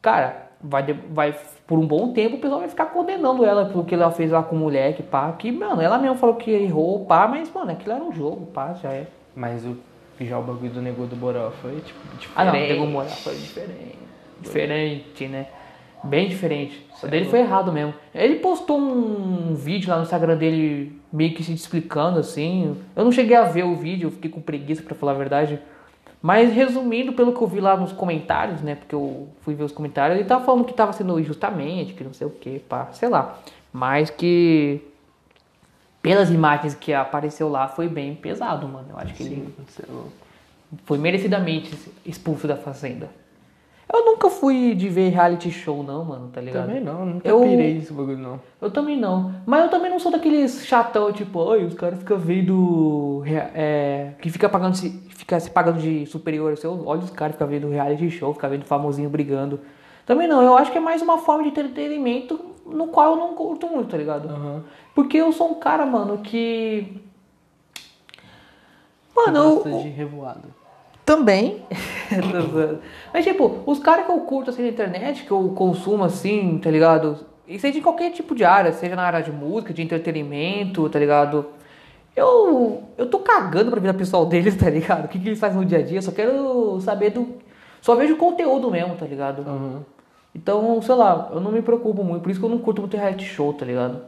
cara, 0.00 0.50
vai, 0.62 0.82
vai 1.10 1.34
por 1.66 1.78
um 1.78 1.86
bom 1.86 2.12
tempo 2.12 2.36
o 2.36 2.40
pessoal 2.40 2.60
vai 2.60 2.68
ficar 2.68 2.86
condenando 2.86 3.44
ela 3.44 3.64
pelo 3.66 3.84
que 3.84 3.94
ela 3.94 4.10
fez 4.10 4.30
lá 4.30 4.42
com 4.42 4.54
o 4.54 4.58
moleque, 4.58 5.02
pá. 5.02 5.32
Que, 5.32 5.50
mano, 5.50 5.80
ela 5.80 5.98
mesmo 5.98 6.16
falou 6.16 6.36
que 6.36 6.50
errou, 6.50 7.04
pá, 7.06 7.26
mas, 7.26 7.50
mano, 7.52 7.72
aquilo 7.72 7.94
era 7.94 8.04
um 8.04 8.12
jogo, 8.12 8.46
pá, 8.46 8.74
já 8.74 8.90
é. 8.90 9.06
Mas 9.34 9.64
o, 9.64 9.76
já 10.20 10.38
o 10.38 10.42
bagulho 10.42 10.70
do 10.70 10.82
Nego 10.82 11.06
do 11.06 11.16
Boró 11.16 11.50
foi, 11.62 11.80
tipo, 11.80 12.00
diferente. 12.18 12.32
Ah, 12.36 12.44
não, 12.44 12.52
Diego 12.52 12.86
Moura 12.86 13.08
foi 13.08 13.34
diferente. 13.34 13.98
Diferente, 14.40 15.28
né? 15.28 15.46
Bem 16.04 16.28
diferente. 16.28 16.84
O 17.02 17.06
dele 17.06 17.26
foi 17.26 17.40
errado 17.40 17.72
mesmo. 17.72 17.94
Ele 18.14 18.36
postou 18.36 18.78
um 18.78 19.54
vídeo 19.54 19.88
lá 19.88 19.96
no 19.96 20.02
Instagram 20.02 20.36
dele, 20.36 21.00
meio 21.12 21.34
que 21.34 21.44
se 21.44 21.52
explicando 21.52 22.18
assim. 22.18 22.76
Eu 22.96 23.04
não 23.04 23.12
cheguei 23.12 23.36
a 23.36 23.44
ver 23.44 23.64
o 23.64 23.76
vídeo, 23.76 24.08
eu 24.08 24.10
fiquei 24.10 24.30
com 24.30 24.40
preguiça 24.40 24.82
pra 24.82 24.94
falar 24.94 25.12
a 25.12 25.16
verdade. 25.16 25.60
Mas 26.20 26.52
resumindo, 26.52 27.12
pelo 27.12 27.32
que 27.32 27.42
eu 27.42 27.46
vi 27.46 27.60
lá 27.60 27.76
nos 27.76 27.92
comentários, 27.92 28.62
né? 28.62 28.76
Porque 28.76 28.94
eu 28.94 29.28
fui 29.40 29.54
ver 29.54 29.64
os 29.64 29.72
comentários, 29.72 30.18
ele 30.18 30.28
tava 30.28 30.44
falando 30.44 30.64
que 30.64 30.72
tava 30.72 30.92
sendo 30.92 31.18
injustamente, 31.18 31.94
que 31.94 32.04
não 32.04 32.12
sei 32.12 32.26
o 32.26 32.30
que, 32.30 32.60
pá, 32.60 32.88
sei 32.92 33.08
lá. 33.08 33.38
Mas 33.72 34.10
que 34.10 34.80
pelas 36.00 36.30
imagens 36.30 36.74
que 36.74 36.92
apareceu 36.92 37.48
lá 37.48 37.68
foi 37.68 37.88
bem 37.88 38.14
pesado, 38.14 38.66
mano. 38.68 38.88
Eu 38.90 38.98
acho 38.98 39.14
que 39.14 39.22
ele 39.22 39.52
Sim, 39.66 39.82
é 39.82 40.32
foi 40.84 40.98
merecidamente 40.98 41.72
expulso 42.04 42.48
da 42.48 42.56
fazenda. 42.56 43.10
Eu 43.92 44.06
nunca 44.06 44.30
fui 44.30 44.74
de 44.74 44.88
ver 44.88 45.10
reality 45.10 45.50
show, 45.50 45.82
não, 45.82 46.02
mano, 46.04 46.30
tá 46.32 46.40
ligado? 46.40 46.66
Também 46.66 46.82
não, 46.82 47.04
nunca 47.04 47.28
Eu- 47.28 47.40
pirei 47.40 47.74
nesse 47.74 47.92
bagulho, 47.92 48.16
não. 48.16 48.40
Eu 48.60 48.70
também 48.70 48.98
não. 48.98 49.34
Mas 49.44 49.64
eu 49.64 49.70
também 49.70 49.90
não 49.90 49.98
sou 49.98 50.10
daqueles 50.10 50.64
chatão, 50.64 51.12
tipo, 51.12 51.50
ai, 51.50 51.64
os 51.64 51.74
caras 51.74 51.98
ficam 51.98 52.18
vendo. 52.18 53.22
É, 53.54 54.12
que 54.20 54.30
fica 54.30 54.48
pagando 54.48 54.76
se, 54.76 54.90
fica 55.10 55.38
se 55.38 55.50
pagando 55.50 55.78
de 55.78 56.06
superior. 56.06 56.56
Seu, 56.56 56.86
olha 56.86 57.00
os 57.02 57.10
caras 57.10 57.34
ficam 57.34 57.46
vendo 57.48 57.68
reality 57.68 58.10
show, 58.10 58.32
fica 58.32 58.48
vendo 58.48 58.64
famosinho 58.64 59.10
brigando. 59.10 59.60
Também 60.06 60.26
não, 60.26 60.42
eu 60.42 60.56
acho 60.56 60.72
que 60.72 60.78
é 60.78 60.80
mais 60.80 61.02
uma 61.02 61.18
forma 61.18 61.42
de 61.42 61.50
entretenimento 61.50 62.40
no 62.64 62.86
qual 62.88 63.10
eu 63.12 63.16
não 63.16 63.34
curto 63.34 63.66
muito, 63.68 63.90
tá 63.90 63.96
ligado? 63.98 64.28
Aham. 64.28 64.64
Porque 64.94 65.18
eu 65.18 65.32
sou 65.32 65.50
um 65.50 65.54
cara, 65.54 65.84
mano, 65.84 66.18
que. 66.18 66.96
Mano, 69.14 69.62
eu, 69.66 69.82
de 69.82 69.88
revoada. 69.88 70.48
também. 71.04 71.62
Mas, 73.12 73.24
tipo, 73.24 73.60
os 73.66 73.78
caras 73.78 74.06
que 74.06 74.12
eu 74.12 74.20
curto 74.20 74.50
assim 74.50 74.62
na 74.62 74.68
internet, 74.68 75.24
que 75.24 75.30
eu 75.30 75.50
consumo 75.50 76.04
assim, 76.04 76.58
tá 76.58 76.70
ligado? 76.70 77.18
E 77.46 77.58
seja 77.58 77.78
em 77.78 77.82
qualquer 77.82 78.10
tipo 78.10 78.34
de 78.34 78.44
área, 78.44 78.72
seja 78.72 78.96
na 78.96 79.02
área 79.02 79.22
de 79.22 79.32
música, 79.32 79.74
de 79.74 79.82
entretenimento, 79.82 80.88
tá 80.88 80.98
ligado? 80.98 81.46
Eu, 82.14 82.82
eu 82.96 83.06
tô 83.06 83.20
cagando 83.20 83.70
pra 83.70 83.80
vida 83.80 83.94
pessoal 83.94 84.26
deles, 84.26 84.56
tá 84.56 84.68
ligado? 84.70 85.06
O 85.06 85.08
que, 85.08 85.18
que 85.18 85.28
eles 85.28 85.38
fazem 85.38 85.58
no 85.58 85.64
dia 85.64 85.78
a 85.78 85.82
dia, 85.82 86.02
só 86.02 86.12
quero 86.12 86.80
saber 86.80 87.10
do. 87.10 87.36
Só 87.80 87.94
vejo 87.94 88.14
o 88.14 88.18
conteúdo 88.18 88.70
mesmo, 88.70 88.94
tá 88.94 89.06
ligado? 89.06 89.42
Aham. 89.42 89.84
Então, 90.34 90.80
sei 90.80 90.94
lá, 90.94 91.30
eu 91.32 91.40
não 91.40 91.52
me 91.52 91.60
preocupo 91.60 92.02
muito, 92.02 92.22
por 92.22 92.30
isso 92.30 92.40
que 92.40 92.46
eu 92.46 92.50
não 92.50 92.58
curto 92.58 92.80
muito 92.80 92.96
reality 92.96 93.24
show, 93.24 93.52
tá 93.52 93.66
ligado? 93.66 94.00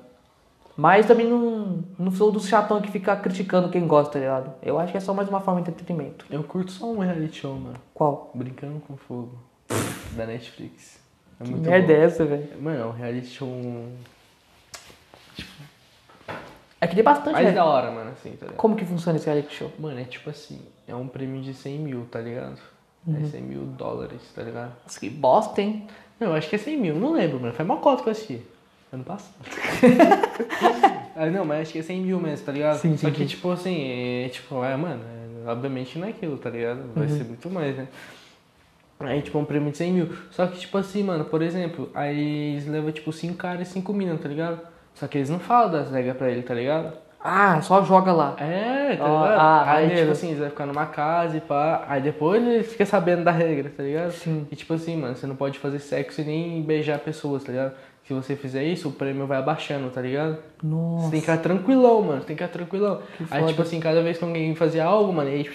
Mas 0.77 1.07
também 1.07 1.27
não, 1.29 1.85
não 1.99 2.11
sou 2.11 2.33
dos 2.33 2.49
chatão 2.49 2.81
que 2.81 2.91
fica 2.91 3.15
criticando 3.17 3.69
quem 3.69 3.87
gosta, 3.87 4.15
tá 4.15 4.19
ligado? 4.19 4.53
Eu 4.63 4.79
acho 4.79 4.91
que 4.91 4.99
é 4.99 5.01
só 5.01 5.15
mais 5.15 5.29
uma 5.29 5.41
forma 5.41 5.63
de 5.63 5.71
entretenimento. 5.71 6.27
Eu 6.29 6.43
curto 6.43 6.73
só 6.73 6.87
um 6.91 6.99
reality 6.99 7.41
show, 7.41 7.55
mano. 7.55 7.77
Qual? 7.93 8.31
Brincando 8.35 8.81
com 8.81 8.97
Fogo. 8.97 9.39
da 10.17 10.27
Netflix. 10.27 10.99
É 11.41 11.45
Que 11.45 11.51
muito 11.51 11.69
merda 11.69 11.87
bom. 11.87 11.93
é 11.93 12.05
essa, 12.05 12.25
velho? 12.25 12.49
Mano, 12.61 12.81
é 12.81 12.87
um 12.87 12.91
reality 12.93 13.27
show 13.29 13.49
É 16.81 16.87
que 16.87 16.95
tem 16.95 17.05
bastante, 17.05 17.33
mais 17.35 17.47
né? 17.47 17.53
da 17.53 17.65
hora, 17.65 17.91
mano, 17.91 18.11
assim, 18.11 18.31
tá 18.33 18.47
ligado? 18.47 18.57
Como 18.57 18.77
que 18.77 18.85
funciona 18.85 19.17
esse 19.17 19.27
reality 19.27 19.55
show? 19.55 19.71
Mano, 19.79 19.99
é 19.99 20.05
tipo 20.05 20.29
assim, 20.29 20.61
é 20.87 20.95
um 20.95 21.09
prêmio 21.09 21.41
de 21.41 21.55
100 21.55 21.79
mil, 21.79 22.07
tá 22.11 22.21
ligado? 22.21 22.59
Uhum. 23.07 23.17
É 23.23 23.27
100 23.27 23.43
mil 23.43 23.61
dólares, 23.65 24.21
tá 24.35 24.43
ligado? 24.43 24.73
Nossa, 24.83 25.01
que 25.01 25.09
bosta, 25.09 25.63
hein? 25.63 25.87
Não, 26.21 26.29
eu 26.29 26.35
acho 26.35 26.49
que 26.49 26.57
é 26.57 26.59
100 26.59 26.77
mil, 26.79 26.95
não 26.97 27.13
lembro, 27.13 27.41
mano. 27.41 27.55
Foi 27.55 27.65
uma 27.65 27.79
cota 27.79 28.03
que 28.03 28.09
eu 28.09 28.13
assisti. 28.13 28.43
Ano 28.95 29.05
passado. 29.05 29.35
ah, 31.17 31.27
não, 31.31 31.45
mas 31.45 31.63
acho 31.63 31.73
que 31.73 31.79
é 31.81 31.83
100 31.83 32.01
mil 32.01 32.21
mesmo, 32.21 32.47
tá 32.47 32.53
ligado? 32.53 32.79
Sim, 32.79 32.97
Só 32.97 33.09
sim, 33.09 33.13
que, 33.13 33.19
sim. 33.21 33.27
tipo 33.27 33.51
assim, 33.51 34.25
é, 34.25 34.29
tipo, 34.29 34.63
é, 34.65 34.77
mano, 34.77 35.01
é, 35.47 35.51
obviamente 35.51 35.99
não 35.99 36.07
é 36.07 36.11
aquilo, 36.11 36.37
tá 36.39 36.49
ligado? 36.51 36.81
Vai 36.95 37.07
Uhum. 37.09 37.17
ser 37.19 37.25
muito 37.25 37.51
mais, 37.51 37.77
né? 37.77 37.89
Aí, 39.01 39.21
tipo, 39.21 39.37
um 39.39 39.45
prêmio 39.45 39.71
de 39.73 39.77
100 39.79 39.93
mil. 39.93 40.09
Só 40.31 40.47
que, 40.47 40.59
tipo 40.61 40.79
assim, 40.79 41.03
mano, 41.03 41.25
por 41.25 41.43
exemplo, 41.43 41.91
aí 41.95 42.53
eles 42.53 42.67
levam, 42.69 42.93
tipo, 42.93 43.13
5 43.13 43.37
caras 43.37 43.69
e 43.69 43.73
5 43.73 43.93
minas, 43.93 44.21
tá 44.21 44.29
ligado? 44.29 44.61
Só 44.95 45.07
que 45.09 45.19
eles 45.19 45.29
não 45.29 45.41
falam 45.41 45.73
das 45.73 45.91
regras 45.91 46.17
pra 46.17 46.31
ele, 46.31 46.43
tá 46.43 46.55
ligado? 46.55 46.93
Ah, 47.21 47.61
só 47.63 47.83
joga 47.83 48.13
lá. 48.13 48.37
É, 48.39 48.97
tá 48.97 49.05
Ó, 49.05 49.23
ligado? 49.25 49.41
ah, 49.41 49.63
aí, 49.73 49.83
maneiro. 49.87 50.01
tipo 50.03 50.13
assim, 50.13 50.27
eles 50.29 50.39
vão 50.39 50.51
ficar 50.51 50.67
numa 50.67 50.87
casa 50.87 51.37
e 51.37 51.41
pá. 51.41 51.85
Aí 51.89 52.01
depois 52.01 52.41
eles 52.47 52.71
ficam 52.71 52.87
sabendo 52.87 53.25
da 53.25 53.31
regra, 53.33 53.73
tá 53.77 53.83
ligado? 53.83 54.13
Sim. 54.13 54.47
E 54.53 54.55
tipo 54.55 54.73
assim, 54.75 54.97
mano, 54.97 55.17
você 55.17 55.27
não 55.27 55.35
pode 55.35 55.59
fazer 55.59 55.79
sexo 55.81 56.21
e 56.21 56.25
nem 56.25 56.63
beijar 56.63 56.99
pessoas, 57.01 57.43
tá 57.43 57.51
ligado? 57.51 57.73
Se 58.07 58.13
você 58.13 58.37
fizer 58.37 58.65
isso, 58.65 58.89
o 58.89 58.93
prêmio 58.93 59.27
vai 59.27 59.39
abaixando, 59.39 59.91
tá 59.91 60.01
ligado? 60.01 60.39
Nossa. 60.63 61.05
Você 61.05 61.11
tem 61.11 61.21
que 61.21 61.27
ficar 61.27 61.39
tranquilão, 61.39 62.03
mano. 62.03 62.23
Tem 62.23 62.37
que 62.37 62.43
ficar 62.43 62.53
tranquilão. 62.53 63.01
Aí, 63.31 63.41
foda. 63.41 63.47
tipo 63.47 63.63
assim, 63.63 63.81
cada 63.81 64.03
vez 64.03 64.19
que 64.19 64.25
alguém 64.25 64.55
fazia 64.55 64.85
algo, 64.85 65.11
mano, 65.13 65.31
aí, 65.31 65.49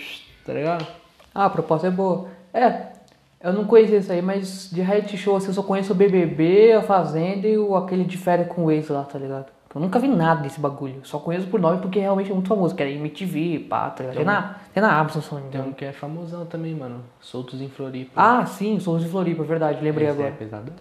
tá 0.44 0.54
ligado? 0.54 0.88
Ah, 1.34 1.46
a 1.46 1.50
proposta 1.50 1.88
é 1.88 1.92
boa. 1.92 2.28
É, 2.52 2.88
eu 3.42 3.54
não 3.54 3.66
conhecia 3.66 3.98
isso 3.98 4.12
aí, 4.12 4.22
mas 4.22 4.70
de 4.72 4.82
reality 4.82 5.16
show 5.16 5.36
assim, 5.36 5.48
eu 5.48 5.54
só 5.54 5.62
conheço 5.62 5.94
o 5.94 5.96
BBB, 5.96 6.74
a 6.74 6.82
Fazenda 6.82 7.48
e 7.48 7.58
o, 7.58 7.76
aquele 7.76 8.04
de 8.04 8.18
férias 8.18 8.48
com 8.48 8.66
o 8.66 8.72
ex 8.72 8.90
lá, 8.90 9.04
tá 9.04 9.20
ligado? 9.20 9.46
Eu 9.74 9.80
nunca 9.80 10.00
vi 10.00 10.08
nada 10.08 10.42
desse 10.42 10.60
bagulho. 10.60 11.02
Só 11.04 11.20
conheço 11.20 11.46
por 11.46 11.60
nome 11.60 11.80
porque 11.80 12.00
realmente 12.00 12.32
é 12.32 12.34
muito 12.34 12.50
famoso, 12.50 12.74
que 12.74 12.82
era 12.82 12.92
MTV, 12.92 13.68
pá, 13.70 13.92
tá 13.92 14.04
ligado? 14.04 14.16
Tem 14.18 14.26
na, 14.26 14.56
tem 14.74 14.82
na 14.82 15.00
Amazon, 15.00 15.22
se 15.22 15.50
Tem 15.52 15.62
um 15.62 15.72
que 15.72 15.86
é 15.86 15.94
famosão 15.94 16.48
também, 16.48 16.74
mano. 16.74 17.04
Soltos 17.22 17.62
em 17.62 17.70
Floripa. 17.70 18.12
Ah, 18.16 18.44
sim, 18.48 18.80
Souls 18.80 19.04
de 19.04 19.10
Floripa, 19.10 19.44
verdade, 19.44 19.84
lembrei 19.84 20.08
Esse 20.08 20.18
agora. 20.18 20.30
É 20.30 20.32
pesadão. 20.32 20.74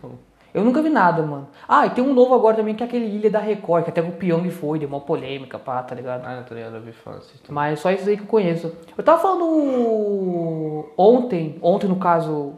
Eu 0.53 0.65
nunca 0.65 0.81
vi 0.81 0.89
nada, 0.89 1.23
mano. 1.23 1.49
Ah, 1.69 1.87
e 1.87 1.91
tem 1.91 2.03
um 2.03 2.15
novo 2.15 2.35
agora 2.35 2.57
também 2.57 2.75
que 2.75 2.83
é 2.83 2.87
aquele 2.87 3.07
Ilha 3.07 3.31
da 3.31 3.39
Record, 3.39 3.85
que 3.85 3.91
até 3.91 4.01
o 4.01 4.13
Pyong 4.13 4.51
foi, 4.51 4.79
deu 4.79 4.89
uma 4.89 5.01
polêmica, 5.01 5.59
pá, 5.59 5.83
tá 5.83 5.95
ligado? 5.95 6.25
Ah, 6.25 6.43
tá 6.43 6.55
ligado, 6.55 6.77
eu 6.77 6.81
vi 6.81 6.93
também. 6.93 7.21
Mas 7.51 7.81
só 7.81 7.91
isso 7.91 8.09
aí 8.09 8.17
que 8.17 8.23
eu 8.23 8.27
conheço. 8.27 8.75
Eu 8.97 9.05
tava 9.05 9.21
falando 9.21 10.87
ontem, 10.97 11.59
ontem 11.61 11.87
no 11.87 11.97
caso, 11.97 12.55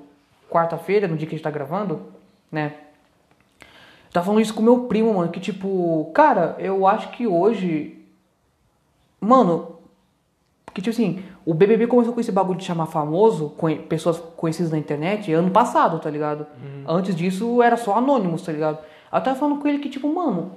quarta-feira, 0.49 1.09
no 1.09 1.17
dia 1.17 1.27
que 1.27 1.35
a 1.35 1.37
gente 1.37 1.45
tá 1.45 1.51
gravando, 1.51 2.03
né? 2.51 2.75
Eu 3.61 4.13
tava 4.13 4.27
falando 4.27 4.43
isso 4.43 4.55
com 4.55 4.63
meu 4.63 4.85
primo, 4.85 5.13
mano, 5.15 5.31
que 5.31 5.41
tipo, 5.41 6.11
cara, 6.15 6.55
eu 6.59 6.87
acho 6.87 7.11
que 7.11 7.27
hoje. 7.27 7.97
Mano, 9.21 9.80
porque 10.71 10.81
tipo 10.81 10.91
assim, 10.95 11.23
o 11.45 11.53
BBB 11.53 11.87
começou 11.89 12.15
com 12.15 12.21
esse 12.21 12.31
bagulho 12.33 12.59
de 12.59 12.65
chamar 12.65 12.87
famoso, 12.87 13.51
conhe- 13.59 13.79
pessoas 13.81 14.19
conhecidas 14.37 14.71
na 14.71 14.79
internet, 14.79 15.33
ano 15.33 15.51
passado, 15.51 15.99
tá 15.99 16.09
ligado? 16.09 16.47
Antes 16.87 17.15
disso 17.15 17.61
era 17.63 17.77
só 17.77 17.97
anônimos, 17.99 18.43
tá 18.43 18.53
ligado? 18.53 18.79
Eu 19.13 19.21
tava 19.21 19.37
falando 19.37 19.61
com 19.61 19.67
ele 19.69 19.79
que, 19.79 19.89
tipo, 19.89 20.13
mano, 20.13 20.53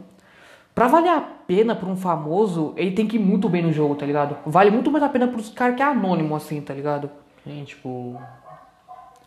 Pra 0.75 0.87
valer 0.87 1.09
a 1.11 1.21
pena 1.21 1.75
pra 1.75 1.87
um 1.87 1.95
famoso, 1.95 2.73
ele 2.75 2.89
tem 2.91 3.05
que 3.05 3.17
ir 3.17 3.19
muito 3.19 3.47
bem 3.47 3.61
no 3.61 3.71
jogo, 3.71 3.93
tá 3.93 4.07
ligado? 4.07 4.35
Vale 4.43 4.71
muito 4.71 4.89
mais 4.89 5.03
a 5.03 5.09
pena 5.09 5.27
pros 5.27 5.49
caras 5.49 5.75
que 5.75 5.83
é 5.83 5.85
anônimo, 5.85 6.35
assim, 6.35 6.59
tá 6.61 6.73
ligado? 6.73 7.11
Sim, 7.43 7.63
tipo. 7.63 8.19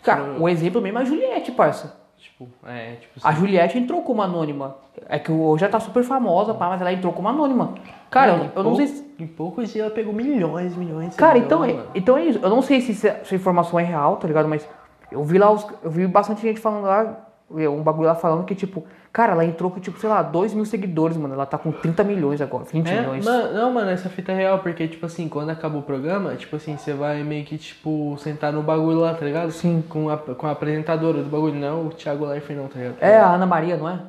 Cara, 0.02 0.25
um 0.40 0.49
exemplo 0.49 0.81
mesmo 0.81 0.99
é 0.99 1.02
a 1.02 1.05
Juliette, 1.05 1.52
parça. 1.52 1.95
Tipo, 2.19 2.49
é, 2.66 2.95
tipo. 2.97 3.21
A 3.23 3.31
Juliette 3.33 3.78
entrou 3.78 4.02
como 4.02 4.23
anônima. 4.23 4.76
É 5.09 5.21
que 5.21 5.31
hoje 5.31 5.61
já 5.61 5.69
tá 5.69 5.78
super 5.78 6.02
famosa, 6.02 6.52
pá, 6.52 6.69
mas 6.69 6.81
ela 6.81 6.93
entrou 6.93 7.12
como 7.12 7.28
anônima. 7.28 7.75
Cara, 8.11 8.33
eu, 8.33 8.38
Mano, 8.38 8.52
eu 8.57 8.62
não 8.64 8.75
sei 8.75 8.87
se... 8.88 9.06
Em 9.18 9.26
poucos 9.26 9.73
dias 9.73 9.87
ela 9.87 9.94
pegou 9.94 10.12
milhões, 10.12 10.76
milhões 10.76 11.14
Cara, 11.16 11.38
então 11.38 11.64
é, 11.64 11.76
então 11.94 12.18
é 12.18 12.25
isso. 12.25 12.38
Eu 12.42 12.50
não 12.50 12.61
sei 12.62 12.80
se 12.80 12.92
essa 12.92 13.08
essa 13.20 13.35
informação 13.35 13.78
é 13.80 13.82
real, 13.82 14.16
tá 14.16 14.26
ligado? 14.28 14.49
Mas 14.49 14.68
eu 15.11 15.25
vi 15.25 15.38
lá, 15.38 15.50
os, 15.50 15.66
eu 15.82 15.90
vi 15.90 16.06
bastante 16.06 16.42
gente 16.42 16.61
falando 16.61 16.85
lá, 16.85 17.26
um 17.50 17.82
bagulho 17.82 18.08
lá 18.08 18.14
falando 18.14 18.44
que, 18.44 18.54
tipo, 18.54 18.85
cara, 19.12 19.32
ela 19.32 19.44
entrou 19.44 19.70
com, 19.70 19.78
tipo, 19.78 19.99
sei 20.00 20.11
lá, 20.11 20.20
2 20.20 20.52
mil 20.52 20.64
seguidores, 20.64 21.16
mano. 21.16 21.32
Ela 21.35 21.46
tá 21.46 21.56
com 21.56 21.70
30 21.70 22.02
milhões 22.04 22.40
agora, 22.40 22.64
20 22.64 22.88
É, 22.88 23.00
milhões. 23.00 23.25
mano, 23.25 23.54
não, 23.54 23.73
mano, 23.73 23.88
essa 23.88 24.08
fita 24.08 24.32
é 24.32 24.35
real, 24.35 24.58
porque, 24.58 24.87
tipo 24.88 25.06
assim, 25.06 25.28
quando 25.28 25.50
acaba 25.50 25.78
o 25.78 25.82
programa, 25.82 26.35
tipo 26.35 26.56
assim, 26.56 26.76
você 26.76 26.92
vai 26.92 27.23
meio 27.23 27.44
que, 27.44 27.56
tipo, 27.56 28.16
sentar 28.18 28.52
no 28.52 28.62
bagulho 28.62 28.99
lá, 28.99 29.14
tá 29.14 29.25
ligado? 29.25 29.50
Sim. 29.52 29.82
Com 29.88 30.11
a, 30.11 30.16
com 30.18 30.46
a 30.46 30.50
apresentadora 30.50 31.23
do 31.23 31.30
bagulho, 31.30 31.54
não 31.54 31.87
o 31.87 31.90
Thiago 31.90 32.26
Leifert, 32.26 32.58
não, 32.58 32.66
tá 32.68 32.78
ligado? 32.78 32.96
É 33.00 33.16
a 33.16 33.30
Ana 33.30 33.46
Maria, 33.46 33.76
não 33.76 33.88
é? 33.88 34.00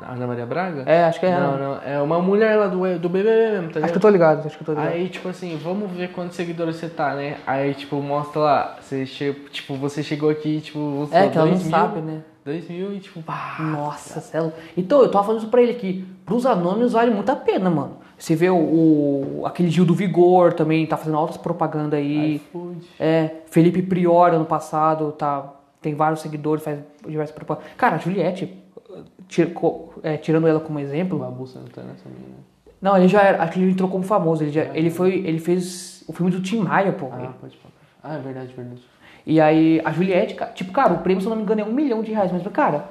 Ana 0.00 0.26
Maria 0.26 0.46
Braga? 0.46 0.82
É, 0.86 1.04
acho 1.04 1.20
que 1.20 1.26
é 1.26 1.30
Não, 1.30 1.54
ela. 1.54 1.58
não, 1.84 1.90
é 1.92 2.00
uma 2.00 2.20
mulher 2.20 2.56
lá 2.56 2.66
do, 2.66 2.98
do 2.98 3.08
BBB 3.08 3.50
mesmo, 3.52 3.68
tá 3.68 3.68
Acho 3.68 3.72
que 3.72 3.78
ligado? 3.78 3.94
eu 3.94 4.00
tô 4.00 4.08
ligado, 4.08 4.46
acho 4.46 4.56
que 4.56 4.62
eu 4.62 4.66
tô 4.66 4.72
ligado. 4.72 4.92
Aí, 4.94 5.08
tipo 5.08 5.28
assim, 5.28 5.56
vamos 5.62 5.90
ver 5.90 6.10
quantos 6.12 6.36
seguidores 6.36 6.76
você 6.76 6.88
tá, 6.88 7.14
né? 7.14 7.36
Aí, 7.46 7.74
tipo, 7.74 7.96
mostra 7.96 8.40
lá, 8.40 8.76
você 8.80 9.04
che... 9.06 9.32
tipo, 9.50 9.74
você 9.76 10.02
chegou 10.02 10.30
aqui, 10.30 10.60
tipo, 10.60 11.06
É, 11.12 11.24
só 11.24 11.30
que 11.30 11.36
ela 11.38 11.46
não 11.46 11.56
mil, 11.56 11.70
sabe, 11.70 12.00
né? 12.00 12.20
Dois 12.44 12.68
mil 12.68 12.92
e, 12.94 12.98
tipo, 13.00 13.22
pá. 13.22 13.56
Nossa, 13.60 14.20
céu. 14.20 14.52
Então, 14.76 15.00
eu 15.02 15.10
tava 15.10 15.24
falando 15.24 15.40
isso 15.42 15.50
pra 15.50 15.62
ele 15.62 15.72
aqui. 15.72 16.04
Pros 16.26 16.44
anônimos 16.46 16.92
vale 16.92 17.10
muito 17.12 17.30
a 17.30 17.36
pena, 17.36 17.70
mano. 17.70 17.98
Você 18.18 18.34
vê 18.34 18.50
o, 18.50 18.56
o- 18.56 19.42
aquele 19.46 19.70
Gil 19.70 19.84
do 19.84 19.94
Vigor 19.94 20.52
também, 20.52 20.86
tá 20.86 20.96
fazendo 20.96 21.16
altas 21.16 21.36
propaganda 21.36 21.96
aí. 21.96 22.36
iFood. 22.36 22.86
É, 22.98 23.30
Felipe 23.46 23.82
Prior 23.82 24.32
ano 24.34 24.44
passado, 24.44 25.12
tá, 25.12 25.52
tem 25.80 25.94
vários 25.94 26.20
seguidores, 26.20 26.64
faz 26.64 26.78
diversas 27.06 27.34
propagandas. 27.34 27.70
Cara, 27.76 27.96
a 27.96 27.98
Juliette, 27.98 28.61
co- 29.54 29.94
é, 30.02 30.16
tirando 30.16 30.46
ela 30.46 30.60
como 30.60 30.78
O 30.78 30.82
exemplo. 30.82 31.18
Babu 31.18 31.46
Santana 31.46 31.94
também, 32.02 32.18
né? 32.20 32.36
Não, 32.80 32.96
ele 32.96 33.06
já 33.08 33.22
era, 33.22 33.42
acho 33.42 33.52
que 33.52 33.60
ele 33.60 33.70
entrou 33.70 33.88
como 33.88 34.02
famoso. 34.02 34.42
Ele, 34.42 34.50
já, 34.50 34.64
ele, 34.74 34.90
foi, 34.90 35.14
ele 35.24 35.38
fez 35.38 36.02
o 36.08 36.12
filme 36.12 36.32
do 36.32 36.40
Tim 36.42 36.58
Maia, 36.58 36.92
pô. 36.92 37.06
Ah, 37.12 37.32
pode 37.40 37.56
falar. 37.58 37.72
Ah, 38.02 38.16
é 38.16 38.20
verdade, 38.20 38.52
verdade. 38.54 38.82
E 39.24 39.40
aí, 39.40 39.80
a 39.84 39.92
Juliette, 39.92 40.36
tipo, 40.54 40.72
cara, 40.72 40.92
o 40.92 40.98
prêmio, 40.98 41.20
se 41.20 41.26
eu 41.26 41.30
não 41.30 41.36
me 41.36 41.42
engano, 41.44 41.60
é 41.60 41.64
um 41.64 41.72
milhão 41.72 42.02
de 42.02 42.10
reais. 42.10 42.32
Mas, 42.32 42.42
cara, 42.48 42.86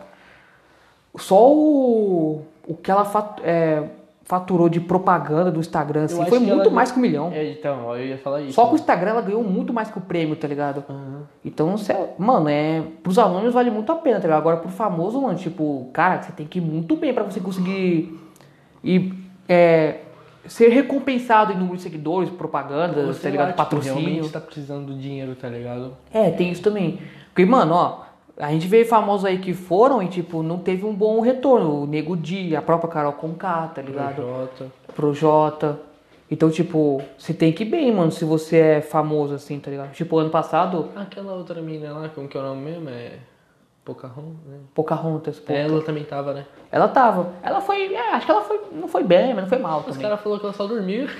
só 1.17 1.51
o, 1.53 2.45
o 2.65 2.73
que 2.75 2.89
ela 2.89 3.03
fat- 3.03 3.41
é, 3.43 3.83
faturou 4.23 4.69
de 4.69 4.79
propaganda 4.79 5.51
do 5.51 5.59
Instagram, 5.59 6.05
assim, 6.05 6.23
foi 6.25 6.39
muito 6.39 6.71
mais 6.71 6.89
que 6.91 6.97
um 6.97 7.01
milhão. 7.01 7.29
É, 7.33 7.51
então, 7.51 7.93
eu 7.97 8.05
ia 8.05 8.17
falar 8.17 8.41
isso. 8.41 8.53
Só 8.53 8.61
com 8.63 8.69
o 8.69 8.73
né? 8.75 8.79
Instagram 8.79 9.09
ela 9.11 9.21
ganhou 9.21 9.43
muito 9.43 9.73
mais 9.73 9.91
que 9.91 9.97
o 9.97 10.01
prêmio, 10.01 10.37
tá 10.37 10.47
ligado? 10.47 10.85
Aham. 10.89 11.10
Então, 11.43 11.77
cê, 11.77 11.95
mano, 12.17 12.47
é. 12.49 12.83
Pros 13.03 13.17
anônimos 13.17 13.53
vale 13.53 13.69
muito 13.71 13.91
a 13.91 13.95
pena, 13.95 14.17
tá 14.17 14.23
ligado? 14.23 14.39
Agora 14.39 14.57
pro 14.57 14.69
famoso, 14.69 15.21
mano, 15.21 15.37
tipo, 15.37 15.89
cara, 15.93 16.21
você 16.21 16.31
tem 16.31 16.45
que 16.45 16.59
ir 16.59 16.61
muito 16.61 16.95
bem 16.95 17.13
pra 17.13 17.23
você 17.23 17.39
conseguir 17.39 18.19
ir, 18.83 19.13
é, 19.47 19.99
ser 20.45 20.69
recompensado 20.69 21.51
em 21.53 21.55
número 21.57 21.77
de 21.77 21.83
seguidores, 21.83 22.29
propaganda, 22.29 23.01
Ou 23.01 23.13
tá 23.13 23.29
ligado? 23.29 23.47
lá, 23.47 23.51
tipo, 23.53 23.57
Patrocínio. 23.57 23.99
realmente 23.99 24.29
tá 24.31 24.39
precisando 24.39 24.87
do 24.87 24.93
dinheiro, 24.93 25.35
tá 25.35 25.47
ligado? 25.47 25.93
É, 26.13 26.29
tem 26.31 26.51
isso 26.51 26.61
também. 26.61 26.99
Porque, 27.29 27.45
mano, 27.45 27.73
ó, 27.73 27.99
a 28.37 28.51
gente 28.51 28.67
vê 28.67 28.83
famosos 28.83 29.25
aí 29.25 29.37
que 29.37 29.53
foram 29.53 30.01
e, 30.01 30.07
tipo, 30.07 30.41
não 30.41 30.57
teve 30.57 30.85
um 30.85 30.93
bom 30.93 31.21
retorno. 31.21 31.83
O 31.83 31.85
Nego 31.85 32.17
Di, 32.17 32.55
a 32.55 32.61
própria 32.61 32.89
Carol 32.89 33.13
Conká, 33.13 33.67
tá 33.67 33.81
ligado? 33.81 34.15
Projota. 34.15 34.65
Projota. 34.95 35.79
Então, 36.31 36.49
tipo, 36.49 37.01
você 37.17 37.33
tem 37.33 37.51
que 37.51 37.63
ir 37.63 37.65
bem, 37.65 37.93
mano, 37.93 38.09
se 38.09 38.23
você 38.23 38.57
é 38.57 38.81
famoso, 38.81 39.33
assim, 39.35 39.59
tá 39.59 39.69
ligado? 39.69 39.91
Tipo, 39.91 40.17
ano 40.17 40.29
passado, 40.29 40.87
Aquela 40.95 41.33
outra 41.33 41.61
mina 41.61 41.91
lá, 41.91 42.07
como 42.09 42.27
que 42.29 42.37
é 42.37 42.39
o 42.39 42.43
nome 42.43 42.61
mesmo? 42.71 42.89
É. 42.89 43.15
Pocahontas, 43.83 44.45
né? 44.47 44.57
Pocahontas, 44.73 45.39
pô. 45.39 45.51
Ela 45.51 45.81
também 45.81 46.03
tava, 46.05 46.33
né? 46.33 46.45
Ela 46.71 46.87
tava. 46.87 47.33
Ela 47.43 47.59
foi. 47.59 47.93
É, 47.93 48.13
acho 48.13 48.25
que 48.27 48.31
ela 48.31 48.43
foi. 48.43 48.61
Não 48.71 48.87
foi 48.87 49.03
bem, 49.03 49.33
mas 49.33 49.43
não 49.43 49.49
foi 49.49 49.57
mal 49.57 49.79
Os 49.79 49.85
também. 49.87 50.01
caras 50.03 50.21
falaram 50.21 50.39
que 50.39 50.45
ela 50.45 50.53
só 50.53 50.65
dormiu. 50.67 51.07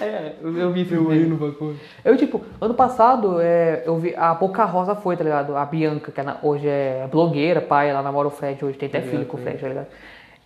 É, 0.00 0.34
eu, 0.42 0.72
vi 0.72 0.82
isso. 0.82 0.94
Eu 0.94 1.08
ri 1.08 1.20
no 1.24 1.36
bagulho. 1.36 1.78
Eu, 2.04 2.16
tipo, 2.16 2.40
ano 2.60 2.74
passado, 2.74 3.40
é, 3.40 3.84
eu 3.86 3.96
vi. 3.96 4.14
A 4.16 4.34
Boca 4.34 4.64
Rosa 4.64 4.94
foi, 4.94 5.16
tá 5.16 5.22
ligado? 5.22 5.56
A 5.56 5.64
Bianca, 5.64 6.10
que 6.10 6.20
é 6.20 6.22
na- 6.22 6.36
hoje 6.42 6.66
é 6.66 7.06
blogueira, 7.10 7.60
pai, 7.60 7.88
ela 7.90 8.02
namora 8.02 8.28
o 8.28 8.30
Fred 8.30 8.62
hoje, 8.64 8.76
tem 8.76 8.88
até 8.88 9.00
Tá 9.00 9.06
filho 9.08 9.24
com 9.24 9.36
o 9.36 9.40
Fred, 9.40 9.58
tá 9.58 9.68
ligado? 9.68 9.86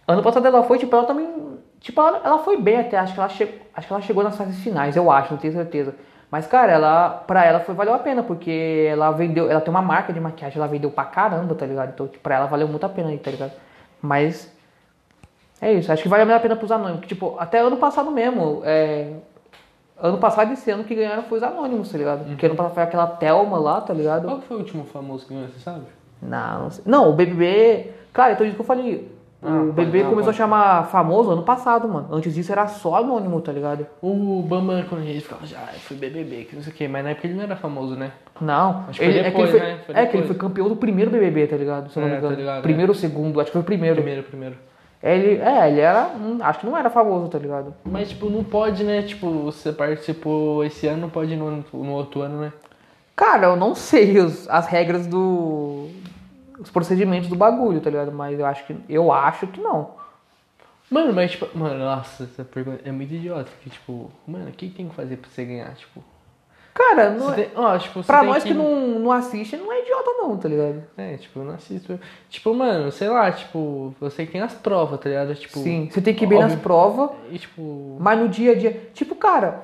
Ano 0.07 0.23
passado 0.23 0.47
ela 0.47 0.63
foi, 0.63 0.79
tipo, 0.79 0.95
ela 0.95 1.07
também. 1.07 1.29
Tipo, 1.81 2.01
ela, 2.01 2.21
ela 2.25 2.39
foi 2.39 2.61
bem 2.61 2.79
até, 2.79 2.99
acho 2.99 3.15
que 3.15 3.21
ela, 3.21 3.29
che, 3.29 3.49
acho 3.75 3.87
que 3.87 3.93
ela 3.93 4.03
chegou 4.03 4.25
nas 4.25 4.37
fases 4.37 4.59
finais, 4.59 4.97
eu 4.97 5.11
acho, 5.11 5.33
não 5.33 5.39
tenho 5.39 5.53
certeza. 5.53 5.95
Mas, 6.31 6.47
cara, 6.47 6.73
ela, 6.73 7.11
pra 7.27 7.45
ela 7.45 7.61
foi, 7.61 7.75
valeu 7.75 7.95
a 7.95 7.99
pena, 7.99 8.23
porque 8.23 8.87
ela 8.91 9.11
vendeu, 9.13 9.51
ela 9.51 9.61
tem 9.61 9.71
uma 9.71 9.81
marca 9.81 10.13
de 10.13 10.21
maquiagem, 10.21 10.59
ela 10.59 10.67
vendeu 10.67 10.91
pra 10.91 11.05
caramba, 11.05 11.55
tá 11.55 11.65
ligado? 11.65 11.91
Então, 11.91 12.07
tipo, 12.07 12.23
pra 12.23 12.37
ela 12.37 12.47
valeu 12.47 12.69
muito 12.69 12.85
a 12.85 12.89
pena 12.89 13.09
aí, 13.09 13.19
tá 13.19 13.31
ligado? 13.31 13.53
Mas, 14.03 14.53
é 15.61 15.73
isso, 15.73 15.91
acho 15.91 16.03
que 16.03 16.09
vale 16.09 16.31
a 16.31 16.41
pena 16.41 16.57
pros 16.57 16.71
anônimos, 16.71 17.01
que, 17.01 17.09
tipo, 17.09 17.37
até 17.39 17.61
ano 17.61 17.77
passado 17.77 18.11
mesmo, 18.11 18.61
é, 18.65 19.13
ano 20.01 20.19
passado 20.19 20.51
e 20.51 20.55
esse 20.55 20.71
ano 20.71 20.85
que 20.85 20.95
ganharam 20.95 21.23
foi 21.25 21.39
os 21.39 21.45
anônimos, 21.45 21.91
tá 21.91 21.99
ligado? 21.99 22.25
Porque 22.25 22.47
ano 22.47 22.55
passado 22.55 22.75
foi 22.75 22.83
aquela 22.83 23.07
Thelma 23.07 23.59
lá, 23.59 23.81
tá 23.81 23.93
ligado? 23.95 24.25
Qual 24.27 24.39
que 24.39 24.47
foi 24.47 24.57
o 24.57 24.61
último 24.61 24.85
famoso 24.85 25.27
que 25.27 25.35
ganhou, 25.35 25.49
você 25.49 25.59
sabe? 25.61 25.83
Não, 26.21 26.63
não 26.63 26.71
sei. 26.71 26.85
Não, 26.87 27.11
o 27.11 27.13
BBB. 27.13 27.93
Cara, 28.13 28.33
então 28.33 28.47
isso 28.47 28.55
que 28.57 28.61
eu 28.61 28.67
falei. 28.67 29.18
Ah, 29.41 29.63
o 29.63 29.73
BBB 29.73 30.03
não, 30.03 30.11
começou 30.11 30.31
a 30.31 30.35
chamar 30.35 30.87
famoso 30.89 31.31
ano 31.31 31.43
passado, 31.45 31.87
mano. 31.89 32.09
Antes 32.11 32.35
disso 32.35 32.51
era 32.51 32.67
só 32.67 32.97
anônimo, 32.97 33.41
tá 33.41 33.53
ligado? 33.53 33.87
O 34.03 34.43
Bambam, 34.43 34.85
quando 34.89 35.03
a 35.03 35.05
gente 35.05 35.21
ficava, 35.21 35.47
já, 35.47 35.59
eu 35.73 35.79
fui 35.79 35.97
BBB, 35.97 36.47
que 36.47 36.57
não 36.57 36.63
sei 36.63 36.73
o 36.73 36.75
quê. 36.77 36.89
Mas 36.89 37.05
na 37.05 37.11
época 37.11 37.29
ele 37.29 37.35
não 37.37 37.45
era 37.45 37.55
famoso, 37.55 37.95
né? 37.95 38.11
Não. 38.41 38.85
Acho 38.89 38.99
que 38.99 39.07
foi 39.07 39.15
ele, 39.15 39.19
é 39.21 39.23
que 39.23 39.31
depois, 39.31 39.51
ele 39.51 39.59
foi, 39.61 39.69
né? 39.69 39.79
Foi 39.87 39.95
é 39.95 39.99
que 39.99 40.17
ele 40.17 40.23
depois. 40.23 40.27
foi 40.27 40.37
campeão 40.49 40.69
do 40.69 40.75
primeiro 40.75 41.11
BBB, 41.13 41.47
tá 41.47 41.57
ligado? 41.57 41.89
Se 41.91 41.97
eu 41.97 42.01
não 42.03 42.09
É, 42.09 42.13
me 42.13 42.19
engano. 42.19 42.35
tá 42.35 42.41
ligado, 42.41 42.63
primeiro 42.63 42.91
ou 42.93 42.99
segundo, 42.99 43.41
acho 43.41 43.47
que 43.47 43.53
foi 43.53 43.61
o 43.61 43.65
primeiro. 43.65 43.95
Primeiro, 43.97 44.23
primeiro. 44.25 44.57
Ele, 45.01 45.41
é, 45.41 45.69
ele 45.71 45.81
era. 45.81 46.11
Acho 46.43 46.59
que 46.59 46.67
não 46.67 46.77
era 46.77 46.91
famoso, 46.91 47.29
tá 47.29 47.39
ligado? 47.39 47.73
Mas, 47.85 48.09
tipo, 48.09 48.29
não 48.29 48.43
pode, 48.43 48.83
né? 48.83 49.03
Tipo, 49.03 49.31
você 49.45 49.71
participou 49.73 50.65
esse 50.65 50.89
ano, 50.89 51.03
não 51.03 51.09
pode 51.11 51.35
ir 51.35 51.37
no, 51.37 51.65
no 51.73 51.93
outro 51.93 52.23
ano, 52.23 52.41
né? 52.41 52.53
Cara, 53.15 53.47
eu 53.47 53.57
não 53.57 53.77
sei 53.77 54.19
os- 54.19 54.49
as 54.51 54.67
regras 54.67 55.07
do. 55.07 55.87
Os 56.59 56.71
procedimentos 56.71 57.29
do 57.29 57.37
bagulho, 57.37 57.81
tá 57.81 57.89
ligado? 57.91 58.11
Mas 58.13 58.39
eu 58.39 58.47
acho 58.47 58.67
que. 58.67 58.77
Eu 58.89 59.13
acho 59.13 59.47
que 59.47 59.61
não. 59.61 59.91
Mano, 60.91 61.13
mas, 61.13 61.33
tipo, 61.33 61.47
mano, 61.57 61.79
nossa, 61.85 62.25
essa 62.25 62.45
pergunta 62.45 62.81
é 62.85 62.91
muito 62.91 63.13
idiota. 63.15 63.51
Porque, 63.51 63.71
tipo, 63.71 64.11
mano, 64.27 64.49
o 64.49 64.53
que 64.53 64.69
tem 64.69 64.89
que 64.89 64.95
fazer 64.95 65.17
pra 65.17 65.31
você 65.31 65.45
ganhar? 65.45 65.75
Tipo, 65.75 66.03
Cara, 66.75 67.11
não 67.11 67.27
você 67.27 67.41
é- 67.43 67.45
tem, 67.47 67.51
ó, 67.57 67.77
tipo, 67.77 68.05
pra 68.05 68.23
nós 68.23 68.45
que, 68.45 68.55
não, 68.55 69.01
não 69.01 69.11
assiste, 69.13 69.57
não 69.57 69.73
é 69.73 69.83
idiota, 69.83 70.11
não, 70.19 70.37
tá 70.37 70.49
ligado? 70.49 70.85
É, 70.97 71.17
tipo, 71.17 71.41
eu 71.41 71.45
não 71.45 71.55
assisto. 71.55 71.99
Tipo, 72.31 72.55
mano, 72.55 72.91
sei 72.93 73.09
lá, 73.09 73.31
tipo, 73.33 73.93
você 74.01 74.25
tem 74.25 74.41
as 74.41 74.55
provas, 74.55 74.99
tá 75.01 75.09
ligado? 75.09 75.35
Tipo, 75.35 75.59
Sim, 75.59 75.89
você 75.91 76.01
tem 76.01 76.15
que 76.15 76.25
ir 76.25 76.29
bem 76.29 76.39
nas 76.39 76.53
óbvio- 76.53 76.63
provas. 76.63 77.11
E, 77.33 77.39
tipo, 77.39 77.97
Mas 78.01 78.19
no 78.19 78.29
dia 78.29 78.53
a 78.53 78.55
dia, 78.55 78.91
tipo, 78.95 79.15
cara, 79.17 79.61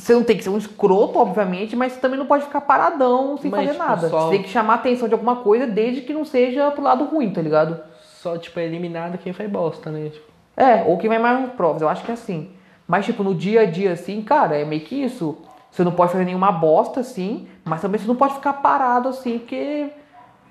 você 0.00 0.14
não 0.14 0.22
tem 0.24 0.36
que 0.36 0.44
ser 0.44 0.50
um 0.50 0.58
escroto, 0.58 1.18
obviamente, 1.18 1.74
mas 1.76 1.92
você 1.92 2.00
também 2.00 2.18
não 2.18 2.26
pode 2.26 2.44
ficar 2.44 2.60
paradão 2.60 3.36
sem 3.38 3.50
Mas, 3.50 3.60
fazer 3.66 3.72
tipo, 3.78 3.84
nada. 3.88 4.08
só- 4.08 4.20
Você 4.26 4.30
tem 4.30 4.42
que 4.42 4.48
chamar 4.48 4.74
a 4.74 4.76
atenção 4.76 5.08
de 5.08 5.14
alguma 5.14 5.36
coisa, 5.36 5.66
desde 5.66 6.02
que 6.02 6.12
não 6.12 6.24
seja 6.24 6.70
pro 6.70 6.82
lado 6.82 7.04
ruim, 7.04 7.30
tá 7.30 7.40
ligado? 7.42 7.78
só, 8.02 8.36
tipo, 8.36 8.58
é 8.58 8.64
eliminado 8.64 9.18
quem 9.18 9.32
faz 9.32 9.48
bosta, 9.48 9.88
né? 9.90 10.08
Tipo, 10.08 10.26
É, 10.56 10.82
ou 10.84 10.98
quem 10.98 11.08
vai 11.08 11.18
mais 11.18 11.50
provas, 11.52 11.80
eu 11.82 11.88
acho 11.88 12.02
que 12.04 12.10
é 12.10 12.14
assim. 12.14 12.50
Mas, 12.88 13.04
tipo, 13.04 13.22
no 13.22 13.34
dia 13.34 13.60
a 13.60 13.64
dia, 13.66 13.92
assim, 13.92 14.20
cara, 14.22 14.56
é 14.56 14.64
meio 14.64 14.80
que 14.82 14.96
isso. 14.96 15.38
Você 15.70 15.84
não 15.84 15.92
pode 15.92 16.10
fazer 16.12 16.24
nenhuma 16.24 16.50
bosta, 16.50 17.00
assim, 17.00 17.46
mas 17.64 17.80
também 17.82 18.00
você 18.00 18.06
não 18.08 18.16
pode 18.16 18.34
ficar 18.34 18.54
parado, 18.54 19.08
assim, 19.10 19.38
porque 19.38 19.90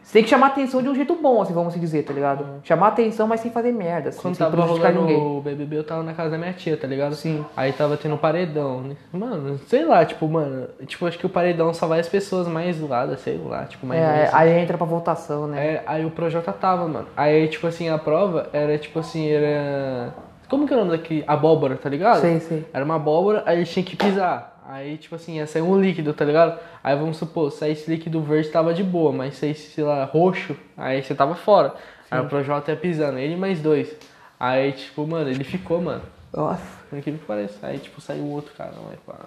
Você 0.06 0.14
tem 0.14 0.24
que 0.24 0.30
chamar 0.30 0.48
atenção 0.48 0.84
de 0.84 0.88
um 0.88 0.94
jeito 0.94 1.16
bom, 1.16 1.42
assim, 1.42 1.52
vamos 1.52 1.74
dizer, 1.74 2.04
tá 2.04 2.14
ligado? 2.14 2.46
Chamar 2.64 2.90
atenção, 2.90 3.26
mas 3.28 3.40
sem 3.40 3.50
fazer 3.50 3.72
merda, 3.72 4.10
assim, 4.10 4.22
Quando 4.22 4.36
sem 4.36 4.46
tava 4.46 4.56
prejudicar 4.56 4.94
ninguém. 4.94 5.18
o 5.18 5.42
BBB, 5.42 5.80
eu 5.80 5.84
tava 5.84 6.04
na 6.04 6.14
casa 6.14 6.30
da 6.30 6.38
minha 6.38 6.54
tia, 6.54 6.78
tá 6.78 6.86
ligado? 6.86 7.16
Sim. 7.16 7.44
Aí 7.58 7.74
tava 7.74 7.98
tendo 7.98 8.14
um 8.14 8.18
paredão, 8.18 8.82
né? 8.82 8.96
Mano, 9.12 9.58
sei 9.68 9.84
lá, 9.84 10.06
tipo, 10.06 10.28
mano, 10.30 10.68
tipo, 10.86 11.08
acho 11.08 11.18
que 11.18 11.26
o 11.26 11.30
paredão 11.30 11.74
só 11.74 11.88
vai 11.88 12.00
as 12.00 12.08
pessoas 12.08 12.48
mais 12.48 12.76
zoadas, 12.76 13.20
sei 13.22 13.36
lá, 13.44 13.66
tipo, 13.66 13.88
mais... 13.88 14.00
É, 14.00 14.06
ruins, 14.06 14.28
assim. 14.28 14.36
aí 14.38 14.60
entra 14.60 14.78
pra 14.78 14.86
votação, 14.86 15.48
né? 15.48 15.66
É, 15.66 15.84
aí 15.88 16.06
o 16.06 16.12
Projota 16.12 16.54
tava, 16.54 16.88
mano. 16.88 17.08
Aí, 17.18 17.48
tipo 17.48 17.66
assim, 17.66 17.90
a 17.90 17.98
prova 17.98 18.48
era, 18.54 18.78
tipo 18.78 19.00
assim, 19.00 19.28
era... 19.28 20.14
Como 20.48 20.68
que 20.68 20.74
é 20.74 20.78
o 20.78 20.86
nome 20.86 20.92
daqui? 20.92 21.24
Abóbora, 21.26 21.76
tá 21.78 21.90
ligado? 21.90 22.22
Sei, 22.22 22.40
sei. 22.40 22.64
Era 22.72 22.86
uma 22.86 22.98
abóbora, 22.98 23.42
aí 23.48 23.58
eles 23.58 23.72
tinham 23.72 23.84
que 23.84 23.96
pisar. 23.96 24.55
Aí, 24.68 24.98
tipo 24.98 25.16
assim, 25.16 25.38
ia 25.38 25.46
sair 25.46 25.62
um 25.62 25.80
líquido, 25.80 26.14
tá 26.14 26.26
ligado? 26.26 26.60
Aí 26.84 26.96
vamos 26.96 27.18
supor, 27.18 27.52
se 27.52 27.70
esse 27.70 27.90
líquido 27.90 28.22
verde 28.22 28.50
tava 28.50 28.74
de 28.74 28.84
boa, 28.84 29.12
mas 29.12 29.36
se 29.36 29.48
esse, 29.48 29.70
sei 29.72 29.84
lá, 29.84 30.04
roxo, 30.06 30.58
aí 30.76 31.04
você 31.04 31.14
tava 31.14 31.36
fora. 31.36 31.74
Aí 32.10 32.20
o 32.20 32.28
Projota 32.28 32.72
ia 32.72 32.78
pisando, 32.78 33.20
ele 33.20 33.36
mais 33.36 33.62
dois. 33.62 33.96
Aí, 34.40 34.72
tipo, 34.72 35.06
mano, 35.06 35.30
ele 35.30 35.44
ficou, 35.44 35.82
mano. 35.82 36.02
Nossa, 36.34 36.64
Por 36.90 37.02
que 37.02 37.12
pareça. 37.14 37.66
Aí, 37.66 37.78
tipo, 37.78 38.02
saiu 38.02 38.24
um 38.24 38.32
outro 38.32 38.54
cara, 38.56 38.72
não 38.76 38.92
é 38.92 38.96
pá. 39.06 39.26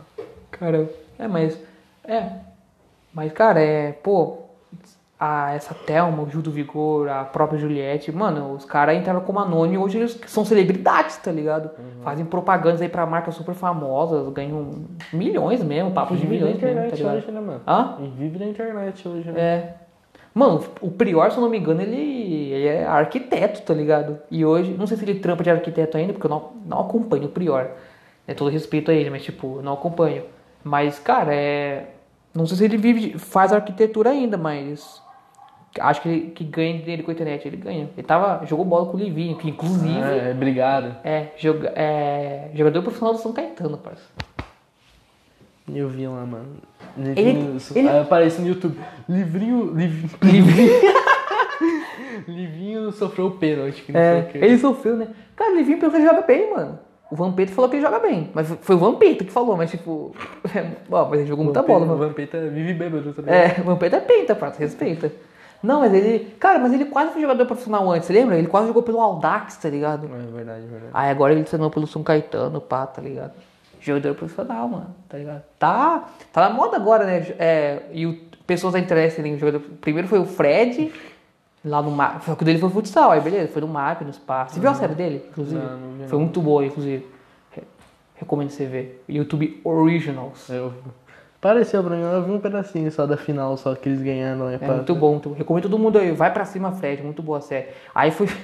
cara. 0.50 0.90
É, 1.18 1.26
mas. 1.26 1.58
É. 2.04 2.30
Mas, 3.12 3.32
cara, 3.32 3.60
é. 3.60 3.92
Pô. 3.92 4.47
A, 5.20 5.52
essa 5.52 5.74
Thelma, 5.74 6.22
o 6.22 6.30
Gil 6.30 6.40
do 6.40 6.50
Vigor, 6.52 7.08
a 7.08 7.24
própria 7.24 7.58
Juliette, 7.58 8.12
mano, 8.12 8.52
os 8.52 8.64
caras 8.64 8.96
entraram 8.96 9.20
como 9.20 9.40
anônimo 9.40 9.74
e 9.74 9.78
hoje 9.78 9.98
eles 9.98 10.20
são 10.26 10.44
celebridades, 10.44 11.16
tá 11.16 11.32
ligado? 11.32 11.70
Fazem 12.04 12.24
propagandas 12.24 12.80
aí 12.80 12.88
pra 12.88 13.04
marcas 13.04 13.34
super 13.34 13.54
famosas, 13.54 14.32
ganham 14.32 14.84
milhões 15.12 15.62
mesmo, 15.62 15.90
papos 15.90 16.20
de 16.20 16.26
Vive 16.26 16.38
na 16.38 16.46
milhões 16.46 16.62
mesmo, 16.62 16.76
tá 16.76 16.86
internet 16.94 17.16
hoje, 17.16 17.32
né, 17.32 17.40
mano? 17.40 17.60
Hã? 17.66 17.96
E 18.00 18.08
vive 18.10 18.38
na 18.38 18.46
internet 18.46 19.08
hoje, 19.08 19.32
né? 19.32 19.40
É. 19.40 19.74
Mano, 20.32 20.62
o 20.80 20.90
Prior, 20.92 21.32
se 21.32 21.36
eu 21.36 21.40
não 21.40 21.50
me 21.50 21.58
engano, 21.58 21.82
ele, 21.82 22.52
ele 22.52 22.68
é 22.68 22.86
arquiteto, 22.86 23.62
tá 23.62 23.74
ligado? 23.74 24.20
E 24.30 24.44
hoje, 24.44 24.72
não 24.78 24.86
sei 24.86 24.96
se 24.96 25.04
ele 25.04 25.18
trampa 25.18 25.42
de 25.42 25.50
arquiteto 25.50 25.96
ainda, 25.96 26.12
porque 26.12 26.26
eu 26.26 26.30
não, 26.30 26.52
não 26.64 26.80
acompanho 26.80 27.24
o 27.24 27.28
Prior. 27.28 27.70
É 28.24 28.34
todo 28.34 28.48
respeito 28.48 28.92
a 28.92 28.94
ele, 28.94 29.10
mas 29.10 29.24
tipo, 29.24 29.56
eu 29.56 29.62
não 29.62 29.72
acompanho. 29.72 30.22
Mas, 30.62 31.00
cara, 31.00 31.34
é. 31.34 31.86
Não 32.32 32.46
sei 32.46 32.56
se 32.56 32.64
ele 32.66 32.76
vive, 32.76 33.18
faz 33.18 33.52
arquitetura 33.52 34.10
ainda, 34.10 34.36
mas. 34.36 35.02
Acho 35.80 36.02
que, 36.02 36.08
ele, 36.08 36.20
que 36.30 36.44
ganha 36.44 36.80
dele 36.82 37.02
com 37.02 37.10
a 37.10 37.14
internet, 37.14 37.46
ele 37.46 37.56
ganha. 37.56 37.88
Ele 37.96 38.06
tava, 38.06 38.44
jogou 38.46 38.64
bola 38.64 38.86
com 38.86 38.96
o 38.96 39.00
Livinho, 39.00 39.36
que 39.36 39.48
inclusive 39.48 39.98
É, 40.00 40.32
obrigado. 40.34 40.96
é, 41.04 41.28
joga, 41.36 41.72
é 41.76 42.50
jogador 42.54 42.82
profissional 42.82 43.14
do 43.14 43.20
São 43.20 43.32
Caetano, 43.32 43.76
parceiro. 43.78 44.10
Eu 45.72 45.88
vi 45.88 46.06
lá, 46.06 46.24
mano. 46.24 46.56
Ele- 46.96 47.22
Livrinho, 47.32 47.56
ele- 47.74 47.88
Aí 47.88 47.98
aparece 48.00 48.40
no 48.40 48.48
YouTube. 48.48 48.78
Livrinho. 49.08 49.72
Liv... 49.74 50.10
Livrinho. 50.22 50.72
Livinho 52.26 52.92
sofreu 52.96 53.26
o 53.26 53.30
pênalti. 53.32 53.82
Que 53.82 53.92
não 53.92 54.00
sei 54.00 54.08
É, 54.10 54.20
o 54.20 54.26
quê. 54.32 54.38
ele 54.38 54.58
sofreu, 54.58 54.96
né? 54.96 55.08
Cara, 55.36 55.52
o 55.52 55.56
Livinho 55.56 55.78
pelo 55.78 55.90
que 55.92 55.98
ele 55.98 56.06
joga 56.06 56.22
bem, 56.22 56.50
mano. 56.50 56.78
O 57.10 57.16
Vampeta 57.16 57.52
falou 57.52 57.70
que 57.70 57.76
ele 57.76 57.82
joga 57.84 57.98
bem. 58.00 58.30
Mas 58.34 58.48
foi 58.60 58.76
o 58.76 58.78
Vampeta 58.78 59.24
que 59.24 59.30
falou, 59.32 59.56
mas 59.56 59.70
tipo. 59.70 60.14
ó, 60.90 61.04
mas 61.08 61.20
ele 61.20 61.28
jogou 61.28 61.44
muita 61.44 61.62
bola, 61.62 61.84
O 61.84 61.88
mano. 61.88 61.98
Vampeta 62.08 62.38
vive 62.48 62.74
bêbado 62.74 63.12
também. 63.14 63.34
É, 63.34 63.56
o 63.60 63.64
Vampeta 63.64 63.96
é 63.96 64.00
penta, 64.00 64.34
parça, 64.34 64.58
respeita. 64.60 65.10
Não, 65.62 65.80
mas 65.80 65.92
ele. 65.92 66.36
Cara, 66.38 66.58
mas 66.58 66.72
ele 66.72 66.84
quase 66.84 67.12
foi 67.12 67.20
jogador 67.20 67.44
profissional 67.46 67.90
antes, 67.90 68.08
lembra? 68.08 68.36
Ele 68.38 68.46
quase 68.46 68.68
jogou 68.68 68.82
pelo 68.82 69.00
Audax, 69.00 69.56
tá 69.56 69.68
ligado? 69.68 70.06
É 70.06 70.08
verdade, 70.32 70.64
é 70.64 70.68
verdade. 70.68 70.90
Aí 70.94 71.10
agora 71.10 71.32
ele 71.32 71.42
treinou 71.44 71.68
pelo 71.70 71.86
São 71.86 72.02
Caetano, 72.02 72.60
pá, 72.60 72.86
tá 72.86 73.02
ligado? 73.02 73.32
Jogador 73.80 74.14
profissional, 74.14 74.68
mano, 74.68 74.94
tá 75.08 75.18
ligado? 75.18 75.42
Tá, 75.58 76.04
tá 76.32 76.48
na 76.48 76.54
moda 76.54 76.76
agora, 76.76 77.04
né? 77.04 77.26
É, 77.38 77.82
e 77.92 78.06
o, 78.06 78.16
pessoas 78.46 78.72
da 78.72 78.78
internet 78.78 79.14
serem 79.14 79.36
jogador. 79.38 79.60
Primeiro 79.80 80.06
foi 80.08 80.18
o 80.18 80.24
Fred, 80.24 80.92
lá 81.64 81.82
no 81.82 81.96
que 82.36 82.42
o 82.42 82.44
dele 82.44 82.58
foi 82.58 82.70
futsal, 82.70 83.10
aí 83.10 83.20
beleza, 83.20 83.48
foi 83.52 83.60
no 83.62 83.68
MAP, 83.68 84.02
no 84.02 84.12
Spa. 84.12 84.46
Você 84.46 84.60
viu 84.60 84.70
a 84.70 84.74
série 84.74 84.94
dele, 84.94 85.24
inclusive? 85.30 85.60
Não, 85.60 85.76
não 85.76 85.98
vi, 85.98 86.08
foi 86.08 86.18
muito 86.18 86.40
boa, 86.40 86.64
inclusive. 86.64 87.06
Re- 87.50 87.62
Recomendo 88.16 88.50
você 88.50 88.64
ver. 88.64 89.04
YouTube 89.08 89.60
Originals. 89.64 90.48
Eu... 90.48 90.72
Pareceu 91.40 91.82
pra 91.84 91.94
mim, 91.96 92.02
eu 92.02 92.22
vi 92.24 92.32
um 92.32 92.40
pedacinho 92.40 92.90
só 92.90 93.06
da 93.06 93.16
final, 93.16 93.56
só 93.56 93.74
que 93.74 93.88
eles 93.88 94.02
ganharam. 94.02 94.46
Né, 94.46 94.54
É 94.56 94.58
pra- 94.58 94.74
muito 94.74 94.94
bom. 94.94 95.20
Recomendo 95.36 95.62
todo 95.64 95.78
mundo 95.78 95.98
aí. 95.98 96.10
Vai 96.12 96.32
pra 96.32 96.44
cima, 96.44 96.72
Fred. 96.72 97.02
Muito 97.02 97.22
boa 97.22 97.38
a 97.38 97.40
série. 97.40 97.68
Aí 97.94 98.10
foi. 98.10 98.26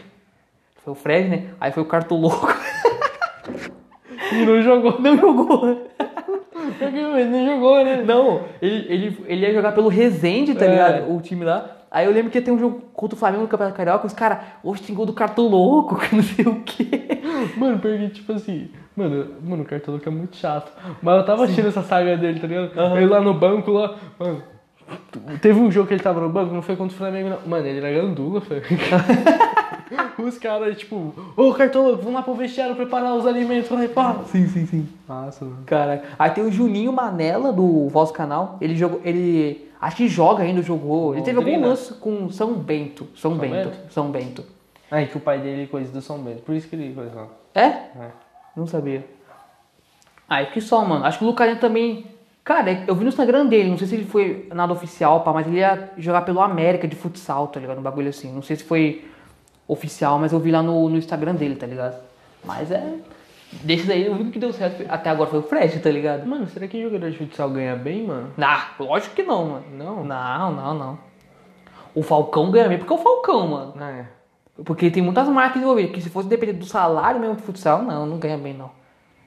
Foi 0.84 0.92
o 0.92 0.94
Fred, 0.94 1.28
né? 1.30 1.46
Aí 1.58 1.72
foi 1.72 1.82
o 1.82 1.86
Cartoloco. 1.86 2.46
E 4.32 4.44
não 4.46 4.60
jogou. 4.62 5.00
Não 5.00 5.16
jogou. 5.16 5.68
Ele 6.80 7.24
não 7.30 7.46
jogou, 7.46 7.84
né? 7.84 8.02
Não, 8.04 8.42
ele, 8.60 8.86
ele, 8.92 9.24
ele 9.26 9.46
ia 9.46 9.52
jogar 9.52 9.72
pelo 9.72 9.88
Resende, 9.88 10.54
tá 10.54 10.64
É. 10.64 10.68
ligado? 10.68 11.12
O 11.14 11.20
time 11.20 11.44
lá. 11.44 11.70
Aí 11.94 12.06
eu 12.06 12.12
lembro 12.12 12.28
que 12.28 12.40
ter 12.40 12.50
um 12.50 12.58
jogo 12.58 12.82
contra 12.92 13.14
o 13.14 13.18
Flamengo 13.18 13.44
no 13.44 13.48
Campeonato 13.48 13.76
Carioca. 13.76 14.04
Os 14.04 14.12
caras, 14.12 14.38
hoje 14.64 14.82
tem 14.82 14.92
gol 14.92 15.06
do 15.06 15.12
Cartoloco, 15.12 15.94
que 16.02 16.16
não 16.16 16.24
sei 16.24 16.44
o 16.44 16.60
quê. 16.62 17.22
Mano, 17.56 17.78
porque, 17.78 18.08
tipo 18.08 18.32
assim, 18.32 18.68
mano, 18.96 19.28
mano, 19.40 19.62
o 19.62 19.64
Cartoloco 19.64 20.08
é 20.08 20.10
muito 20.10 20.36
chato. 20.36 20.72
Mas 21.00 21.16
eu 21.18 21.24
tava 21.24 21.44
assistindo 21.44 21.68
essa 21.68 21.84
saga 21.84 22.16
dele, 22.16 22.40
tá 22.40 22.48
ligado? 22.48 22.96
Ele 22.96 23.06
lá 23.06 23.20
no 23.20 23.32
banco, 23.32 23.70
lá, 23.70 23.94
mano. 24.18 24.42
Teve 25.40 25.60
um 25.60 25.70
jogo 25.70 25.86
que 25.86 25.94
ele 25.94 26.02
tava 26.02 26.20
no 26.20 26.28
banco, 26.28 26.52
não 26.52 26.62
foi 26.62 26.74
contra 26.74 26.92
o 26.92 26.98
Flamengo, 26.98 27.28
não. 27.28 27.38
Mano, 27.46 27.64
ele 27.64 27.78
era 27.78 27.92
gandula, 27.92 28.40
velho. 28.40 28.64
Os 30.18 30.38
caras, 30.38 30.76
tipo, 30.76 31.14
ô 31.36 31.52
Cartoloco, 31.54 31.98
vamos 31.98 32.14
lá 32.14 32.22
pro 32.22 32.34
vestiário 32.34 32.74
preparar 32.74 33.14
os 33.14 33.26
alimentos. 33.26 33.68
Falei, 33.68 33.88
pá. 33.88 34.16
Sim, 34.26 34.48
sim, 34.48 34.66
sim. 34.66 34.88
Nossa, 35.08 35.44
mano. 35.44 35.58
Cara, 35.66 36.02
aí 36.18 36.30
tem 36.30 36.44
o 36.44 36.50
Juninho 36.50 36.92
Manela 36.92 37.52
do 37.52 37.88
Voz 37.88 38.10
Canal. 38.10 38.56
Ele 38.60 38.74
jogou. 38.74 39.00
Ele. 39.04 39.68
Acho 39.84 39.96
que 39.96 40.08
joga 40.08 40.42
ainda, 40.42 40.62
jogou. 40.62 41.12
Ele 41.14 41.22
teve 41.22 41.36
algum 41.36 41.60
lance 41.60 41.92
com 41.92 42.30
São 42.30 42.54
Bento. 42.54 43.06
São, 43.14 43.36
Bento. 43.36 43.68
Bento? 43.68 43.92
São 43.92 44.10
Bento. 44.10 44.42
Aí 44.90 45.06
que 45.06 45.18
o 45.18 45.20
pai 45.20 45.38
dele 45.40 45.66
coisa 45.66 45.92
do 45.92 46.00
São 46.00 46.18
Bento, 46.20 46.40
por 46.40 46.54
isso 46.54 46.66
que 46.66 46.74
ele 46.74 46.94
coisa 46.94 47.14
lá. 47.14 47.28
É? 47.54 47.66
É. 47.66 48.10
Não 48.56 48.66
sabia. 48.66 49.04
Aí 50.26 50.46
que 50.46 50.60
só, 50.62 50.82
mano. 50.86 51.04
Acho 51.04 51.18
que 51.18 51.24
o 51.24 51.26
Lucarinho 51.26 51.58
também. 51.58 52.06
Cara, 52.42 52.82
eu 52.86 52.94
vi 52.94 53.02
no 53.02 53.10
Instagram 53.10 53.44
dele, 53.44 53.68
não 53.68 53.76
sei 53.76 53.86
se 53.86 53.94
ele 53.94 54.06
foi 54.06 54.48
nada 54.54 54.72
oficial, 54.72 55.20
pá, 55.20 55.34
mas 55.34 55.46
ele 55.46 55.58
ia 55.58 55.90
jogar 55.98 56.22
pelo 56.22 56.40
América 56.40 56.88
de 56.88 56.96
futsal, 56.96 57.48
tá 57.48 57.60
ligado? 57.60 57.78
Um 57.78 57.82
bagulho 57.82 58.08
assim. 58.08 58.32
Não 58.32 58.42
sei 58.42 58.56
se 58.56 58.64
foi 58.64 59.06
oficial, 59.68 60.18
mas 60.18 60.32
eu 60.32 60.40
vi 60.40 60.50
lá 60.50 60.62
no, 60.62 60.88
no 60.88 60.96
Instagram 60.96 61.34
dele, 61.34 61.56
tá 61.56 61.66
ligado? 61.66 62.02
Mas 62.42 62.70
é. 62.70 62.94
Desses 63.62 63.88
aí, 63.88 64.08
o 64.08 64.12
único 64.12 64.30
que 64.32 64.38
deu 64.38 64.52
certo 64.52 64.84
até 64.88 65.10
agora 65.10 65.30
foi 65.30 65.38
o 65.38 65.42
Fred, 65.42 65.78
tá 65.80 65.90
ligado? 65.90 66.26
Mano, 66.26 66.46
será 66.48 66.66
que 66.66 66.82
jogador 66.82 67.10
de 67.10 67.16
futsal 67.18 67.48
ganha 67.50 67.76
bem, 67.76 68.06
mano? 68.06 68.30
Ah, 68.40 68.68
lógico 68.78 69.14
que 69.14 69.22
não, 69.22 69.44
mano. 69.46 69.64
Não? 69.72 70.04
Não, 70.04 70.52
não, 70.52 70.74
não. 70.74 70.98
O 71.94 72.02
Falcão 72.02 72.50
ganha 72.50 72.68
bem 72.68 72.78
porque 72.78 72.92
é 72.92 72.96
o 72.96 72.98
Falcão, 72.98 73.46
mano. 73.48 73.72
Não, 73.76 73.86
é. 73.86 74.06
Porque 74.64 74.90
tem 74.90 75.02
muitas 75.02 75.28
marcas 75.28 75.60
envolvidas, 75.60 75.92
que 75.92 76.00
se 76.00 76.10
fosse 76.10 76.28
depender 76.28 76.52
do 76.54 76.64
salário 76.64 77.20
mesmo 77.20 77.36
de 77.36 77.42
futsal, 77.42 77.82
não, 77.82 78.06
não 78.06 78.18
ganha 78.18 78.38
bem, 78.38 78.54
não. 78.54 78.70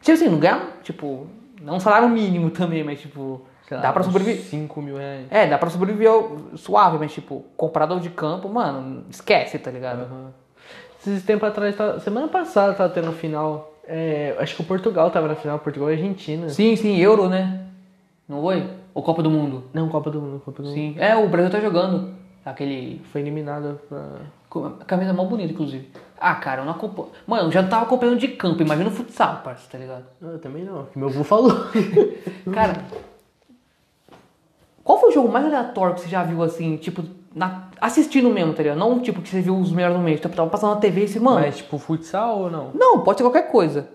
Tipo 0.01 0.13
assim, 0.13 0.29
não 0.29 0.39
ganha, 0.39 0.61
tipo, 0.83 1.27
não 1.61 1.75
um 1.75 1.79
salário 1.79 2.07
mínimo 2.09 2.49
também, 2.49 2.83
mas 2.83 3.01
tipo, 3.01 3.41
lá, 3.69 3.79
dá 3.79 3.91
pra 3.91 4.03
sobreviver. 4.03 4.41
5 4.43 4.81
mil 4.81 4.97
reais. 4.97 5.25
É, 5.29 5.47
dá 5.47 5.57
pra 5.57 5.69
sobreviver 5.69 6.11
suave, 6.55 6.97
mas 6.97 7.11
tipo, 7.13 7.43
comprador 7.57 7.99
de 7.99 8.09
campo, 8.09 8.47
mano, 8.47 9.03
esquece, 9.09 9.57
tá 9.59 9.71
ligado? 9.71 10.01
Aham. 10.03 10.31
Esses 10.99 11.23
tempos 11.23 11.47
atrás, 11.49 11.75
tá- 11.75 11.99
semana 11.99 12.27
passada 12.27 12.73
tava 12.73 12.89
tendo 12.93 13.11
final. 13.13 13.73
É, 13.87 14.35
acho 14.39 14.55
que 14.55 14.61
o 14.61 14.65
Portugal 14.65 15.09
tava 15.09 15.27
na 15.27 15.35
final, 15.35 15.57
Portugal 15.59 15.89
e 15.89 15.93
Argentina. 15.93 16.49
Sim, 16.49 16.75
sim, 16.75 16.97
Euro, 16.97 17.29
né? 17.29 17.65
Não 18.27 18.41
foi? 18.41 18.69
Ou 18.93 19.01
Copa 19.01 19.23
do 19.23 19.29
Mundo? 19.29 19.63
Não, 19.73 19.87
Copa 19.87 20.11
do 20.11 20.21
Mundo, 20.21 20.41
Copa 20.43 20.61
do 20.61 20.67
Mundo. 20.67 20.75
Sim. 20.75 20.95
É, 20.97 21.15
o 21.15 21.29
Brasil 21.29 21.51
tá 21.51 21.59
jogando. 21.59 22.13
Aquele. 22.43 23.01
Foi 23.11 23.21
eliminado 23.21 23.79
pra. 23.87 24.67
a 24.81 24.85
Camisa 24.85 25.13
mal 25.13 25.25
bonita, 25.27 25.53
inclusive. 25.53 25.89
Ah, 26.19 26.35
cara, 26.35 26.61
eu 26.61 26.65
não 26.65 26.71
acompanho. 26.71 27.09
Mano, 27.25 27.47
eu 27.47 27.51
já 27.51 27.61
não 27.61 27.69
tava 27.69 27.85
acompanhando 27.85 28.19
de 28.19 28.29
campo, 28.29 28.61
imagina 28.61 28.89
o 28.89 28.91
futsal, 28.91 29.41
parça, 29.43 29.69
tá 29.69 29.77
ligado? 29.77 30.05
Não, 30.19 30.31
eu 30.31 30.39
também 30.39 30.63
não, 30.63 30.85
que 30.85 30.97
meu 30.97 31.09
avô 31.09 31.23
falou. 31.23 31.51
Cara, 32.51 32.83
qual 34.83 34.99
foi 34.99 35.09
o 35.09 35.13
jogo 35.13 35.31
mais 35.31 35.45
aleatório 35.45 35.93
que 35.93 36.01
você 36.01 36.07
já 36.07 36.23
viu 36.23 36.41
assim, 36.41 36.77
tipo, 36.77 37.03
na- 37.37 37.67
assistindo 37.79 38.29
mesmo, 38.29 38.53
tá 38.53 38.63
ligado? 38.63 38.77
Não 38.77 38.99
tipo 38.99 39.21
que 39.21 39.29
você 39.29 39.39
viu 39.41 39.57
os 39.57 39.71
melhores 39.71 39.95
no 39.97 40.03
mês, 40.03 40.19
tipo, 40.19 40.35
tava 40.35 40.49
passando 40.49 40.73
na 40.75 40.81
TV 40.81 41.05
e 41.05 41.19
mano. 41.19 41.39
Mas 41.41 41.57
tipo, 41.57 41.77
futsal 41.77 42.39
ou 42.41 42.49
não? 42.51 42.71
Não, 42.73 42.99
pode 43.01 43.17
ser 43.19 43.23
qualquer 43.23 43.51
coisa. 43.51 43.87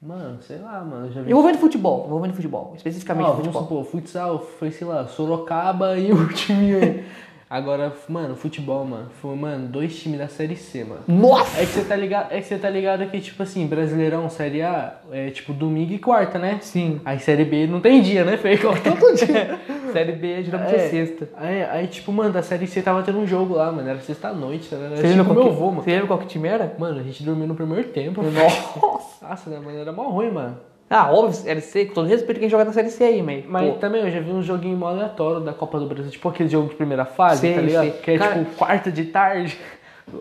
Mano, 0.00 0.42
sei 0.42 0.58
lá, 0.58 0.80
mano, 0.84 1.06
eu 1.06 1.12
já 1.12 1.22
vi. 1.22 1.30
Envolvendo 1.30 1.58
futebol, 1.58 2.04
envolvendo 2.06 2.34
futebol, 2.34 2.72
especificamente 2.76 3.24
vamos 3.26 3.38
futebol. 3.38 3.62
supor, 3.62 3.84
futsal 3.84 4.38
foi, 4.58 4.72
sei 4.72 4.84
lá, 4.86 5.06
Sorocaba 5.06 5.96
e 5.96 6.12
o 6.12 6.26
time. 6.34 7.04
Agora, 7.52 7.92
mano, 8.08 8.34
futebol, 8.34 8.82
mano, 8.82 9.10
foi, 9.20 9.36
mano, 9.36 9.68
dois 9.68 9.94
times 10.00 10.18
da 10.18 10.26
Série 10.26 10.56
C, 10.56 10.84
mano. 10.84 11.02
Nossa! 11.06 11.60
É 11.60 11.66
que 11.66 11.72
você 11.72 11.84
tá 11.84 11.94
ligado, 11.94 12.32
é 12.32 12.40
que 12.40 12.46
você 12.46 12.56
tá 12.56 12.70
ligado 12.70 13.04
que, 13.10 13.20
tipo 13.20 13.42
assim, 13.42 13.66
Brasileirão, 13.66 14.30
Série 14.30 14.62
A, 14.62 14.94
é 15.10 15.28
tipo 15.28 15.52
domingo 15.52 15.92
e 15.92 15.98
quarta, 15.98 16.38
né? 16.38 16.60
Sim. 16.62 16.98
Aí 17.04 17.20
Série 17.20 17.44
B 17.44 17.66
não 17.66 17.78
tem 17.78 18.00
dia, 18.00 18.24
né, 18.24 18.38
Fê? 18.38 18.56
Todo 18.56 19.14
dia. 19.14 19.60
Série 19.92 20.12
B 20.12 20.42
geralmente 20.44 20.76
é, 20.76 20.88
sexta. 20.88 21.28
Aí, 21.36 21.62
aí, 21.64 21.86
tipo, 21.88 22.10
mano, 22.10 22.32
da 22.32 22.42
Série 22.42 22.66
C 22.66 22.80
tava 22.80 23.02
tendo 23.02 23.18
um 23.18 23.26
jogo 23.26 23.52
lá, 23.52 23.70
mano, 23.70 23.86
era 23.86 24.00
sexta-noite, 24.00 24.70
tá 24.70 24.76
ligado? 24.76 24.96
Você 24.96 25.00
Era 25.00 25.08
lembra, 25.08 25.24
tipo 25.24 25.34
qual 25.34 25.44
meu 25.44 25.52
que, 25.52 25.58
avô, 25.60 25.70
mano. 25.72 25.82
você 25.82 25.90
lembra 25.90 26.06
qual 26.06 26.18
que 26.20 26.26
time 26.28 26.48
era? 26.48 26.74
Mano, 26.78 27.00
a 27.00 27.02
gente 27.02 27.22
dormiu 27.22 27.46
no 27.46 27.54
primeiro 27.54 27.86
tempo. 27.90 28.22
Nossa! 28.22 29.18
Nossa, 29.20 29.50
né, 29.50 29.60
mano, 29.62 29.78
era 29.78 29.92
mó 29.92 30.08
ruim, 30.08 30.30
mano. 30.30 30.71
Ah, 30.94 31.10
óbvio, 31.10 31.32
Série 31.34 31.60
C, 31.62 31.86
com 31.86 31.94
todo 31.94 32.06
respeito 32.06 32.38
quem 32.38 32.48
joga 32.50 32.64
na 32.66 32.72
Série 32.72 32.90
C 32.90 33.02
aí, 33.04 33.22
mas. 33.22 33.44
Mas 33.46 33.66
pô, 33.72 33.78
também 33.78 34.02
eu 34.02 34.10
já 34.10 34.20
vi 34.20 34.30
um 34.30 34.42
joguinho 34.42 34.76
mó 34.76 34.88
aleatório 34.88 35.40
da 35.40 35.52
Copa 35.54 35.78
do 35.80 35.86
Brasil, 35.86 36.10
tipo 36.10 36.28
aquele 36.28 36.48
jogo 36.50 36.68
de 36.68 36.74
primeira 36.74 37.04
fase, 37.06 37.40
Sei, 37.40 37.54
tá 37.54 37.60
ligado? 37.62 37.82
sei. 37.84 37.92
Que 37.92 38.10
é 38.10 38.18
Cara- 38.18 38.38
tipo 38.44 38.54
quarta 38.56 38.92
de 38.92 39.04
tarde. 39.06 39.58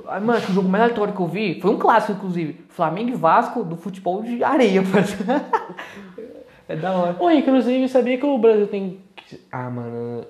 Ai, 0.08 0.20
mano, 0.22 0.38
acho 0.38 0.46
que 0.46 0.52
o 0.52 0.56
jogo 0.56 0.70
mais 0.70 0.84
aleatório 0.86 1.14
que 1.14 1.20
eu 1.20 1.28
vi 1.28 1.60
foi 1.60 1.72
um 1.72 1.78
clássico, 1.78 2.14
inclusive. 2.14 2.62
Flamengo 2.70 3.10
e 3.10 3.16
Vasco 3.16 3.64
do 3.64 3.76
futebol 3.76 4.22
de 4.24 4.44
areia. 4.44 4.82
É 6.70 6.76
da 6.76 6.92
hora. 6.94 7.16
Oi, 7.20 7.36
inclusive, 7.38 7.90
sabia 7.90 8.18
que 8.18 8.26
o 8.26 8.38
Brasil 8.38 8.66
tem. 8.68 9.00
Ah, 9.52 9.70
mano. 9.70 10.24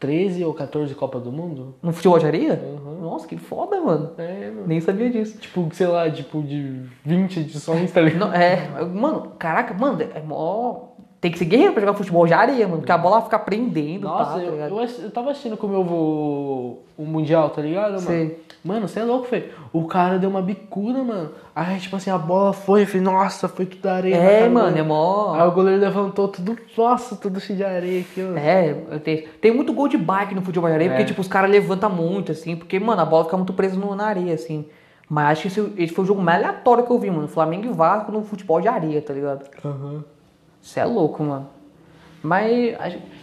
13 0.00 0.44
ou 0.44 0.52
14 0.52 0.94
Copa 0.94 1.18
do 1.20 1.30
Mundo? 1.30 1.74
No 1.80 1.92
futebol 1.92 2.18
de 2.18 2.26
areia? 2.26 2.60
Uhum. 2.62 2.85
Nossa, 3.06 3.28
que 3.28 3.36
foda, 3.36 3.80
mano. 3.80 4.12
É, 4.18 4.50
mano. 4.50 4.66
Nem 4.66 4.80
sabia 4.80 5.08
disso. 5.08 5.38
Tipo, 5.38 5.68
sei 5.72 5.86
lá, 5.86 6.10
tipo 6.10 6.42
de 6.42 6.82
20 7.04 7.40
edições, 7.40 7.92
tá 7.92 8.00
ligado? 8.00 8.20
Não, 8.20 8.32
é, 8.34 8.84
mano, 8.84 9.32
caraca, 9.38 9.72
mano, 9.74 10.02
é 10.02 10.20
mó. 10.20 10.95
Tem 11.20 11.30
que 11.30 11.38
ser 11.38 11.46
guerreiro 11.46 11.72
pra 11.72 11.80
jogar 11.80 11.94
futebol 11.94 12.26
de 12.26 12.34
areia, 12.34 12.66
mano. 12.68 12.78
Porque 12.80 12.92
a 12.92 12.98
bola 12.98 13.22
fica 13.22 13.38
prendendo. 13.38 14.04
Nossa, 14.04 14.24
pá, 14.32 14.38
tá 14.38 14.42
eu, 14.42 14.54
eu, 14.56 14.88
eu 15.04 15.10
tava 15.10 15.30
assistindo 15.30 15.56
com 15.56 15.66
o 15.66 15.70
meu 15.70 15.80
avô 15.80 16.78
o 16.96 17.04
Mundial, 17.04 17.50
tá 17.50 17.60
ligado, 17.62 17.92
mano? 17.92 18.00
Sei. 18.02 18.44
Mano, 18.64 18.88
você 18.88 19.00
é 19.00 19.04
louco, 19.04 19.26
velho. 19.30 19.50
O 19.72 19.84
cara 19.86 20.18
deu 20.18 20.28
uma 20.28 20.42
bicuda, 20.42 21.02
mano. 21.02 21.30
Aí, 21.54 21.78
tipo 21.78 21.94
assim, 21.96 22.10
a 22.10 22.18
bola 22.18 22.52
foi, 22.52 22.82
eu 22.82 22.86
falei, 22.86 23.00
nossa, 23.02 23.48
foi 23.48 23.64
tudo 23.64 23.86
areia. 23.86 24.14
É, 24.16 24.48
mano, 24.48 24.76
é 24.76 24.82
mó. 24.82 25.34
Aí 25.34 25.46
o 25.46 25.52
goleiro 25.52 25.80
levantou 25.80 26.28
tudo, 26.28 26.56
nossa, 26.76 27.14
tudo 27.16 27.38
cheio 27.40 27.56
de 27.58 27.64
areia 27.64 28.00
aqui, 28.00 28.22
ó. 28.22 28.36
É, 28.36 28.76
eu 28.90 29.00
tenho- 29.00 29.24
tem 29.40 29.54
muito 29.54 29.72
gol 29.72 29.88
de 29.88 29.96
bike 29.96 30.34
no 30.34 30.42
futebol 30.42 30.68
de 30.68 30.74
areia, 30.74 30.88
É. 30.88 30.90
porque, 30.92 31.04
tipo, 31.06 31.20
os 31.20 31.28
caras 31.28 31.50
levantam 31.50 31.90
muito, 31.90 32.32
assim, 32.32 32.56
porque, 32.56 32.78
mano, 32.80 33.00
a 33.00 33.04
bola 33.04 33.24
fica 33.24 33.36
muito 33.36 33.52
presa 33.52 33.76
no- 33.76 33.94
na 33.94 34.06
areia, 34.06 34.34
assim. 34.34 34.66
Mas 35.08 35.38
acho 35.38 35.42
que 35.42 35.48
esse, 35.48 35.72
esse 35.78 35.94
foi 35.94 36.04
o 36.04 36.06
jogo 36.08 36.20
mais 36.20 36.38
aleatório 36.42 36.84
que 36.84 36.90
eu 36.90 36.98
vi, 36.98 37.10
mano. 37.10 37.28
Flamengo 37.28 37.66
e 37.66 37.72
Vasco 37.72 38.10
no 38.10 38.22
futebol 38.24 38.60
de 38.60 38.66
areia, 38.68 39.00
tá 39.00 39.12
ligado? 39.14 39.44
Aham. 39.64 40.04
Isso 40.66 40.80
é 40.80 40.84
louco, 40.84 41.22
mano. 41.22 41.48
Mas 42.20 42.74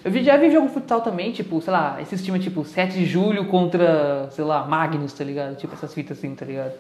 eu 0.06 0.24
já 0.24 0.38
vi 0.38 0.50
jogo 0.50 0.70
futsal 0.70 1.02
também, 1.02 1.34
tipo, 1.34 1.60
sei 1.60 1.74
lá, 1.74 2.02
esses 2.02 2.24
times 2.24 2.42
tipo 2.42 2.64
7 2.64 2.94
de 2.94 3.06
julho 3.06 3.48
contra, 3.48 4.30
sei 4.32 4.46
lá, 4.46 4.66
Magnus, 4.66 5.12
tá 5.12 5.26
ligado? 5.26 5.58
Tipo 5.58 5.74
essas 5.74 5.94
fitas 5.94 6.18
assim, 6.18 6.34
tá 6.34 6.46
ligado? 6.46 6.72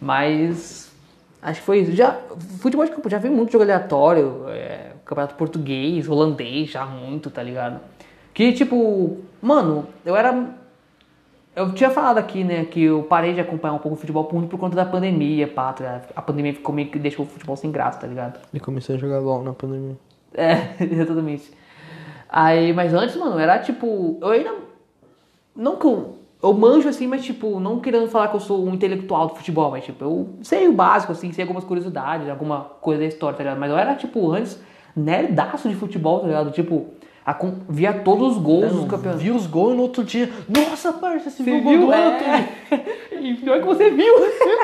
Mas 0.00 0.92
acho 1.42 1.58
que 1.58 1.66
foi 1.66 1.80
isso. 1.80 1.92
Já, 1.92 2.20
futebol 2.60 2.86
de 2.86 2.92
campo, 2.92 3.10
já 3.10 3.18
vi 3.18 3.28
muito 3.28 3.50
jogo 3.50 3.64
aleatório, 3.64 4.44
é, 4.48 4.92
campeonato 5.04 5.34
português, 5.34 6.08
holandês, 6.08 6.70
já 6.70 6.86
muito, 6.86 7.28
tá 7.28 7.42
ligado? 7.42 7.80
Que 8.32 8.52
tipo, 8.52 9.18
mano, 9.42 9.88
eu 10.04 10.14
era. 10.14 10.59
Eu 11.54 11.72
tinha 11.72 11.90
falado 11.90 12.18
aqui, 12.18 12.44
né, 12.44 12.64
que 12.64 12.84
eu 12.84 13.02
parei 13.02 13.34
de 13.34 13.40
acompanhar 13.40 13.74
um 13.74 13.78
pouco 13.78 13.96
o 13.96 14.00
futebol 14.00 14.28
muito 14.32 14.48
por 14.48 14.58
conta 14.58 14.76
da 14.76 14.84
pandemia, 14.84 15.48
pá, 15.48 15.74
ligado? 15.76 16.08
A 16.14 16.22
pandemia 16.22 16.54
ficou 16.54 16.74
meio 16.74 16.88
que 16.88 16.98
deixou 16.98 17.24
o 17.24 17.28
futebol 17.28 17.56
sem 17.56 17.72
graça, 17.72 17.98
tá 17.98 18.06
ligado? 18.06 18.38
Ele 18.52 18.60
começou 18.60 18.94
a 18.94 18.98
jogar 18.98 19.18
LOL 19.18 19.42
na 19.42 19.52
pandemia. 19.52 19.96
É, 20.32 20.74
exatamente. 20.84 21.50
Aí, 22.28 22.72
mas 22.72 22.94
antes, 22.94 23.16
mano, 23.16 23.38
era 23.38 23.58
tipo. 23.58 24.18
Eu 24.20 24.28
ainda. 24.28 24.54
Não 25.56 25.76
que 25.76 25.86
eu. 25.86 26.16
Eu 26.42 26.54
manjo 26.54 26.88
assim, 26.88 27.06
mas 27.06 27.22
tipo, 27.22 27.60
não 27.60 27.80
querendo 27.80 28.08
falar 28.08 28.28
que 28.28 28.36
eu 28.36 28.40
sou 28.40 28.64
um 28.64 28.72
intelectual 28.72 29.26
do 29.26 29.34
futebol, 29.34 29.70
mas 29.72 29.84
tipo, 29.84 30.02
eu 30.02 30.28
sei 30.42 30.68
o 30.68 30.72
básico, 30.72 31.12
assim, 31.12 31.30
sei 31.32 31.42
algumas 31.42 31.64
curiosidades, 31.64 32.30
alguma 32.30 32.60
coisa 32.80 33.00
da 33.02 33.06
história, 33.06 33.36
tá 33.36 33.42
ligado? 33.42 33.58
Mas 33.60 33.70
eu 33.70 33.76
era, 33.76 33.94
tipo, 33.94 34.30
antes, 34.30 34.58
nerdaço 34.96 35.68
de 35.68 35.74
futebol, 35.74 36.20
tá 36.20 36.26
ligado? 36.28 36.50
Tipo, 36.50 36.86
acom- 37.24 37.54
via 37.68 37.92
todos 37.92 38.36
os 38.36 38.42
gols 38.42 38.72
dos 38.72 38.84
campeonatos. 38.86 39.22
Vi 39.22 39.30
os 39.30 39.46
gols 39.46 39.74
no 39.76 39.82
outro 39.82 40.02
dia. 40.04 40.30
Nossa, 40.48 40.92
parça, 40.92 41.28
esse 41.28 41.38
Você 41.38 41.42
viu 41.42 41.58
o 41.58 41.62
viu? 41.62 41.80
gol 41.80 41.88
do 41.88 41.92
É. 41.94 42.48
E 43.20 43.34
pior 43.34 43.60
que 43.60 43.66
você 43.66 43.90
viu. 43.90 44.14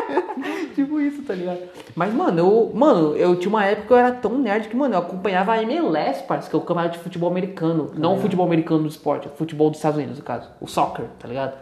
tipo 0.75 0.99
isso, 1.01 1.23
tá 1.23 1.35
ligado? 1.35 1.59
Mas, 1.95 2.13
mano, 2.15 2.39
eu, 2.39 2.71
mano, 2.75 3.15
eu 3.17 3.37
tinha 3.37 3.51
uma 3.51 3.65
época 3.65 3.87
que 3.89 3.93
eu 3.93 3.97
era 3.99 4.13
tão 4.13 4.39
nerd 4.39 4.69
que, 4.69 4.77
mano, 4.77 4.95
eu 4.95 4.99
acompanhava 4.99 5.53
a 5.53 5.63
MLS, 5.63 6.23
parece 6.27 6.49
que 6.49 6.57
é 6.57 6.59
o 6.59 6.63
campeonato 6.63 6.97
de 6.97 7.03
futebol 7.05 7.31
americano. 7.31 7.91
Não 7.97 8.15
o 8.15 8.19
futebol 8.19 8.47
americano 8.47 8.83
do 8.85 8.89
esporte, 8.89 9.29
é 9.29 9.31
o 9.31 9.35
futebol 9.37 9.69
dos 9.69 9.79
Estados 9.79 9.99
Unidos, 9.99 10.19
no 10.19 10.25
caso. 10.25 10.49
O 10.61 10.67
soccer, 10.67 11.05
tá 11.19 11.29
ligado? 11.29 11.55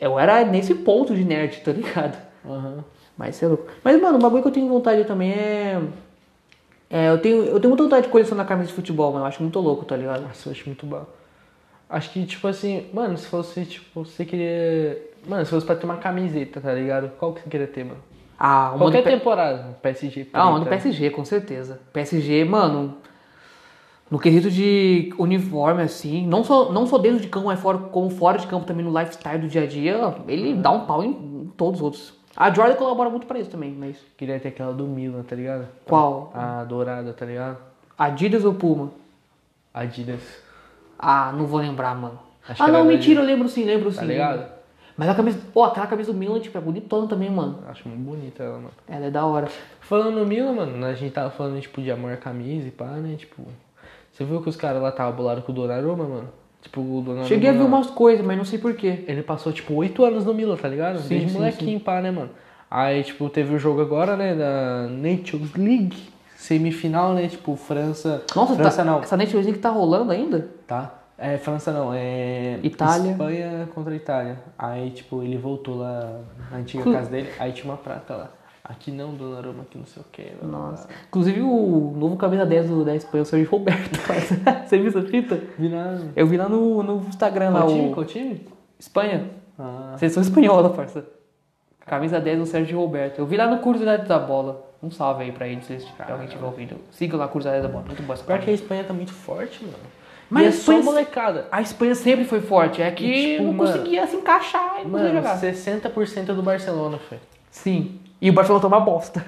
Eu 0.00 0.18
era 0.18 0.44
nesse 0.44 0.74
ponto 0.74 1.12
de 1.14 1.24
nerd, 1.24 1.60
tá 1.64 1.72
ligado? 1.72 2.16
Aham. 2.48 2.84
Mas 3.18 3.34
você 3.36 3.46
é 3.46 3.48
louco. 3.48 3.64
Mas, 3.82 4.00
mano, 4.00 4.18
o 4.18 4.20
bagulho 4.20 4.42
que 4.42 4.48
eu 4.48 4.52
tenho 4.52 4.68
vontade 4.68 5.04
também 5.04 5.32
é. 5.32 5.80
É, 6.88 7.10
eu 7.10 7.18
tenho, 7.18 7.44
eu 7.44 7.58
tenho 7.58 7.70
muita 7.70 7.82
vontade 7.82 8.06
de 8.06 8.12
colecionar 8.12 8.46
camisa 8.46 8.68
de 8.68 8.74
futebol, 8.74 9.12
mano. 9.12 9.24
Eu 9.24 9.28
acho 9.28 9.42
muito 9.42 9.58
louco, 9.58 9.84
tá 9.84 9.96
ligado? 9.96 10.22
Nossa, 10.22 10.48
eu 10.48 10.52
acho 10.52 10.66
muito 10.66 10.86
bom. 10.86 11.04
Acho 11.88 12.10
que, 12.10 12.24
tipo 12.26 12.46
assim, 12.46 12.86
mano, 12.92 13.16
se 13.16 13.26
fosse, 13.26 13.64
tipo, 13.64 14.04
você 14.04 14.24
queria. 14.24 15.00
Mano, 15.26 15.44
se 15.44 15.50
fosse 15.50 15.66
pra 15.66 15.74
ter 15.76 15.84
uma 15.84 15.96
camiseta, 15.96 16.60
tá 16.60 16.72
ligado? 16.72 17.10
Qual 17.18 17.32
que 17.32 17.42
você 17.42 17.48
queria 17.48 17.66
ter, 17.66 17.84
mano? 17.84 18.00
Ah, 18.38 18.70
uma 18.70 18.78
Qualquer 18.78 19.02
do 19.02 19.10
temporada, 19.10 19.76
PSG. 19.82 20.28
Ah, 20.32 20.48
uma 20.48 20.60
do. 20.60 20.66
PSG, 20.66 21.10
com 21.10 21.24
certeza. 21.24 21.80
PSG, 21.92 22.44
mano, 22.44 22.96
no 24.10 24.18
quesito 24.18 24.50
de 24.50 25.12
uniforme, 25.18 25.82
assim, 25.82 26.26
não 26.26 26.44
só, 26.44 26.70
não 26.72 26.86
só 26.86 26.98
dentro 26.98 27.20
de 27.20 27.28
campo, 27.28 27.46
mas 27.46 27.58
fora, 27.58 27.78
como 27.78 28.10
fora 28.10 28.38
de 28.38 28.46
campo 28.46 28.66
também 28.66 28.84
no 28.84 28.96
lifestyle 28.96 29.40
do 29.40 29.48
dia 29.48 29.62
a 29.62 29.66
dia, 29.66 30.14
ele 30.28 30.54
dá 30.54 30.70
um 30.70 30.86
pau 30.86 31.02
em 31.02 31.50
todos 31.56 31.80
os 31.80 31.84
outros. 31.84 32.14
A 32.36 32.52
Jordan 32.52 32.74
colabora 32.74 33.08
muito 33.08 33.26
pra 33.26 33.38
isso 33.38 33.50
também, 33.50 33.72
mas 33.72 33.96
Queria 34.16 34.38
ter 34.38 34.48
aquela 34.48 34.72
do 34.72 34.84
Milan, 34.84 35.22
tá 35.22 35.34
ligado? 35.34 35.66
qual? 35.86 36.30
A 36.34 36.64
dourada, 36.64 37.12
tá 37.12 37.24
ligado? 37.24 37.58
Adidas 37.96 38.44
ou 38.44 38.54
Puma? 38.54 38.90
Adidas. 39.72 40.20
Ah, 40.98 41.32
não 41.32 41.46
vou 41.46 41.60
lembrar, 41.60 41.94
mano. 41.94 42.18
Acho 42.46 42.62
ah, 42.62 42.68
não, 42.68 42.84
mentira, 42.84 43.20
eu 43.20 43.24
lembro 43.24 43.48
sim, 43.48 43.64
lembro 43.64 43.90
sim. 43.90 43.98
Tá 43.98 44.04
ligado? 44.04 44.56
Mas 44.96 45.08
a 45.08 45.14
camisa, 45.14 45.38
pô, 45.52 45.64
aquela 45.64 45.86
camisa 45.86 46.12
do 46.12 46.18
Milan, 46.18 46.40
tipo, 46.40 46.56
é 46.56 46.60
bonitona 46.60 47.06
também, 47.06 47.30
mano. 47.30 47.58
Acho 47.68 47.88
muito 47.88 48.02
bonita 48.02 48.42
ela, 48.42 48.56
mano. 48.56 48.70
Ela 48.88 49.06
é 49.06 49.10
da 49.10 49.26
hora. 49.26 49.48
Falando 49.80 50.18
no 50.18 50.26
Milan, 50.26 50.52
mano, 50.52 50.86
a 50.86 50.94
gente 50.94 51.12
tava 51.12 51.30
falando, 51.30 51.60
tipo, 51.60 51.82
de 51.82 51.90
amor 51.90 52.12
à 52.12 52.16
camisa 52.16 52.68
e 52.68 52.70
pá, 52.70 52.86
né? 52.86 53.16
Tipo, 53.16 53.42
você 54.12 54.24
viu 54.24 54.40
que 54.42 54.48
os 54.48 54.56
caras 54.56 54.80
lá 54.80 54.88
estavam 54.88 55.14
bolados 55.14 55.44
com 55.44 55.52
o 55.52 55.54
Donnarumma, 55.54 56.04
mano? 56.04 56.28
Tipo, 56.66 56.80
o 56.80 57.00
Donnarumma... 57.00 57.28
Cheguei 57.28 57.48
a 57.48 57.52
ver 57.52 57.62
umas 57.62 57.86
coisas, 57.86 58.26
mas 58.26 58.36
não 58.36 58.44
sei 58.44 58.58
porquê. 58.58 59.04
Ele 59.06 59.22
passou, 59.22 59.52
tipo, 59.52 59.72
oito 59.74 60.04
anos 60.04 60.24
no 60.24 60.34
Milan, 60.34 60.56
tá 60.56 60.66
ligado? 60.66 60.98
Sim, 60.98 61.08
Desde 61.08 61.28
sim, 61.28 61.34
molequinho, 61.34 61.78
pá, 61.78 62.02
né, 62.02 62.10
mano? 62.10 62.30
Aí, 62.68 63.04
tipo, 63.04 63.30
teve 63.30 63.54
o 63.54 63.58
jogo 63.58 63.80
agora, 63.80 64.16
né, 64.16 64.34
da 64.34 64.88
Nations 64.88 65.54
League, 65.54 65.96
semifinal, 66.36 67.14
né, 67.14 67.28
tipo, 67.28 67.54
França... 67.54 68.24
Nossa, 68.34 68.56
França 68.56 68.78
tá, 68.78 68.84
não, 68.84 69.00
essa 69.00 69.16
Nations 69.16 69.44
League 69.44 69.60
tá 69.60 69.70
rolando 69.70 70.10
ainda? 70.10 70.48
tá? 70.66 70.92
É, 71.16 71.38
França 71.38 71.72
não, 71.72 71.94
é... 71.94 72.58
Itália. 72.64 73.12
Espanha 73.12 73.68
contra 73.72 73.94
Itália. 73.94 74.38
Aí, 74.58 74.90
tipo, 74.90 75.22
ele 75.22 75.38
voltou 75.38 75.76
lá 75.76 76.20
na 76.50 76.58
antiga 76.58 76.82
casa 76.92 77.08
dele, 77.08 77.30
aí 77.38 77.52
tinha 77.52 77.70
uma 77.70 77.78
placa 77.78 78.14
lá. 78.14 78.30
Aqui 78.68 78.90
não, 78.90 79.14
Donnarumma, 79.14 79.62
aqui 79.62 79.78
não 79.78 79.86
sei 79.86 80.02
o 80.02 80.06
blá. 80.10 80.32
Nossa. 80.42 80.88
Inclusive 81.08 81.40
o 81.40 81.94
novo 81.96 82.16
camisa 82.16 82.44
10 82.44 82.68
do, 82.68 82.84
da 82.84 82.96
Espanha, 82.96 83.22
o 83.22 83.26
Sérgio 83.26 83.48
Roberto. 83.48 83.96
Você 84.66 84.76
viu 84.78 84.88
essa 84.88 85.02
fita? 85.02 85.40
Vi 85.56 85.68
nada. 85.68 86.08
Eu 86.16 86.26
vi 86.26 86.36
lá 86.36 86.48
no, 86.48 86.82
no 86.82 86.98
Instagram 87.08 87.50
lá 87.50 87.60
Qual 87.60 87.68
time? 87.70 87.88
o. 87.90 87.94
Qual 87.94 88.06
time? 88.06 88.46
Espanha. 88.78 89.30
Ah, 89.58 89.94
Seleção 89.98 90.20
espanhola, 90.22 90.70
parça. 90.70 91.04
Camisa 91.86 92.18
10 92.18 92.38
do 92.40 92.46
Sérgio 92.46 92.78
Roberto. 92.80 93.20
Eu 93.20 93.26
vi 93.26 93.36
lá 93.36 93.46
no 93.46 93.58
Curiosidade 93.58 94.06
da 94.08 94.18
Bola. 94.18 94.64
Um 94.82 94.90
salve 94.90 95.22
aí 95.24 95.32
pra 95.32 95.46
eles, 95.46 95.64
se 95.64 95.78
alguém 96.10 96.26
tiver 96.26 96.44
ouvindo. 96.44 96.76
Siga 96.90 97.16
lá 97.16 97.28
Curiosidade 97.28 97.62
da 97.62 97.68
Bola. 97.68 97.84
Muito 97.86 98.02
boa 98.02 98.14
essa 98.14 98.24
pior 98.24 98.40
que 98.40 98.50
a. 98.50 98.52
Espanha 98.52 98.82
tá 98.84 98.92
muito 98.92 99.12
forte, 99.12 99.62
mano. 99.64 99.76
Mas 100.28 100.42
e 100.42 100.46
a 100.46 100.48
é 100.48 100.52
só 100.52 100.58
Espanha- 100.72 100.82
molecada. 100.82 101.46
A 101.52 101.62
Espanha 101.62 101.94
sempre 101.94 102.24
foi 102.24 102.40
forte. 102.40 102.82
É 102.82 102.90
que 102.90 103.04
E, 103.06 103.32
tipo, 103.36 103.44
não 103.44 103.52
mano, 103.52 103.70
conseguia 103.72 104.04
se 104.08 104.16
encaixar 104.16 104.80
e 104.80 104.82
não 104.82 104.90
Mano, 104.90 105.14
jogar. 105.14 105.40
60% 105.40 106.24
do 106.34 106.42
Barcelona, 106.42 106.98
foi. 106.98 107.18
Sim. 107.50 108.00
E 108.20 108.30
o 108.30 108.32
Barcelona 108.32 108.62
toma 108.62 108.80
bosta. 108.80 109.24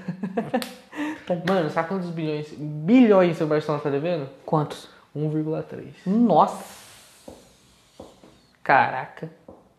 Mano, 1.47 1.69
sabe 1.71 1.89
quantos 1.89 2.09
bilhões, 2.11 2.49
bilhões 2.57 3.41
o 3.41 3.47
Barcelona 3.47 3.83
tá 3.83 3.91
devendo? 3.91 4.29
Quantos? 4.47 4.89
1,3. 5.17 5.89
Nossa! 6.07 6.65
Caraca, 8.63 9.31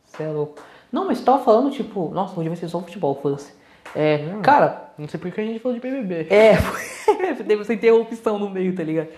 você 0.05 0.23
é 0.23 0.27
louco. 0.27 0.61
Não, 0.91 1.05
mas 1.07 1.19
você 1.19 1.25
tava 1.25 1.43
falando, 1.43 1.71
tipo, 1.71 2.09
nossa, 2.09 2.39
hoje 2.39 2.49
vai 2.49 2.55
ser 2.57 2.67
só 2.67 2.79
futebol, 2.79 3.17
foda-se. 3.21 3.53
É, 3.95 4.19
Não. 4.25 4.41
cara, 4.41 4.91
Não 4.97 5.07
sei 5.07 5.19
porque 5.19 5.41
a 5.41 5.43
gente 5.45 5.59
falou 5.59 5.77
de 5.77 5.81
BBB. 5.81 6.27
é, 6.33 6.55
teve 7.43 7.61
essa 7.61 7.73
interrupção 7.73 8.37
no 8.39 8.49
meio, 8.49 8.75
tá 8.75 8.83
ligado? 8.83 9.09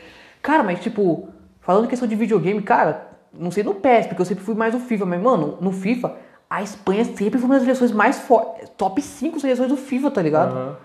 Cara, 0.41 0.63
mas 0.63 0.79
tipo, 0.81 1.29
falando 1.59 1.85
em 1.85 1.89
questão 1.89 2.07
de 2.07 2.15
videogame, 2.15 2.61
cara, 2.61 3.07
não 3.33 3.51
sei 3.51 3.63
no 3.63 3.75
PES, 3.75 4.07
porque 4.07 4.21
eu 4.21 4.25
sempre 4.25 4.43
fui 4.43 4.55
mais 4.55 4.73
do 4.73 4.79
FIFA, 4.79 5.05
mas, 5.05 5.21
mano, 5.21 5.57
no 5.61 5.71
FIFA, 5.71 6.15
a 6.51 6.61
Espanha 6.61 7.05
sempre 7.05 7.39
foi 7.39 7.45
uma 7.47 7.55
das 7.55 7.63
seleções 7.63 7.93
mais 7.93 8.19
fortes, 8.19 8.67
top 8.75 9.01
5 9.01 9.39
seleções 9.39 9.69
do 9.69 9.77
FIFA, 9.77 10.11
tá 10.11 10.21
ligado? 10.21 10.51
Aham. 10.51 10.75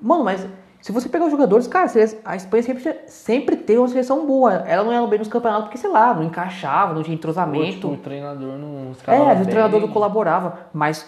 Mano, 0.00 0.24
mas 0.24 0.46
se 0.80 0.92
você 0.92 1.10
pegar 1.10 1.26
os 1.26 1.30
jogadores, 1.30 1.68
cara, 1.68 1.90
a 2.24 2.36
Espanha 2.36 2.62
sempre, 2.62 3.00
sempre 3.06 3.56
teve 3.56 3.78
uma 3.78 3.88
seleção 3.88 4.26
boa. 4.26 4.54
Ela 4.66 4.82
não 4.82 4.94
ia 4.94 5.06
bem 5.06 5.18
nos 5.18 5.28
campeonatos 5.28 5.64
porque, 5.66 5.76
sei 5.76 5.90
lá, 5.90 6.14
não 6.14 6.22
encaixava, 6.22 6.94
não 6.94 7.02
tinha 7.02 7.14
entrosamento. 7.14 7.72
tipo, 7.72 7.88
o 7.88 7.96
treinador 7.98 8.56
não 8.56 8.94
É, 9.06 9.42
o 9.42 9.46
treinador 9.46 9.80
não 9.82 9.88
colaborava, 9.88 10.60
mas 10.72 11.06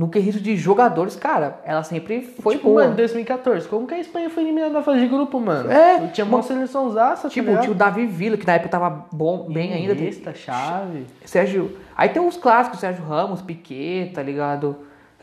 no 0.00 0.08
quesito 0.08 0.40
de 0.40 0.56
jogadores, 0.56 1.14
cara, 1.14 1.60
ela 1.62 1.82
sempre 1.82 2.22
foi 2.22 2.54
Tipo, 2.56 2.68
boa. 2.70 2.80
mano, 2.80 2.94
em 2.94 2.96
2014, 2.96 3.68
como 3.68 3.86
que 3.86 3.92
a 3.92 3.98
Espanha 4.00 4.30
foi 4.30 4.44
eliminada 4.44 4.72
da 4.72 4.82
fase 4.82 4.98
de 5.00 5.06
grupo, 5.08 5.38
mano? 5.38 5.70
É, 5.70 6.06
Tinha 6.06 6.24
uma 6.24 6.38
mano, 6.38 6.42
seleção 6.42 6.90
zaça, 6.90 7.28
tipo, 7.28 7.54
tinha 7.58 7.70
o 7.70 7.74
Davi 7.74 8.06
Villa, 8.06 8.38
que 8.38 8.46
na 8.46 8.54
época 8.54 8.70
tava 8.70 9.04
bom, 9.12 9.46
bem 9.50 9.74
ainda. 9.74 9.92
Iniesta, 9.92 10.32
Chave. 10.32 11.04
Sérgio. 11.26 11.76
Aí 11.94 12.08
tem 12.08 12.26
os 12.26 12.38
clássicos, 12.38 12.80
Sérgio 12.80 13.04
Ramos, 13.04 13.42
Piquet, 13.42 14.12
tá 14.14 14.22
ligado? 14.22 14.74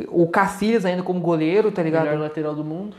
O 0.10 0.28
Cacilhas 0.28 0.86
ainda 0.86 1.02
como 1.02 1.20
goleiro, 1.20 1.72
tá 1.72 1.82
ligado? 1.82 2.04
Melhor 2.04 2.20
lateral 2.20 2.54
do 2.54 2.64
mundo. 2.64 2.96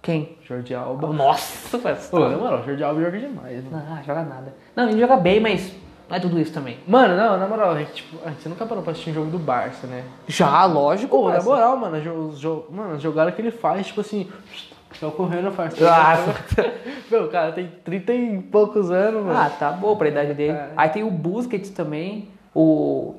Quem? 0.00 0.36
Jordi 0.44 0.72
Alba. 0.72 1.08
Nossa, 1.12 1.76
parceiro. 1.78 2.10
Pô, 2.24 2.28
na 2.30 2.38
moral, 2.38 2.62
Jordi 2.64 2.84
Alba 2.84 3.00
joga 3.02 3.18
demais, 3.18 3.64
mano. 3.64 3.84
Ah, 3.90 4.00
joga 4.06 4.22
nada. 4.22 4.54
Não, 4.76 4.88
ele 4.88 5.00
joga 5.00 5.16
bem, 5.16 5.40
mas 5.40 5.72
não 6.08 6.16
é 6.16 6.20
tudo 6.20 6.40
isso 6.40 6.52
também. 6.52 6.78
Mano, 6.86 7.16
não, 7.16 7.38
na 7.38 7.46
moral, 7.46 7.76
é 7.76 7.84
que, 7.84 7.94
tipo, 7.96 8.16
a 8.24 8.30
gente 8.30 8.48
nunca 8.48 8.64
parou 8.64 8.82
pra 8.82 8.92
assistir 8.92 9.10
um 9.10 9.14
jogo 9.14 9.30
do 9.30 9.38
Barça, 9.38 9.86
né? 9.86 10.04
Já, 10.26 10.64
lógico. 10.64 11.16
Pô, 11.16 11.30
na 11.30 11.42
moral, 11.42 11.76
mano, 11.76 12.00
jo, 12.00 12.32
jo, 12.34 12.64
mano, 12.70 12.94
a 12.94 12.98
jogada 12.98 13.30
que 13.30 13.42
ele 13.42 13.50
faz, 13.50 13.88
tipo 13.88 14.00
assim, 14.00 14.26
só 14.94 15.10
correndo 15.10 15.50
faz. 15.52 15.74
Ah, 15.82 16.16
Meu, 17.10 17.24
o 17.24 17.28
cara 17.28 17.52
tem 17.52 17.70
30 17.84 18.12
e 18.14 18.42
poucos 18.42 18.90
anos, 18.90 19.24
mano. 19.24 19.38
Ah, 19.38 19.50
tá 19.50 19.70
bom 19.70 19.94
pra 19.96 20.08
idade 20.08 20.34
dele. 20.34 20.52
É. 20.52 20.70
Aí 20.76 20.88
tem 20.88 21.02
o 21.02 21.10
Busquets 21.10 21.70
também. 21.70 22.28
O, 22.54 23.14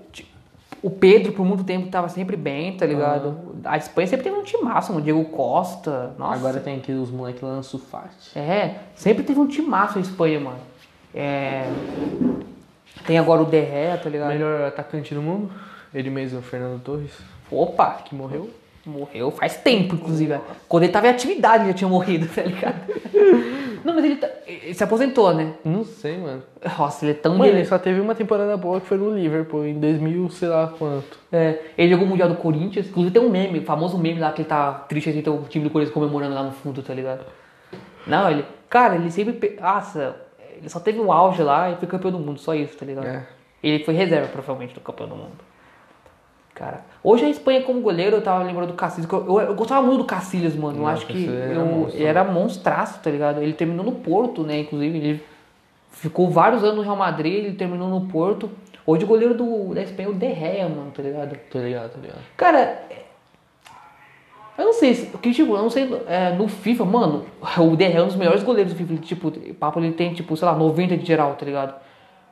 o 0.82 0.90
Pedro, 0.90 1.32
por 1.34 1.46
muito 1.46 1.64
tempo, 1.64 1.90
tava 1.90 2.10
sempre 2.10 2.36
bem, 2.36 2.76
tá 2.76 2.86
ligado? 2.86 3.56
A 3.64 3.78
Espanha 3.78 4.08
sempre 4.08 4.24
teve 4.24 4.36
um 4.36 4.44
timaço, 4.44 4.92
mano. 4.92 5.04
Diego 5.04 5.24
Costa. 5.26 6.14
Nossa. 6.18 6.36
Agora 6.36 6.60
tem 6.60 6.78
aqui 6.78 6.92
os 6.92 7.12
moleques 7.12 7.42
lá 7.42 7.56
no 7.56 7.64
Sufate. 7.64 8.38
É, 8.38 8.76
sempre 8.96 9.24
teve 9.24 9.40
um 9.40 9.48
timaço 9.48 10.00
a 10.00 10.02
Espanha, 10.02 10.40
mano. 10.40 10.60
É. 11.14 11.72
Tem 13.06 13.18
agora 13.18 13.42
o 13.42 13.46
Derré, 13.46 13.98
tá 13.98 14.10
ligado? 14.10 14.30
Melhor 14.30 14.62
atacante 14.68 15.14
do 15.16 15.22
mundo, 15.22 15.52
ele 15.94 16.10
mesmo, 16.10 16.42
Fernando 16.42 16.82
Torres, 16.82 17.12
Opa, 17.52 18.02
que 18.06 18.14
morreu. 18.14 18.50
morreu 18.86 19.32
faz 19.32 19.58
tempo, 19.58 19.96
inclusive. 19.96 20.38
Quando 20.68 20.84
ele 20.84 20.92
tava 20.92 21.08
em 21.08 21.12
atividade, 21.12 21.64
ele 21.64 21.72
já 21.72 21.78
tinha 21.78 21.90
morrido, 21.90 22.28
tá 22.34 22.42
ligado? 22.44 22.76
Não, 23.84 23.94
mas 23.96 24.04
ele, 24.04 24.18
tá- 24.18 24.30
ele 24.46 24.74
se 24.74 24.84
aposentou, 24.84 25.34
né? 25.34 25.54
Não 25.64 25.86
sei, 25.86 26.18
mano. 26.18 26.44
Nossa, 26.78 27.06
ele 27.06 27.12
é 27.14 27.16
tão 27.16 27.38
Mano, 27.38 27.46
ele, 27.50 27.66
só 27.66 27.80
teve 27.80 28.00
uma 28.02 28.14
temporada 28.14 28.56
boa 28.58 28.82
que 28.82 28.88
foi 28.88 28.98
no 28.98 29.16
Liverpool, 29.18 29.66
em 29.66 29.80
2000, 29.80 30.30
sei 30.32 30.50
lá 30.50 30.68
quanto. 30.78 31.18
é, 31.32 31.60
ele 31.78 31.92
jogou 31.92 32.06
o 32.06 32.10
Mundial 32.10 32.28
do 32.28 32.36
Corinthians. 32.36 32.88
Inclusive 32.90 33.14
tem 33.14 33.22
um 33.24 33.30
meme, 33.30 33.60
o 33.60 33.64
famoso 33.64 33.98
meme 33.98 34.20
lá 34.20 34.34
que 34.34 34.42
ele 34.42 34.50
tá 34.50 34.74
triste 34.90 35.10
assim, 35.10 35.22
tem 35.22 35.32
o 35.32 35.44
time 35.44 35.64
do 35.64 35.70
Corinthians 35.72 35.94
comemorando 35.94 36.36
lá 36.36 36.44
no 36.44 36.52
fundo, 36.52 36.82
tá 36.84 36.94
ligado? 36.94 37.26
Não, 38.06 38.30
ele. 38.30 38.44
Cara, 38.70 38.96
ele 38.96 39.10
sempre. 39.10 39.58
Nossa, 39.60 40.16
ele 40.60 40.70
só 40.70 40.80
teve 40.80 41.00
um 41.00 41.12
auge 41.12 41.42
lá 41.42 41.72
e 41.72 41.76
foi 41.78 41.88
campeão 41.88 42.12
do 42.12 42.20
mundo, 42.20 42.40
só 42.40 42.54
isso, 42.54 42.78
tá 42.78 42.86
ligado? 42.86 43.08
É. 43.08 43.26
Ele 43.64 43.84
foi 43.84 43.94
reserva, 43.94 44.28
provavelmente, 44.28 44.74
do 44.74 44.80
campeão 44.82 45.08
do 45.10 45.16
mundo. 45.16 45.50
Cara, 46.56 46.82
hoje 47.04 47.24
a 47.26 47.30
Espanha 47.30 47.64
como 47.64 47.80
goleiro, 47.80 48.18
eu 48.18 48.22
tava 48.22 48.44
lembrando 48.44 48.68
do 48.70 48.74
Cacilhas. 48.74 49.10
Eu, 49.10 49.26
eu, 49.28 49.40
eu 49.42 49.56
gostava 49.56 49.82
muito 49.86 50.00
do 50.00 50.06
Cacilhas, 50.06 50.56
mano. 50.56 50.78
Eu 50.78 50.82
Nossa, 50.82 50.94
acho 50.96 51.06
que 51.08 51.28
era 51.30 51.54
eu- 51.54 51.66
monstro. 51.66 51.98
ele 52.00 52.08
era 52.08 52.24
monstraço, 52.26 53.00
tá 53.02 53.10
ligado? 53.10 53.42
Ele 53.42 53.54
terminou 53.54 53.86
no 53.86 53.94
Porto, 53.94 54.44
né? 54.44 54.60
Inclusive, 54.60 54.98
ele 54.98 55.24
ficou 55.92 56.30
vários 56.30 56.64
anos 56.64 56.76
no 56.78 56.82
Real 56.84 56.98
Madrid, 56.98 57.34
ele 57.46 57.54
terminou 57.56 57.88
no 57.88 58.08
Porto. 58.08 58.50
Hoje 58.86 59.04
o 59.06 59.08
goleiro 59.08 59.34
do, 59.36 59.74
da 59.74 59.84
Espanha 59.84 60.10
é 60.10 60.12
o 60.12 60.16
De 60.16 60.34
Gea, 60.36 60.68
mano, 60.68 60.92
tá 60.92 61.02
ligado? 61.02 61.38
Tá 61.50 61.60
ligado, 61.60 61.92
tá 61.92 62.00
ligado. 62.02 62.20
Cara, 62.36 62.60
é- 62.60 63.06
eu 64.60 64.66
não 64.66 64.74
sei, 64.74 64.94
se- 64.94 65.18
que 65.18 65.32
tipo, 65.34 65.52
eu 65.56 65.62
não 65.62 65.70
sei, 65.70 65.90
é, 66.08 66.32
no 66.34 66.48
FIFA, 66.48 66.86
mano, 66.86 67.26
o 67.58 67.76
Gea 67.78 67.98
é 67.98 68.02
um 68.04 68.08
dos 68.08 68.16
melhores 68.16 68.44
goleiros 68.44 68.74
do 68.74 68.78
FIFA, 68.78 68.94
ele, 68.94 69.02
tipo, 69.02 69.28
o 69.30 69.54
papo 69.54 69.80
ele 69.80 69.92
tem, 69.94 70.14
tipo, 70.14 70.36
sei 70.38 70.48
lá, 70.48 70.56
90 70.56 70.98
de 70.98 71.06
geral, 71.06 71.36
tá 71.36 71.46
ligado? 71.46 71.76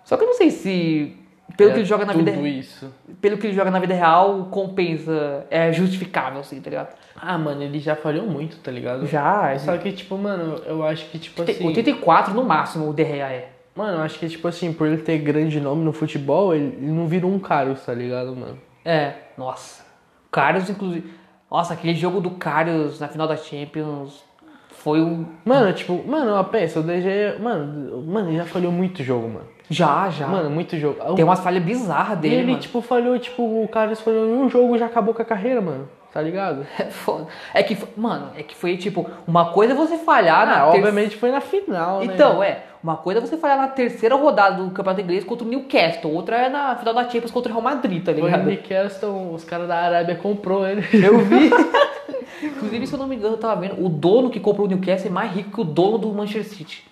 Só 0.03 0.15
que 0.17 0.23
eu 0.23 0.27
não 0.27 0.33
sei 0.35 0.51
se, 0.51 1.15
pelo 1.57 1.69
É 1.71 1.73
que 1.73 1.79
ele 1.79 1.85
joga 1.85 2.05
na 2.05 2.13
vida 2.13 2.31
isso. 2.31 2.93
pelo 3.21 3.37
que 3.37 3.47
ele 3.47 3.53
joga 3.55 3.71
na 3.71 3.79
vida 3.79 3.93
real, 3.93 4.45
compensa, 4.51 5.45
é 5.49 5.71
justificável, 5.73 6.39
assim, 6.39 6.61
tá 6.61 6.69
ligado? 6.69 6.95
Ah, 7.19 7.37
mano, 7.37 7.63
ele 7.63 7.79
já 7.79 7.95
falhou 7.95 8.25
muito, 8.27 8.57
tá 8.57 8.71
ligado? 8.71 9.05
Já, 9.07 9.57
Só 9.59 9.77
que, 9.77 9.91
tipo, 9.91 10.17
mano, 10.17 10.61
eu 10.65 10.83
acho 10.85 11.05
que, 11.09 11.17
tipo 11.19 11.41
assim... 11.41 11.65
84 11.67 12.33
no 12.33 12.43
máximo 12.43 12.89
o 12.89 12.95
Gea 12.95 13.27
é. 13.27 13.49
Mano, 13.75 13.97
eu 13.99 14.01
acho 14.01 14.17
que, 14.17 14.27
tipo 14.27 14.47
assim, 14.47 14.73
por 14.73 14.87
ele 14.87 14.97
ter 14.97 15.17
grande 15.19 15.59
nome 15.61 15.83
no 15.83 15.93
futebol, 15.93 16.53
ele, 16.55 16.75
ele 16.81 16.91
não 16.91 17.07
virou 17.07 17.31
um 17.31 17.37
Carlos, 17.39 17.81
tá 17.85 17.93
ligado, 17.93 18.35
mano? 18.35 18.57
É, 18.83 19.13
nossa. 19.37 19.85
Karius, 20.31 20.69
inclusive. 20.69 21.11
Nossa, 21.49 21.73
aquele 21.73 21.93
jogo 21.95 22.19
do 22.19 22.31
Karius 22.31 22.99
na 22.99 23.07
final 23.07 23.27
da 23.27 23.37
Champions 23.37 24.23
foi 24.69 25.01
um. 25.01 25.25
Mano, 25.45 25.71
tipo, 25.73 26.03
mano, 26.07 26.43
pensa, 26.45 26.79
o 26.79 26.83
DG, 26.83 27.39
mano, 27.41 28.01
mano, 28.03 28.29
ele 28.29 28.37
já 28.37 28.45
falhou 28.45 28.71
muito 28.71 29.03
jogo, 29.03 29.27
mano. 29.27 29.47
Já, 29.69 30.09
já. 30.09 30.27
Mano, 30.27 30.49
muito 30.49 30.77
jogo. 30.77 31.15
Tem 31.15 31.25
umas 31.25 31.39
falhas 31.41 31.63
bizarras 31.63 32.17
E 32.19 32.21
dele, 32.21 32.35
ele, 32.35 32.45
mano. 32.51 32.59
tipo, 32.59 32.81
falhou, 32.81 33.17
tipo, 33.19 33.41
o 33.43 33.67
Carlos 33.67 33.99
falhou 33.99 34.25
em 34.25 34.33
um 34.39 34.49
jogo 34.49 34.75
e 34.75 34.79
já 34.79 34.85
acabou 34.85 35.13
com 35.13 35.21
a 35.21 35.25
carreira, 35.25 35.59
mano. 35.61 35.89
Tá 36.13 36.21
ligado? 36.21 36.65
É 36.79 36.85
foda. 36.85 37.27
É 37.53 37.61
que, 37.61 37.77
mano, 37.95 38.31
é 38.35 38.41
que 38.41 38.55
foi 38.55 38.75
tipo, 38.77 39.07
uma 39.27 39.51
coisa 39.51 39.73
é 39.73 39.75
você 39.75 39.97
falhar 39.97 40.45
na 40.47 40.63
Ah, 40.67 40.71
ter- 40.71 40.77
obviamente 40.77 41.15
foi 41.15 41.29
na 41.31 41.41
final, 41.41 41.99
né? 41.99 42.13
Então, 42.13 42.41
é, 42.41 42.63
uma 42.81 42.97
coisa 42.97 43.19
é 43.19 43.21
você 43.21 43.37
falhar 43.37 43.57
na 43.57 43.67
terceira 43.67 44.15
rodada 44.15 44.63
do 44.63 44.71
Campeonato 44.71 45.01
Inglês 45.01 45.23
contra 45.23 45.45
o 45.45 45.49
Newcastle, 45.49 46.11
outra 46.11 46.37
é 46.37 46.49
na 46.49 46.75
final 46.75 46.93
da 46.93 47.03
Champions 47.03 47.29
contra 47.31 47.51
o 47.51 47.53
Real 47.55 47.63
Madrid, 47.63 48.03
tá 48.03 48.13
Foi 48.13 48.21
ligado? 48.23 48.41
o 48.41 48.45
Newcastle, 48.45 49.33
os 49.33 49.43
caras 49.43 49.67
da 49.67 49.75
Arábia 49.77 50.15
comprou 50.15 50.65
ele. 50.67 50.81
Eu 50.93 51.19
vi. 51.19 51.51
Inclusive, 52.41 52.87
se 52.87 52.93
eu 52.93 52.99
não 52.99 53.07
me 53.07 53.15
engano, 53.15 53.33
eu 53.35 53.39
tava 53.39 53.59
vendo, 53.61 53.83
o 53.83 53.89
dono 53.89 54.29
que 54.29 54.39
comprou 54.39 54.65
o 54.65 54.69
Newcastle 54.69 55.09
é 55.09 55.13
mais 55.13 55.31
rico 55.33 55.51
que 55.51 55.61
o 55.61 55.63
dono 55.63 55.97
do 55.97 56.07
Manchester 56.13 56.57
City. 56.57 56.83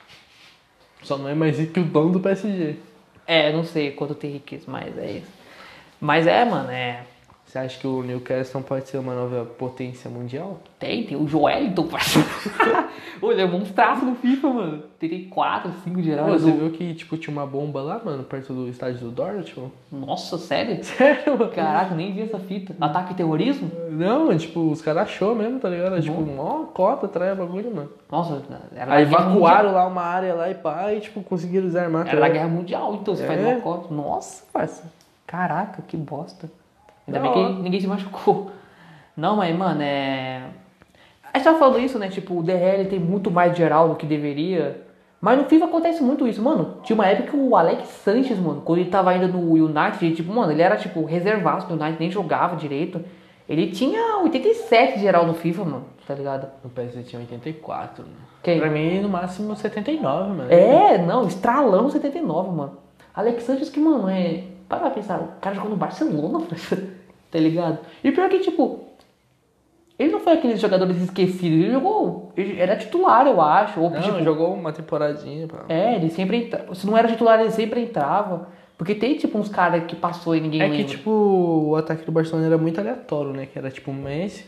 Só 1.04 1.17
não 1.17 1.30
é 1.30 1.36
mais 1.36 1.58
rico 1.60 1.73
que 1.73 1.80
o 1.80 1.84
dono 1.84 2.12
do 2.12 2.19
PSG. 2.19 2.75
É, 3.28 3.51
não 3.54 3.63
sei 3.63 3.91
quanto 3.91 4.13
tem 4.15 4.32
riqueza, 4.32 4.65
mas 4.67 4.97
é 4.97 5.12
isso. 5.12 5.32
Mas 6.01 6.28
é, 6.28 6.43
mano, 6.45 6.69
é. 6.71 6.99
Você 7.56 7.60
acha 7.60 7.80
que 7.80 7.88
o 7.88 8.04
Newcastle 8.04 8.62
pode 8.63 8.89
ser 8.89 8.98
uma 8.98 9.15
nova 9.15 9.46
potência 9.46 10.10
mundial? 10.10 10.60
Tem, 10.78 11.06
tem 11.06 11.15
o 11.15 11.26
Joelito, 11.26 11.86
parceiro. 11.86 12.28
Ele 13.24 13.41
é 13.41 13.48
monstraço 13.48 14.04
no 14.04 14.13
FIFA, 14.13 14.50
mano. 14.50 14.84
Tem 15.00 15.30
4, 15.30 15.72
5 15.86 16.02
geral. 16.04 16.28
Você 16.32 16.52
viu 16.52 16.70
que, 16.72 16.94
tipo, 16.94 17.15
tinha 17.15 17.32
uma 17.32 17.48
bomba 17.48 17.82
lá, 17.82 18.02
mano, 18.04 18.26
perto 18.26 18.54
do 18.54 18.68
estádio 18.68 19.00
do 19.00 19.10
Dortmund? 19.10 19.72
Nossa, 19.89 20.38
sério? 20.38 20.84
Sério, 20.84 21.39
mano? 21.39 21.50
Caraca, 21.50 21.96
nem 21.96 22.12
vi 22.12 22.24
essa 22.24 22.39
fita. 22.39 22.76
Ataque 22.82 23.13
e 23.13 23.15
terrorismo? 23.15 23.72
Não, 23.89 24.26
mano, 24.26 24.38
tipo, 24.38 24.60
os 24.70 24.82
caras 24.82 25.04
achou 25.04 25.34
mesmo, 25.34 25.58
tá 25.58 25.70
ligado? 25.70 26.02
Tipo, 26.02 26.20
mó 26.24 26.65
cota 26.74 27.08
do 27.08 27.36
bagulho, 27.38 27.74
mano. 27.74 27.89
Nossa, 28.12 28.41
era 28.76 28.96
Aí 28.96 29.04
evacuaram 29.04 29.72
lá 29.72 29.88
uma 29.88 30.02
área 30.04 30.36
lá 30.36 30.50
e 30.52 30.56
pá, 30.56 30.91
e 30.91 31.00
tipo, 31.00 31.24
conseguiram 31.24 31.68
desarmar. 31.68 32.00
mundial. 32.04 32.18
Era 32.18 32.28
da 32.28 32.34
guerra 32.34 32.50
mundial, 32.50 32.96
então 32.96 33.15
você 33.15 33.24
É. 33.24 33.28
faz 33.28 33.39
uma 33.39 33.62
cota. 33.62 33.94
Nossa, 33.94 34.44
parça. 34.52 34.91
Caraca, 35.26 35.82
que 35.84 35.96
bosta. 35.96 36.50
Ainda 37.08 37.20
Da 37.20 37.30
bem 37.30 37.34
que 37.34 37.62
ninguém 37.62 37.80
se 37.80 37.88
machucou. 37.88 38.52
Não, 39.15 39.36
mas, 39.36 39.56
mano, 39.56 39.82
é. 39.82 40.41
A 41.34 41.38
gente 41.38 41.46
tava 41.46 41.60
falando 41.60 41.80
isso, 41.80 42.00
né? 42.00 42.10
Tipo, 42.10 42.39
o 42.39 42.44
DRL 42.44 42.86
tem 42.89 43.00
muito 43.00 43.30
mais 43.30 43.56
geral 43.56 43.89
do 43.89 43.96
que 43.96 44.06
deveria. 44.06 44.86
Mas 45.22 45.38
no 45.38 45.46
FIFA 45.46 45.65
acontece 45.65 46.04
muito 46.04 46.28
isso, 46.28 46.41
mano. 46.41 46.78
Tinha 46.84 46.96
uma 46.96 47.08
época 47.08 47.32
que 47.32 47.36
o 47.36 47.56
Alex 47.56 47.88
Sanches, 47.88 48.38
mano, 48.38 48.62
quando 48.62 48.80
ele 48.80 48.89
tava 48.89 49.10
ainda 49.12 49.28
no 49.28 49.54
United, 49.54 50.06
ele, 50.06 50.15
tipo, 50.15 50.32
mano, 50.32 50.52
ele 50.52 50.62
era, 50.62 50.76
tipo, 50.76 51.04
reservado 51.04 51.65
do 51.65 51.74
United, 51.74 52.00
nem 52.00 52.12
jogava 52.12 52.56
direito. 52.56 53.04
Ele 53.48 53.72
tinha 53.72 54.18
87 54.24 55.00
geral 55.00 55.26
no 55.26 55.34
FIFA, 55.34 55.65
mano, 55.65 55.86
tá 56.08 56.13
ligado? 56.13 56.48
No 56.63 56.70
PSG 56.70 57.04
tinha 57.04 57.20
84, 57.20 58.04
mano. 58.04 58.15
Quem? 58.44 58.60
Pra 58.60 58.70
mim, 58.70 59.02
no 59.02 59.10
máximo, 59.10 59.56
79, 59.56 60.30
mano. 60.30 60.52
É, 60.52 60.98
não, 60.98 61.28
estralando 61.28 61.89
79, 61.91 62.52
mano. 62.52 62.78
Alex 63.13 63.44
Sanches 63.44 63.70
que, 63.70 63.80
mano, 63.80 64.10
é. 64.10 64.44
Para 64.68 64.80
pra 64.80 64.89
pensar, 64.89 65.20
o 65.20 65.28
cara 65.39 65.56
jogou 65.56 65.70
no 65.70 65.76
Barcelona, 65.76 66.44
tá 67.31 67.39
ligado? 67.39 67.79
E 68.03 68.11
pior 68.11 68.29
que, 68.29 68.39
tipo, 68.39 68.85
ele 69.97 70.11
não 70.11 70.19
foi 70.19 70.33
aqueles 70.33 70.59
jogadores 70.59 70.97
esquecidos, 71.01 71.43
ele 71.43 71.71
jogou. 71.71 72.31
Ele 72.35 72.59
era 72.59 72.75
titular, 72.75 73.25
eu 73.27 73.39
acho. 73.41 73.79
Ou, 73.79 73.89
Não, 73.89 74.01
tipo, 74.01 74.23
jogou 74.23 74.53
uma 74.53 74.71
temporadinha, 74.73 75.47
pá. 75.47 75.65
É, 75.69 75.95
ele 75.95 76.09
sempre 76.09 76.38
entrava. 76.38 76.75
Se 76.75 76.85
não 76.85 76.97
era 76.97 77.07
titular, 77.07 77.39
ele 77.39 77.51
sempre 77.51 77.81
entrava. 77.81 78.49
Porque 78.77 78.93
tem, 78.93 79.15
tipo, 79.15 79.38
uns 79.38 79.47
caras 79.47 79.85
que 79.85 79.95
passou 79.95 80.35
e 80.35 80.41
ninguém 80.41 80.61
É 80.61 80.67
lembra. 80.67 80.77
que, 80.83 80.83
tipo, 80.97 81.09
o 81.09 81.75
ataque 81.77 82.03
do 82.05 82.11
Barcelona 82.11 82.45
era 82.47 82.57
muito 82.57 82.77
aleatório, 82.79 83.31
né? 83.31 83.45
Que 83.45 83.57
era, 83.57 83.71
tipo, 83.71 83.89
o 83.89 83.93
Messi. 83.93 84.45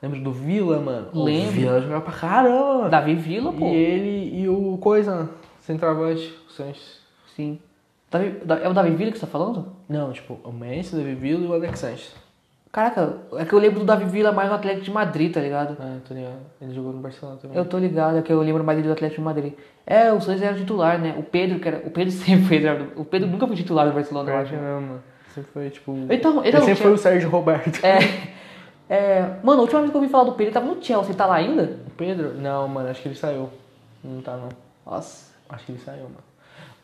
Lembra 0.00 0.20
do 0.20 0.30
Vila, 0.30 0.78
mano? 0.78 1.08
Lembro. 1.12 1.48
O 1.48 1.52
Vila 1.52 1.80
jogava 1.80 2.00
pra 2.02 2.12
caramba. 2.12 2.88
Davi 2.88 3.14
Villa, 3.14 3.52
pô. 3.52 3.66
E 3.66 3.74
ele 3.74 4.42
e 4.42 4.48
o 4.48 4.78
Coisa, 4.78 5.28
centroavante, 5.58 6.32
o 6.48 6.52
Sanches. 6.52 7.00
Sim. 7.34 7.58
Davi- 8.18 8.40
Da- 8.44 8.58
é 8.60 8.68
o 8.68 8.72
Davi 8.72 8.90
Villa 8.90 9.10
que 9.12 9.18
você 9.18 9.26
tá 9.26 9.30
falando? 9.32 9.72
Não, 9.88 10.12
tipo, 10.12 10.38
o 10.44 10.52
Messi, 10.52 10.94
o 10.94 10.98
David 10.98 11.16
Villa 11.20 11.44
e 11.44 11.48
o 11.48 11.52
Alex 11.54 11.78
Sanches. 11.80 12.14
Caraca, 12.72 13.18
é 13.36 13.44
que 13.44 13.52
eu 13.52 13.58
lembro 13.60 13.80
do 13.80 13.84
Davi 13.86 14.04
Villa 14.04 14.32
mais 14.32 14.48
no 14.48 14.56
Atlético 14.56 14.84
de 14.84 14.90
Madrid, 14.90 15.32
tá 15.32 15.40
ligado? 15.40 15.76
Ah, 15.78 15.96
tô 16.08 16.12
ligado. 16.12 16.38
Ele 16.60 16.74
jogou 16.74 16.92
no 16.92 16.98
Barcelona 17.00 17.38
também. 17.40 17.56
Eu 17.56 17.64
tô 17.64 17.78
ligado, 17.78 18.18
é 18.18 18.22
que 18.22 18.32
eu 18.32 18.40
lembro 18.40 18.64
mais 18.64 18.76
dele 18.76 18.88
do 18.88 18.92
Atlético 18.92 19.20
de 19.20 19.24
Madrid. 19.24 19.52
É, 19.86 20.12
o 20.12 20.20
Santos 20.20 20.42
era 20.42 20.56
titular, 20.56 20.98
né? 20.98 21.14
O 21.16 21.22
Pedro, 21.22 21.60
que 21.60 21.68
era. 21.68 21.78
O 21.86 21.90
Pedro 21.90 22.10
sempre 22.14 22.44
foi. 22.60 22.90
O 22.96 23.04
Pedro 23.04 23.28
nunca 23.28 23.46
foi 23.46 23.54
titular 23.56 23.86
do 23.86 23.92
Barcelona, 23.94 24.30
eu 24.30 24.36
acho. 24.38 24.54
não, 24.56 24.80
mano. 24.80 25.02
Sempre 25.32 25.50
foi, 25.52 25.70
tipo... 25.70 25.92
Então, 26.10 26.38
ele 26.40 26.48
então, 26.48 26.60
sempre 26.60 26.64
tinha- 26.74 26.76
foi 26.76 26.92
o 26.92 26.98
Sérgio 26.98 27.28
Roberto. 27.30 27.84
É. 27.84 27.98
É. 28.88 29.36
Mano, 29.42 29.60
a 29.60 29.62
última 29.62 29.80
vez 29.80 29.90
que 29.90 29.96
eu 29.96 30.00
ouvi 30.00 30.12
falar 30.12 30.24
do 30.24 30.32
Pedro, 30.32 30.44
ele 30.44 30.52
tava 30.52 30.66
no 30.66 30.82
Chelsea, 30.82 31.10
ele 31.10 31.18
tá 31.18 31.26
lá 31.26 31.36
ainda? 31.36 31.78
O 31.86 31.90
Pedro? 31.90 32.34
Não, 32.34 32.68
mano, 32.68 32.88
acho 32.88 33.00
que 33.02 33.08
ele 33.08 33.14
saiu. 33.16 33.50
Não 34.02 34.20
tá, 34.20 34.36
não. 34.36 34.48
Nossa. 34.84 35.32
Acho 35.48 35.66
que 35.66 35.72
ele 35.72 35.80
saiu, 35.80 36.04
mano. 36.04 36.16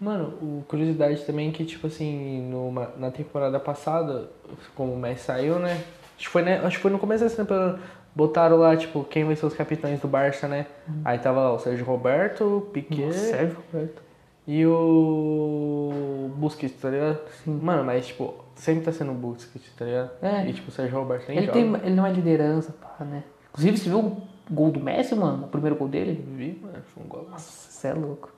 Mano, 0.00 0.28
o 0.40 0.64
curiosidade 0.66 1.22
também 1.24 1.50
é 1.50 1.52
que, 1.52 1.64
tipo 1.64 1.86
assim, 1.86 2.48
numa, 2.50 2.90
na 2.96 3.10
temporada 3.10 3.60
passada, 3.60 4.30
como 4.74 4.94
o 4.94 4.98
Messi 4.98 5.24
saiu, 5.24 5.58
né? 5.58 5.72
Acho 6.16 6.26
que 6.26 6.28
foi, 6.28 6.42
né? 6.42 6.58
Acho 6.64 6.76
que 6.76 6.82
foi 6.82 6.90
no 6.90 6.98
começo 6.98 7.22
dessa 7.22 7.36
temporada. 7.36 7.78
Botaram 8.14 8.56
lá, 8.56 8.76
tipo, 8.76 9.04
quem 9.04 9.24
vai 9.24 9.36
ser 9.36 9.46
os 9.46 9.54
capitães 9.54 10.00
do 10.00 10.08
Barça, 10.08 10.48
né? 10.48 10.66
Aí 11.04 11.18
tava 11.18 11.40
lá 11.40 11.52
o 11.52 11.58
Sérgio 11.58 11.84
Roberto, 11.84 12.44
o 12.44 12.60
Piquet 12.62 13.06
Nossa, 13.06 13.18
Sérgio 13.18 13.56
Roberto. 13.72 14.02
e 14.46 14.66
o 14.66 16.30
Busquets, 16.36 16.80
tá 16.80 16.90
ligado? 16.90 17.20
Mano, 17.46 17.84
mas, 17.84 18.06
tipo, 18.08 18.34
sempre 18.54 18.84
tá 18.84 18.92
sendo 18.92 19.12
o 19.12 19.14
Busquets, 19.14 19.70
tá 19.76 19.84
ligado? 19.84 20.10
É. 20.22 20.48
E, 20.48 20.52
tipo, 20.52 20.68
o 20.70 20.72
Sérgio 20.72 20.98
Roberto 20.98 21.28
nem 21.28 21.38
Ele, 21.38 21.46
joga. 21.46 21.58
tem, 21.60 21.74
ele 21.86 21.94
não 21.94 22.06
é 22.06 22.12
liderança, 22.12 22.72
pá, 22.72 23.04
né? 23.04 23.22
Inclusive, 23.50 23.78
você 23.78 23.88
viu 23.88 24.16
gol 24.50 24.70
do 24.70 24.80
Messi, 24.80 25.14
mano? 25.14 25.44
O 25.44 25.48
primeiro 25.48 25.76
gol 25.76 25.88
dele? 25.88 26.24
Vi, 26.36 26.58
mano, 26.62 26.78
foi 26.94 27.02
um 27.04 27.06
gol. 27.06 27.28
Nossa, 27.30 27.70
você 27.70 27.88
é 27.88 27.94
louco. 27.94 28.30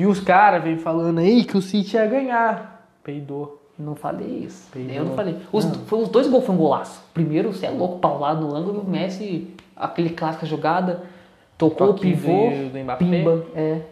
E 0.00 0.06
os 0.06 0.18
caras 0.18 0.62
vêm 0.64 0.78
falando 0.78 1.18
aí 1.18 1.44
que 1.44 1.58
o 1.58 1.60
City 1.60 1.94
ia 1.96 2.06
ganhar. 2.06 2.88
Peidou. 3.04 3.60
Não 3.78 3.94
falei 3.94 4.44
isso. 4.46 4.66
Peidou. 4.72 4.94
Eu 4.94 5.04
não 5.04 5.14
falei. 5.14 5.36
Os, 5.52 5.64
foi- 5.86 6.00
os 6.02 6.08
dois 6.08 6.26
gols 6.26 6.46
foi 6.46 6.54
um 6.54 6.58
golaço. 6.58 7.02
Primeiro, 7.12 7.52
você 7.52 7.66
é 7.66 7.70
louco, 7.70 7.98
paulado 7.98 8.40
no 8.40 8.54
ângulo, 8.56 8.80
o 8.80 8.88
Messi, 8.88 9.54
aquele 9.76 10.08
clássica 10.08 10.46
jogada, 10.46 11.02
tocou 11.58 11.90
o 11.90 11.94
pivô, 11.94 12.48
do- 12.50 12.70
do 12.72 12.78
Mbappé. 12.78 13.04
pimba. 13.04 13.44
É. 13.54 13.82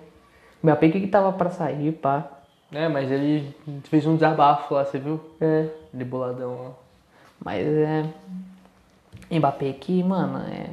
O 0.63 0.67
Mbappé 0.67 0.89
que 0.89 1.01
que 1.01 1.07
tava 1.09 1.31
pra 1.33 1.51
sair, 1.51 1.93
pá. 1.93 2.27
É, 2.73 2.89
mas 2.89 3.11
ele 3.11 3.55
fez 3.85 4.07
um 4.07 4.15
desabafo 4.15 4.73
lá, 4.75 4.87
você 4.87 4.99
viu? 4.99 5.21
É. 5.39 5.67
Ele 5.93 6.05
boladão 6.05 6.55
lá. 6.63 6.71
Mas 7.45 7.67
é. 7.67 8.05
Mbappé 9.31 9.69
aqui, 9.71 10.03
mano, 10.03 10.39
é. 10.51 10.69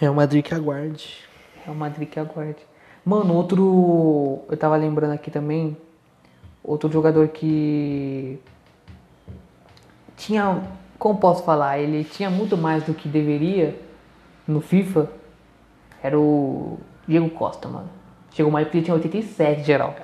É 0.00 0.10
o 0.10 0.14
Madrid 0.14 0.44
que 0.44 0.54
aguarde. 0.54 1.18
É 1.66 1.70
o 1.70 1.74
Madrid 1.74 2.08
que 2.08 2.18
aguarde. 2.20 2.56
Mano, 3.04 3.34
outro. 3.34 4.42
Eu 4.48 4.56
tava 4.56 4.76
lembrando 4.76 5.12
aqui 5.12 5.30
também. 5.30 5.76
Outro 6.62 6.90
jogador 6.90 7.28
que. 7.28 8.38
Tinha. 10.16 10.62
Como 10.98 11.18
posso 11.18 11.42
falar? 11.42 11.78
Ele 11.78 12.04
tinha 12.04 12.30
muito 12.30 12.56
mais 12.56 12.84
do 12.84 12.94
que 12.94 13.08
deveria 13.08 13.78
no 14.46 14.60
FIFA. 14.60 15.10
Era 16.02 16.18
o 16.18 16.78
Diego 17.06 17.28
Costa, 17.30 17.68
mano. 17.68 17.88
Chegou 18.30 18.50
mais 18.50 18.66
porque 18.66 18.78
ele 18.78 18.84
tinha 18.84 18.94
87 18.94 19.64
geral. 19.64 19.94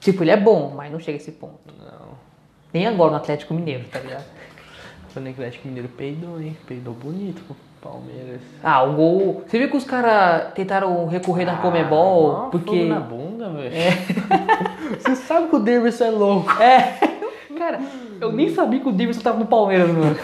Tipo, 0.00 0.22
ele 0.22 0.30
é 0.30 0.36
bom, 0.36 0.72
mas 0.74 0.90
não 0.90 0.98
chega 0.98 1.16
a 1.16 1.20
esse 1.20 1.32
ponto. 1.32 1.60
Não. 1.78 2.08
Nem 2.72 2.86
agora 2.86 3.12
no 3.12 3.16
Atlético 3.18 3.54
Mineiro, 3.54 3.84
tá 3.88 4.00
ligado? 4.00 4.24
O 5.14 5.18
Atlético 5.30 5.68
Mineiro 5.68 5.88
peidou, 5.90 6.40
hein? 6.40 6.56
Peidou 6.66 6.92
bonito 6.92 7.42
pro 7.44 7.54
Palmeiras. 7.84 8.40
Ah, 8.62 8.82
o 8.82 8.94
gol. 8.94 9.44
Você 9.46 9.58
viu 9.58 9.68
que 9.68 9.76
os 9.76 9.84
caras 9.84 10.54
tentaram 10.54 11.06
recorrer 11.06 11.44
na 11.44 11.56
Comebol? 11.56 12.32
Ah, 12.32 12.48
porque. 12.50 12.86
na 12.86 12.98
bunda, 12.98 13.50
velho. 13.50 13.74
Você 14.98 15.14
sabe 15.16 15.48
que 15.48 15.56
o 15.56 15.58
Davidson 15.58 16.04
é 16.04 16.10
louco. 16.10 16.50
É. 16.62 16.98
Cara, 17.58 17.78
eu 18.20 18.32
nem 18.32 18.48
sabia 18.48 18.80
que 18.80 18.88
o 18.88 18.92
Davidson 18.92 19.20
tava 19.20 19.38
no 19.38 19.46
Palmeiras, 19.46 19.90
mano. 19.90 20.16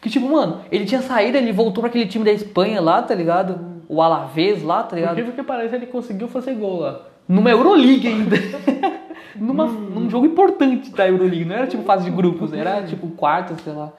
Que 0.00 0.08
tipo, 0.08 0.30
mano, 0.30 0.60
ele 0.70 0.86
tinha 0.86 1.02
saído, 1.02 1.36
ele 1.36 1.52
voltou 1.52 1.82
pra 1.82 1.88
aquele 1.88 2.06
time 2.06 2.24
da 2.24 2.32
Espanha 2.32 2.80
lá, 2.80 3.02
tá 3.02 3.14
ligado? 3.14 3.82
O 3.88 4.00
Alavés 4.00 4.62
lá, 4.62 4.82
tá 4.82 4.96
ligado? 4.96 5.12
incrível 5.12 5.32
que 5.32 5.42
pareça, 5.42 5.76
ele 5.76 5.86
conseguiu 5.86 6.28
fazer 6.28 6.54
gol 6.54 6.80
lá. 6.80 7.02
Numa 7.28 7.50
Euroleague 7.50 8.08
ainda. 8.08 8.36
Numa, 9.36 9.66
num 9.66 10.10
jogo 10.10 10.26
importante 10.26 10.90
da 10.90 11.08
Euroleague. 11.08 11.44
Não 11.44 11.54
era 11.54 11.66
tipo 11.66 11.82
fase 11.84 12.04
de 12.04 12.10
grupos, 12.10 12.52
era 12.52 12.82
tipo 12.82 13.08
quarto, 13.08 13.60
sei 13.62 13.72
lá. 13.72 13.92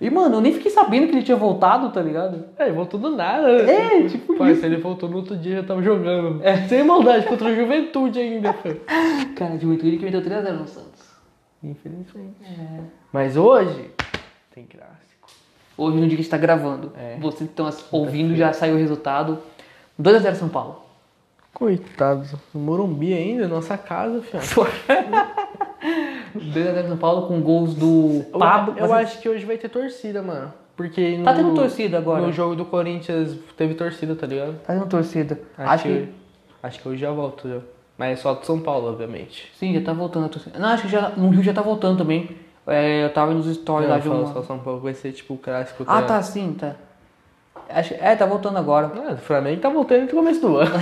E, 0.00 0.08
mano, 0.10 0.36
eu 0.36 0.40
nem 0.40 0.52
fiquei 0.52 0.70
sabendo 0.70 1.08
que 1.08 1.12
ele 1.14 1.24
tinha 1.24 1.36
voltado, 1.36 1.90
tá 1.90 2.00
ligado? 2.00 2.44
É, 2.56 2.66
ele 2.66 2.72
voltou 2.72 3.00
do 3.00 3.10
nada. 3.10 3.48
É, 3.68 4.06
tipo 4.06 4.36
Pai, 4.36 4.52
isso. 4.52 4.60
se 4.60 4.66
ele 4.66 4.76
voltou 4.76 5.08
no 5.08 5.16
outro 5.16 5.36
dia, 5.36 5.56
já 5.56 5.62
tava 5.64 5.82
jogando. 5.82 6.40
Sem 6.68 6.84
maldade, 6.84 7.26
contra 7.26 7.48
a 7.48 7.54
juventude 7.54 8.20
ainda. 8.20 8.54
Cara, 9.34 9.56
de 9.56 9.62
Juventude 9.62 9.96
que 9.98 10.04
meteu 10.04 10.22
3x0 10.22 10.52
no 10.52 10.68
Santos. 10.68 11.08
Infelizmente. 11.62 12.36
Mas 13.12 13.36
hoje, 13.36 13.90
tem 14.54 14.64
clássico. 14.64 15.28
Hoje, 15.76 15.96
no 15.96 16.02
dia 16.02 16.10
que 16.10 16.14
a 16.14 16.22
gente 16.22 16.30
tá 16.30 16.38
gravando. 16.38 16.92
É. 16.96 17.16
Vocês 17.20 17.50
que 17.50 17.60
estão 17.60 17.68
ouvindo, 17.90 18.36
já 18.36 18.52
saiu 18.52 18.76
o 18.76 18.78
resultado. 18.78 19.38
2x0 20.00 20.34
São 20.34 20.48
Paulo. 20.48 20.82
Coitados, 21.52 22.32
no 22.54 22.60
Morumbi 22.60 23.12
ainda, 23.12 23.48
nossa 23.48 23.76
casa, 23.76 24.22
filho. 24.22 24.42
2x0 26.36 26.88
São 26.88 26.96
Paulo 26.96 27.26
com 27.28 27.40
gols 27.40 27.74
do 27.74 28.24
Eu, 28.32 28.38
Pablo. 28.38 28.74
eu 28.76 28.88
Mas- 28.88 29.08
acho 29.08 29.20
que 29.20 29.28
hoje 29.28 29.44
vai 29.44 29.56
ter 29.56 29.68
torcida, 29.68 30.22
mano. 30.22 30.52
Porque 30.76 31.16
no, 31.18 31.24
Tá 31.24 31.34
tendo 31.34 31.54
torcida 31.54 31.98
agora. 31.98 32.22
No 32.22 32.32
jogo 32.32 32.54
do 32.54 32.64
Corinthians 32.64 33.36
teve 33.56 33.74
torcida, 33.74 34.14
tá 34.14 34.26
ligado? 34.26 34.54
Tá 34.64 34.74
tendo 34.74 34.86
torcida. 34.86 35.40
Acho, 35.56 35.70
Acho 35.72 35.82
que, 35.84 36.08
acho 36.62 36.80
que 36.80 36.88
hoje 36.88 37.00
já 37.00 37.10
volto, 37.10 37.48
já. 37.48 37.58
Mas 37.96 38.12
é 38.18 38.22
só 38.22 38.34
de 38.34 38.46
São 38.46 38.60
Paulo, 38.60 38.88
obviamente. 38.90 39.50
Sim, 39.58 39.74
já 39.74 39.80
tá 39.80 39.92
voltando 39.92 40.26
a 40.26 40.28
torcida. 40.28 40.56
Não, 40.56 40.68
acho 40.68 40.84
que 40.84 40.88
já, 40.88 41.08
no 41.16 41.30
Rio 41.30 41.42
já 41.42 41.52
tá 41.52 41.62
voltando 41.62 41.98
também. 41.98 42.30
É, 42.64 43.04
eu 43.04 43.12
tava 43.12 43.32
nos 43.34 43.52
stories 43.52 43.88
Não, 43.88 43.94
lá 43.96 44.00
de 44.00 44.06
eu 44.06 44.12
uma. 44.12 44.32
só 44.32 44.42
São 44.42 44.58
Paulo 44.60 44.78
vai 44.80 44.94
ser 44.94 45.10
tipo 45.12 45.34
o 45.34 45.38
clássico. 45.38 45.82
Ah, 45.86 46.02
tá? 46.02 46.06
tá 46.06 46.22
sim, 46.22 46.52
tá. 46.56 46.76
Acho, 47.68 47.94
é, 47.94 48.14
tá 48.14 48.24
voltando 48.24 48.56
agora. 48.58 48.92
Ah, 48.94 49.14
o 49.14 49.16
Flamengo 49.16 49.60
tá 49.60 49.68
voltando 49.68 50.02
no 50.02 50.08
começo 50.10 50.40
do 50.40 50.58
ano. 50.58 50.70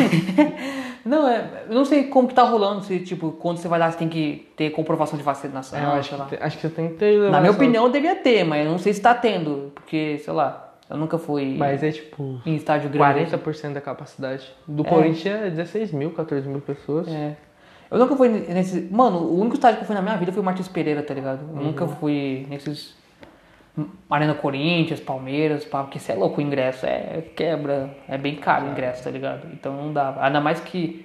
Não, 1.07 1.29
é. 1.29 1.65
Eu 1.69 1.75
não 1.75 1.85
sei 1.85 2.05
como 2.09 2.27
que 2.27 2.35
tá 2.35 2.43
rolando, 2.43 2.83
se, 2.83 2.99
tipo, 3.01 3.31
quando 3.33 3.59
você 3.59 3.69
vai 3.69 3.79
lá, 3.79 3.91
você 3.91 3.97
tem 3.99 4.09
que 4.09 4.49
ter 4.57 4.71
comprovação 4.71 5.17
de 5.17 5.25
vacinação. 5.25 5.79
É, 5.79 5.85
eu 5.85 5.91
acho, 5.91 6.09
sei 6.09 6.19
lá. 6.19 6.27
que, 6.27 6.35
acho 6.37 6.57
que 6.57 6.63
você 6.67 6.75
tem 6.75 6.89
que 6.89 6.95
ter. 6.95 7.31
Na 7.31 7.41
minha 7.41 7.53
opinião, 7.53 7.89
devia 7.91 8.17
ter, 8.17 8.45
mas 8.45 8.65
eu 8.67 8.71
não 8.73 8.79
sei 8.79 8.93
se 8.93 9.01
tá 9.01 9.15
tendo. 9.15 9.71
Porque, 9.75 10.19
sei 10.19 10.33
lá, 10.33 10.75
eu 10.91 10.97
nunca 10.97 11.17
fui 11.17 11.55
Mas 11.57 11.83
é 11.83 11.93
tipo. 11.93 12.41
em 12.45 12.57
estádio 12.57 12.91
grande. 12.91 13.31
40% 13.31 13.73
da 13.73 13.81
capacidade. 13.81 14.53
Do 14.67 14.85
É. 14.85 14.89
Corinthians 14.89 15.43
é 15.43 15.51
16 15.51 15.93
mil, 15.93 16.11
14 16.11 16.49
mil 16.49 16.61
pessoas. 16.61 17.07
É. 17.09 17.37
Eu 17.89 17.99
nunca 17.99 18.17
fui 18.17 18.29
nesse. 18.29 18.81
Mano, 18.91 19.19
o 19.19 19.39
único 19.41 19.55
estádio 19.55 19.79
que 19.79 19.85
eu 19.85 19.87
fui 19.87 19.95
na 19.95 20.03
minha 20.03 20.17
vida 20.17 20.33
foi 20.33 20.43
o 20.43 20.45
Martins 20.45 20.67
Pereira, 20.67 21.03
tá 21.05 21.15
ligado? 21.15 21.41
Eu 21.55 21.63
nunca 21.63 21.87
fui 21.87 22.45
nesses. 22.51 22.97
Arena 24.11 24.35
Corinthians, 24.35 25.01
Palmeiras, 25.01 25.64
pá, 25.64 25.83
porque 25.83 25.99
você 25.99 26.12
é 26.12 26.14
louco, 26.14 26.41
o 26.41 26.43
ingresso 26.43 26.87
é 26.87 27.22
quebra, 27.35 27.91
é 28.09 28.16
bem 28.16 28.37
caro 28.37 28.66
o 28.66 28.70
ingresso, 28.70 29.05
tá 29.05 29.11
ligado? 29.11 29.47
Então 29.53 29.74
não 29.77 29.93
dá. 29.93 30.16
Ainda 30.20 30.41
mais 30.41 30.61
que 30.61 31.05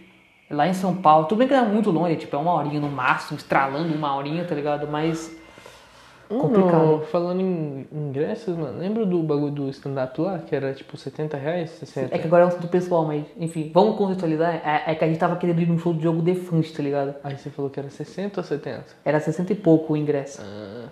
lá 0.49 0.67
em 0.67 0.73
São 0.73 0.95
Paulo, 0.95 1.25
tudo 1.25 1.39
bem 1.39 1.47
que 1.47 1.53
é 1.53 1.61
muito 1.61 1.91
longe, 1.91 2.15
tipo, 2.15 2.35
é 2.35 2.39
uma 2.39 2.53
horinha 2.53 2.79
no 2.79 2.89
máximo, 2.89 3.37
estralando 3.37 3.93
uma 3.93 4.15
horinha, 4.15 4.45
tá 4.45 4.55
ligado? 4.55 4.87
Mas. 4.87 5.39
Complicado. 6.29 6.85
No- 6.85 7.01
falando 7.07 7.41
em 7.41 7.85
ingressos, 7.91 8.55
mano, 8.55 8.79
lembra 8.79 9.05
do 9.05 9.21
bagulho 9.21 9.51
do 9.51 9.69
stand-up 9.69 10.21
lá, 10.21 10.39
que 10.39 10.55
era 10.55 10.73
tipo 10.73 10.95
70 10.95 11.35
reais? 11.35 11.71
60? 11.71 12.15
É 12.15 12.17
que 12.17 12.25
agora 12.25 12.43
é 12.43 12.45
um 12.45 12.47
assunto 12.47 12.69
pessoal, 12.69 13.03
mas, 13.05 13.25
enfim, 13.37 13.69
vamos 13.73 13.97
contextualizar. 13.97 14.61
É, 14.65 14.91
é 14.93 14.95
que 14.95 15.03
a 15.03 15.07
gente 15.09 15.19
tava 15.19 15.35
querendo 15.35 15.59
ir 15.61 15.65
num 15.67 15.77
show 15.77 15.91
do 15.93 16.01
jogo 16.01 16.21
Defante, 16.21 16.71
tá 16.73 16.81
ligado? 16.81 17.15
Aí 17.21 17.37
você 17.37 17.49
falou 17.49 17.69
que 17.69 17.77
era 17.81 17.89
60 17.89 18.39
ou 18.39 18.43
70? 18.45 18.85
Era 19.03 19.19
60 19.19 19.51
e 19.51 19.55
pouco 19.57 19.91
o 19.91 19.97
ingresso. 19.97 20.41
Ah. 20.41 20.87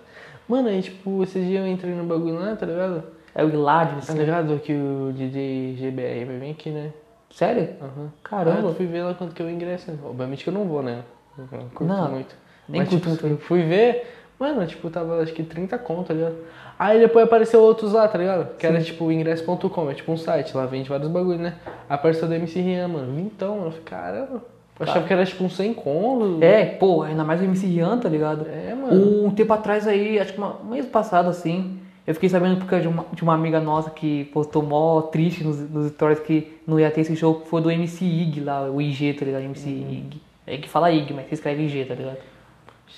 Mano, 0.50 0.68
aí 0.68 0.82
tipo, 0.82 1.22
esses 1.22 1.46
dias 1.46 1.64
eu 1.64 1.70
entrei 1.70 1.94
no 1.94 2.02
bagulho 2.02 2.34
lá, 2.34 2.56
tá 2.56 2.66
ligado? 2.66 3.04
É 3.32 3.44
o 3.44 3.48
Hilário, 3.48 4.04
Tá 4.04 4.12
ligado 4.12 4.58
que 4.58 4.72
o 4.72 5.12
DJ 5.14 5.76
GBR 5.76 6.24
vai 6.24 6.38
vir 6.38 6.50
aqui, 6.50 6.70
né? 6.70 6.92
Sério? 7.30 7.68
Aham. 7.80 8.10
Caramba. 8.24 8.58
Aí 8.58 8.64
eu 8.64 8.74
fui 8.74 8.86
ver 8.86 9.04
lá 9.04 9.14
quanto 9.14 9.32
que 9.32 9.40
o 9.44 9.48
ingresso. 9.48 9.92
Obviamente 10.04 10.42
que 10.42 10.50
eu 10.50 10.54
não 10.54 10.64
vou, 10.64 10.82
né? 10.82 11.04
Eu 11.38 11.46
não 11.52 11.68
curto 11.68 11.84
Não, 11.84 12.10
muito. 12.10 12.34
nem 12.68 12.80
Mas, 12.80 12.88
curto 12.88 13.08
tipo, 13.08 13.26
muito. 13.26 13.40
eu 13.40 13.46
Fui 13.46 13.62
ver, 13.62 14.12
mano, 14.40 14.66
tipo, 14.66 14.90
tava 14.90 15.22
acho 15.22 15.32
que 15.32 15.44
30 15.44 15.78
conto, 15.78 16.08
tá 16.08 16.14
ligado? 16.14 16.34
Aí 16.76 16.98
depois 16.98 17.24
apareceu 17.26 17.60
outros 17.60 17.92
lá, 17.92 18.08
tá 18.08 18.18
ligado? 18.18 18.56
Que 18.56 18.66
era 18.66 18.82
tipo 18.82 19.12
ingresso.com, 19.12 19.88
é 19.88 19.94
tipo 19.94 20.10
um 20.10 20.16
site, 20.16 20.56
lá 20.56 20.66
vende 20.66 20.88
vários 20.88 21.08
bagulhos, 21.08 21.40
né? 21.40 21.54
Apareceu 21.88 22.26
do 22.26 22.34
MC 22.34 22.60
Rian, 22.60 22.88
mano. 22.88 23.20
Então, 23.20 23.54
mano, 23.58 23.66
eu 23.66 23.70
falei, 23.70 23.84
caramba. 23.84 24.42
Eu 24.80 24.84
achava 24.90 25.06
que 25.06 25.12
era 25.12 25.24
tipo 25.26 25.44
um 25.44 25.50
100 25.50 25.74
conto. 25.74 26.42
É, 26.42 26.64
pô, 26.64 27.02
ainda 27.02 27.22
mais 27.22 27.40
o 27.40 27.44
MC 27.44 27.66
Rian, 27.66 27.98
tá 27.98 28.08
ligado? 28.08 28.46
É, 28.48 28.74
mano. 28.74 29.26
Um 29.26 29.30
tempo 29.30 29.52
atrás 29.52 29.86
aí, 29.86 30.18
acho 30.18 30.32
que 30.32 30.38
uma- 30.38 30.56
um 30.62 30.70
mês 30.70 30.86
passado, 30.86 31.28
assim, 31.28 31.78
eu 32.06 32.14
fiquei 32.14 32.28
sabendo 32.30 32.56
porque 32.56 32.80
de 32.80 32.88
uma, 32.88 33.04
de 33.12 33.22
uma 33.22 33.34
amiga 33.34 33.60
nossa 33.60 33.90
que 33.90 34.24
postou 34.32 34.62
mó 34.62 35.02
triste 35.02 35.44
nos, 35.44 35.58
nos 35.70 35.92
stories 35.92 36.18
que 36.20 36.58
não 36.66 36.80
ia 36.80 36.90
ter 36.90 37.02
esse 37.02 37.14
show, 37.14 37.34
que 37.40 37.48
foi 37.48 37.60
do 37.60 37.70
MC 37.70 38.04
Ig 38.04 38.40
lá, 38.40 38.70
o 38.70 38.80
IG, 38.80 39.12
tá 39.12 39.24
ligado? 39.24 39.42
MC 39.42 39.68
Uhum. 39.68 39.90
Ig. 39.92 40.22
É 40.46 40.56
que 40.56 40.68
fala 40.68 40.90
Ig, 40.90 41.12
mas 41.12 41.26
você 41.28 41.34
escreve 41.34 41.62
IG, 41.64 41.84
tá 41.84 41.94
ligado? 41.94 42.16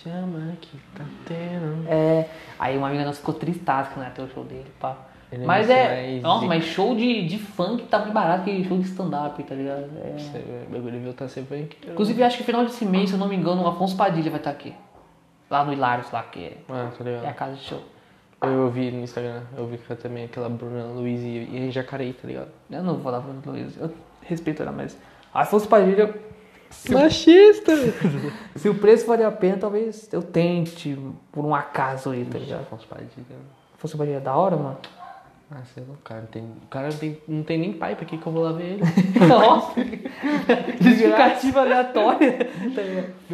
Chama 0.03 0.55
que 0.61 0.77
tá 0.97 1.05
tendo. 1.27 1.87
É, 1.89 2.27
aí 2.59 2.79
uma 2.79 2.89
amiga 2.89 3.05
nossa 3.05 3.19
ficou 3.19 3.35
tristaça 3.35 3.91
que 3.91 3.99
não 3.99 4.05
ia 4.07 4.11
ter 4.11 4.23
o 4.23 4.29
show 4.29 4.43
dele, 4.45 4.67
pá. 4.81 4.97
Ele 5.33 5.45
é 5.45 5.47
mas 5.47 5.71
é, 5.71 5.89
mais 5.89 6.23
nossa, 6.23 6.47
mas 6.47 6.65
show 6.65 6.95
de, 6.95 7.27
de 7.27 7.39
funk 7.39 7.85
tá 7.85 8.01
mais 8.01 8.13
barato 8.13 8.45
que 8.45 8.65
show 8.65 8.77
de 8.77 8.85
stand-up, 8.85 9.43
tá 9.43 9.55
ligado? 9.55 9.91
É. 10.05 10.19
Você 10.19 10.39
O 10.69 10.71
bagulho 10.71 11.01
veio 11.01 11.15
tá 11.15 11.27
sempre 11.27 11.57
bem. 11.57 11.69
Inclusive, 11.91 12.23
acho 12.23 12.37
que 12.37 12.45
final 12.45 12.65
desse 12.65 12.85
mês, 12.85 13.09
se 13.09 13.15
eu 13.17 13.19
não 13.19 13.29
me 13.29 13.35
engano, 13.35 13.63
o 13.63 13.67
Afonso 13.67 13.97
Padilha 13.97 14.31
vai 14.31 14.39
estar 14.39 14.51
aqui. 14.51 14.75
Lá 15.51 15.65
no 15.65 15.73
Hilários, 15.73 16.11
lá, 16.11 16.23
que 16.23 16.45
é, 16.45 16.57
Ah, 16.69 16.91
tá 16.97 17.05
ligado. 17.05 17.25
é 17.25 17.29
a 17.29 17.33
casa 17.33 17.55
de 17.57 17.63
show. 17.63 17.81
Eu 18.43 18.71
vi 18.71 18.91
no 18.91 19.01
Instagram, 19.01 19.43
eu 19.57 19.67
vi 19.67 19.79
que 19.79 19.95
também 19.95 20.25
aquela 20.25 20.49
Bruna 20.49 20.85
Luiz 20.87 21.21
e, 21.21 21.27
e 21.27 21.71
Jacareí, 21.71 22.13
tá 22.13 22.27
ligado? 22.27 22.49
Eu 22.71 22.83
não 22.83 22.95
vou 22.95 23.03
falar 23.03 23.21
pro 23.21 23.53
Luiz, 23.53 23.77
eu 23.79 23.91
respeito 24.23 24.63
ela, 24.63 24.73
mas. 24.73 24.99
Afonso 25.33 25.69
Padilha, 25.69 26.13
Machista! 26.91 27.73
se 28.57 28.69
o 28.69 28.75
preço 28.75 29.07
valer 29.07 29.27
a 29.27 29.31
pena, 29.31 29.59
talvez 29.59 30.09
eu 30.13 30.23
tente, 30.23 30.99
por 31.31 31.45
um 31.45 31.55
acaso 31.55 32.11
aí, 32.11 32.25
tá 32.25 32.39
ligado? 32.39 32.63
Afonso 32.63 32.87
Padilha. 32.87 33.11
Afonso 33.75 33.97
Padilha 33.97 34.17
é 34.17 34.21
da 34.21 34.35
hora, 34.35 34.57
mano. 34.57 34.79
Ah, 35.55 35.61
sei 35.75 35.83
lá, 35.87 35.93
o 35.93 35.99
cara 36.03 36.21
não 36.23 36.27
tem, 36.29 36.43
o 36.43 36.67
cara 36.71 36.89
não 36.89 36.97
tem, 36.97 37.19
não 37.29 37.43
tem 37.43 37.59
nem 37.59 37.73
pai, 37.75 37.95
pra 37.95 38.07
que 38.07 38.17
que 38.17 38.27
eu 38.27 38.33
vou 38.33 38.43
lá 38.43 38.53
ver 38.53 38.65
ele? 38.65 38.83
Nossa! 39.29 39.75
Justificativa 40.81 41.61
aleatória. 41.61 42.39
Tá? 42.75 42.83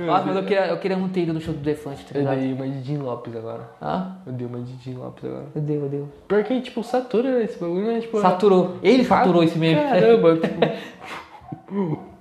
Nossa, 0.03 0.25
mas 0.27 0.37
eu 0.37 0.43
queria, 0.43 0.67
eu 0.67 0.79
queria 0.79 0.97
muito 0.97 1.13
ter 1.13 1.21
ido 1.23 1.33
no 1.33 1.41
show 1.41 1.55
do 1.55 1.61
Defante, 1.61 2.05
tá 2.05 2.19
Eu 2.19 2.23
ligado? 2.23 2.39
dei 2.41 2.53
uma 2.55 2.67
de 2.69 2.83
Jim 2.83 2.97
Lopes 2.99 3.37
agora. 3.37 3.71
Ah, 3.81 4.17
Eu 4.27 4.33
dei 4.33 4.47
uma 4.49 4.59
de 4.61 4.73
Jim 4.83 4.95
Lopes 4.95 5.25
agora. 5.25 5.45
eu 5.55 5.61
dei, 5.63 5.77
eu 5.77 5.89
dei. 5.89 6.05
Pior 6.27 6.43
que, 6.43 6.61
tipo, 6.61 6.83
satura 6.83 7.31
né, 7.39 7.45
esse 7.45 7.57
bagulho, 7.59 7.87
né? 7.87 8.01
Tipo, 8.01 8.21
Saturou. 8.21 8.79
Ele 8.83 9.05
saturou 9.05 9.45
esse 9.45 9.57
meme. 9.57 9.81
Caramba, 9.81 10.37
tipo... 10.39 11.99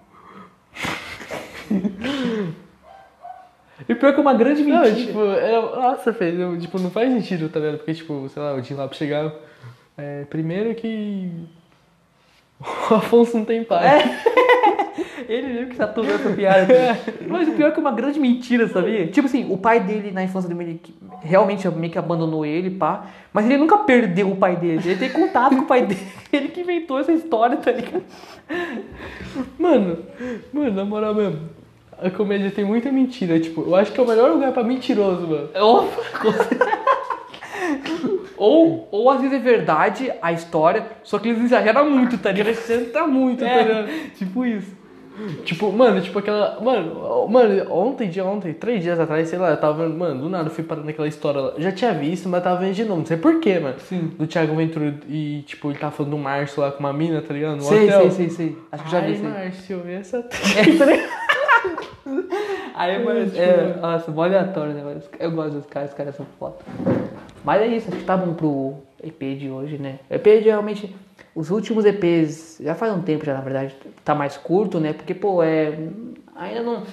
E 3.87 3.95
pior 3.95 4.11
que 4.13 4.19
é 4.19 4.21
uma 4.21 4.33
grande 4.33 4.63
Não, 4.63 4.81
mentira. 4.81 4.95
tipo, 5.05 5.23
é, 5.23 5.61
nossa, 5.61 6.11
fez, 6.11 6.37
eu, 6.39 6.57
tipo, 6.59 6.79
não 6.79 6.89
faz 6.89 7.11
sentido, 7.13 7.47
tá 7.47 7.59
ligado? 7.59 7.77
Porque, 7.77 7.93
tipo, 7.93 8.27
sei 8.27 8.41
lá, 8.41 8.53
o 8.55 8.61
Jim 8.61 8.73
Lopes 8.73 8.97
chegar. 8.97 9.31
É, 9.97 10.25
primeiro 10.25 10.73
que. 10.75 11.29
O 12.89 12.95
Afonso 12.95 13.37
não 13.37 13.45
tem 13.45 13.63
pai. 13.63 13.85
Ele 15.29 15.47
mesmo 15.47 15.69
que 15.69 15.75
tá 15.75 15.87
toda 15.87 16.11
essa 16.11 16.29
piada. 16.31 16.73
Mas 17.27 17.47
o 17.47 17.51
pior 17.51 17.67
é 17.67 17.71
que 17.71 17.77
é 17.77 17.81
uma 17.81 17.91
grande 17.91 18.19
mentira, 18.19 18.67
sabia? 18.67 19.07
Tipo 19.07 19.27
assim, 19.27 19.51
o 19.51 19.57
pai 19.57 19.79
dele 19.79 20.11
na 20.11 20.23
infância 20.23 20.49
dele 20.49 20.81
realmente 21.21 21.67
meio 21.69 21.91
que 21.91 21.99
abandonou 21.99 22.45
ele, 22.45 22.71
pá. 22.71 23.05
Mas 23.31 23.45
ele 23.45 23.57
nunca 23.57 23.77
perdeu 23.79 24.31
o 24.31 24.37
pai 24.37 24.55
dele. 24.55 24.81
Ele 24.83 24.95
tem 24.97 25.09
contato 25.09 25.55
com 25.55 25.63
o 25.63 25.67
pai 25.67 25.85
dele. 25.85 26.07
Ele 26.31 26.47
que 26.47 26.61
inventou 26.61 26.99
essa 26.99 27.11
história, 27.11 27.57
tá 27.57 27.71
ligado? 27.71 28.03
Mano, 29.59 29.99
mano, 30.53 30.71
na 30.71 30.85
moral 30.85 31.13
mesmo. 31.13 31.41
A 31.99 32.09
comédia 32.09 32.51
tem 32.51 32.63
muita 32.63 32.91
mentira, 32.91 33.39
tipo, 33.39 33.61
eu 33.61 33.75
acho 33.75 33.91
que 33.91 33.99
é 33.99 34.03
o 34.03 34.07
melhor 34.07 34.29
lugar 34.31 34.51
pra 34.51 34.63
mentiroso, 34.63 35.27
mano. 35.27 35.49
Ou, 35.55 35.91
ou, 38.37 38.87
ou 38.91 39.09
às 39.09 39.19
vezes 39.21 39.35
é 39.37 39.39
verdade 39.39 40.11
a 40.21 40.31
história, 40.31 40.85
só 41.03 41.19
que 41.19 41.29
eles 41.29 41.43
exageram 41.43 41.89
muito, 41.89 42.17
tá 42.17 42.31
ligado? 42.31 42.47
Acrescenta 42.49 43.05
muito, 43.07 43.39
tá 43.43 43.49
É, 43.49 43.63
ligado? 43.63 43.87
tipo 44.15 44.45
isso. 44.45 44.77
Tipo, 45.43 45.71
mano, 45.71 45.99
tipo 45.99 46.19
aquela. 46.19 46.59
Mano, 46.61 47.27
mano, 47.27 47.73
ontem, 47.73 48.07
de 48.07 48.21
ontem, 48.21 48.53
três 48.53 48.83
dias 48.83 48.99
atrás, 48.99 49.27
sei 49.27 49.39
lá, 49.39 49.49
eu 49.49 49.57
tava 49.57 49.83
vendo, 49.83 49.97
mano, 49.97 50.21
do 50.21 50.29
nada 50.29 50.45
eu 50.47 50.51
fui 50.51 50.63
parando 50.63 50.85
naquela 50.85 51.07
história 51.07 51.41
lá. 51.41 51.53
Já 51.57 51.71
tinha 51.71 51.91
visto, 51.91 52.29
mas 52.29 52.43
tava 52.43 52.57
vendo 52.59 52.75
de 52.75 52.83
novo. 52.83 52.99
Não 52.99 53.05
sei 53.07 53.17
porquê, 53.17 53.57
mano. 53.57 53.79
Sim. 53.79 54.11
Do 54.15 54.27
Thiago 54.27 54.55
Ventura 54.55 54.93
e, 55.09 55.41
tipo, 55.47 55.71
ele 55.71 55.79
tava 55.79 55.91
falando 55.91 56.11
do 56.11 56.19
Márcio 56.19 56.61
lá 56.61 56.71
com 56.71 56.81
uma 56.81 56.93
mina, 56.93 57.19
tá 57.19 57.33
ligado? 57.33 57.55
No 57.55 57.63
Sei, 57.63 57.85
hotel. 57.87 58.01
sei, 58.01 58.11
sei, 58.11 58.29
sei. 58.29 58.57
Acho 58.71 58.83
que 58.83 58.91
já 58.91 58.99
vi 58.99 59.13
Ai. 59.13 59.45
Márcio, 59.45 59.81
essa. 59.89 60.23
Aí, 62.75 63.03
mas, 63.03 63.35
é, 63.35 63.75
nossa, 63.81 64.11
mó 64.11 64.23
aleatório, 64.23 64.73
né? 64.73 64.97
Eu 65.19 65.31
gosto 65.31 65.53
dos 65.55 65.65
caras, 65.65 65.89
os 65.89 65.95
caras 65.95 66.15
são 66.15 66.27
foda. 66.37 66.57
Mas 67.47 67.61
é 67.61 67.67
isso, 67.67 67.87
acho 67.87 67.97
que 67.99 68.03
tá 68.03 68.17
bom 68.17 68.33
pro 68.33 68.73
EP 69.01 69.37
de 69.39 69.49
hoje, 69.49 69.77
né? 69.77 69.99
EP 70.11 70.23
de 70.43 70.49
realmente. 70.49 70.93
Os 71.33 71.49
últimos 71.49 71.85
EPs, 71.85 72.59
já 72.61 72.75
faz 72.75 72.91
um 72.93 73.01
tempo 73.01 73.23
já, 73.25 73.33
na 73.33 73.39
verdade, 73.39 73.73
tá 74.03 74.13
mais 74.13 74.35
curto, 74.35 74.81
né? 74.81 74.91
Porque, 74.91 75.13
pô, 75.13 75.41
é. 75.41 75.77
Ainda 76.35 76.61
não. 76.61 76.83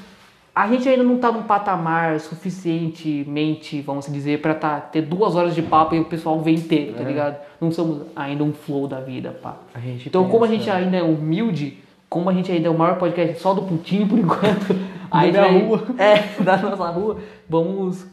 A 0.54 0.68
gente 0.68 0.88
ainda 0.88 1.02
não 1.02 1.18
tá 1.18 1.32
num 1.32 1.42
patamar 1.42 2.20
suficientemente, 2.20 3.80
vamos 3.80 4.06
dizer, 4.06 4.40
pra 4.40 4.54
tá, 4.54 4.80
ter 4.80 5.02
duas 5.02 5.34
horas 5.34 5.56
de 5.56 5.62
papo 5.62 5.96
e 5.96 5.98
o 6.00 6.04
pessoal 6.04 6.40
vem 6.40 6.54
inteiro, 6.54 6.94
tá 6.94 7.02
ligado? 7.02 7.36
Não 7.60 7.72
somos 7.72 8.02
ainda 8.14 8.44
um 8.44 8.52
flow 8.52 8.86
da 8.86 9.00
vida, 9.00 9.32
pá. 9.42 9.56
A 9.74 9.80
gente 9.80 10.08
Então, 10.08 10.28
como 10.28 10.44
a 10.44 10.48
pensa- 10.48 10.58
gente 10.60 10.70
ainda 10.70 10.96
é 10.98 11.02
humilde, 11.02 11.78
como 12.08 12.30
a 12.30 12.32
gente 12.32 12.52
ainda 12.52 12.68
é 12.68 12.70
o 12.70 12.78
maior 12.78 12.96
podcast 12.98 13.40
só 13.40 13.52
do 13.52 13.62
Putinho 13.62 14.06
por 14.06 14.18
enquanto, 14.18 14.74
Da 15.10 15.20
gente 15.22 15.32
minha 15.32 15.42
vai- 15.42 15.62
rua. 15.64 15.82
É, 15.98 16.42
da 16.42 16.56
nossa 16.56 16.88
rua, 16.90 17.18
vamos 17.48 18.06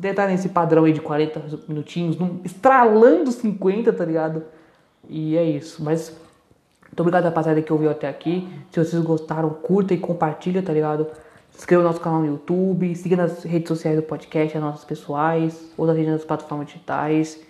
tentar 0.00 0.26
nesse 0.26 0.48
padrão 0.48 0.84
aí 0.84 0.92
de 0.92 1.00
40 1.00 1.42
minutinhos, 1.68 2.16
num- 2.16 2.40
estralando 2.44 3.30
50, 3.32 3.92
tá 3.92 4.04
ligado? 4.04 4.42
E 5.08 5.36
é 5.36 5.44
isso. 5.44 5.82
Mas 5.82 6.10
muito 6.86 7.00
obrigado, 7.00 7.24
rapaziada, 7.24 7.60
que 7.62 7.72
ouviu 7.72 7.90
até 7.90 8.08
aqui. 8.08 8.48
Se 8.70 8.82
vocês 8.84 9.02
gostaram, 9.02 9.50
curta 9.50 9.94
e 9.94 9.98
compartilha, 9.98 10.62
tá 10.62 10.72
ligado? 10.72 11.06
Se 11.50 11.58
inscreva 11.58 11.82
no 11.82 11.88
nosso 11.88 12.00
canal 12.00 12.20
no 12.20 12.26
YouTube, 12.26 12.94
siga 12.94 13.16
nas 13.16 13.42
redes 13.42 13.68
sociais 13.68 13.96
do 13.96 14.02
podcast, 14.02 14.56
as 14.56 14.62
nossas 14.62 14.84
pessoais, 14.84 15.70
ou 15.76 15.86
nas 15.86 15.96
redes 15.96 16.12
das 16.12 16.24
plataformas 16.24 16.66
digitais. 16.68 17.40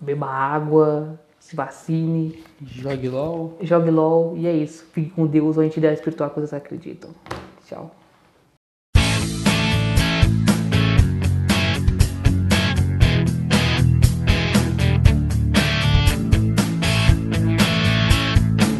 Beba 0.00 0.26
água, 0.26 1.18
se 1.38 1.54
vacine, 1.56 2.42
Jogue 2.62 3.08
LOL. 3.08 3.56
jogue 3.60 3.90
LOL 3.90 4.36
e 4.36 4.46
é 4.46 4.52
isso. 4.52 4.86
Fique 4.92 5.10
com 5.10 5.26
Deus 5.26 5.56
ou 5.56 5.62
a 5.62 5.66
entidade 5.66 5.94
espiritual 5.94 6.30
que 6.30 6.36
vocês 6.36 6.52
acreditam. 6.54 7.10
Tchau. 7.66 7.90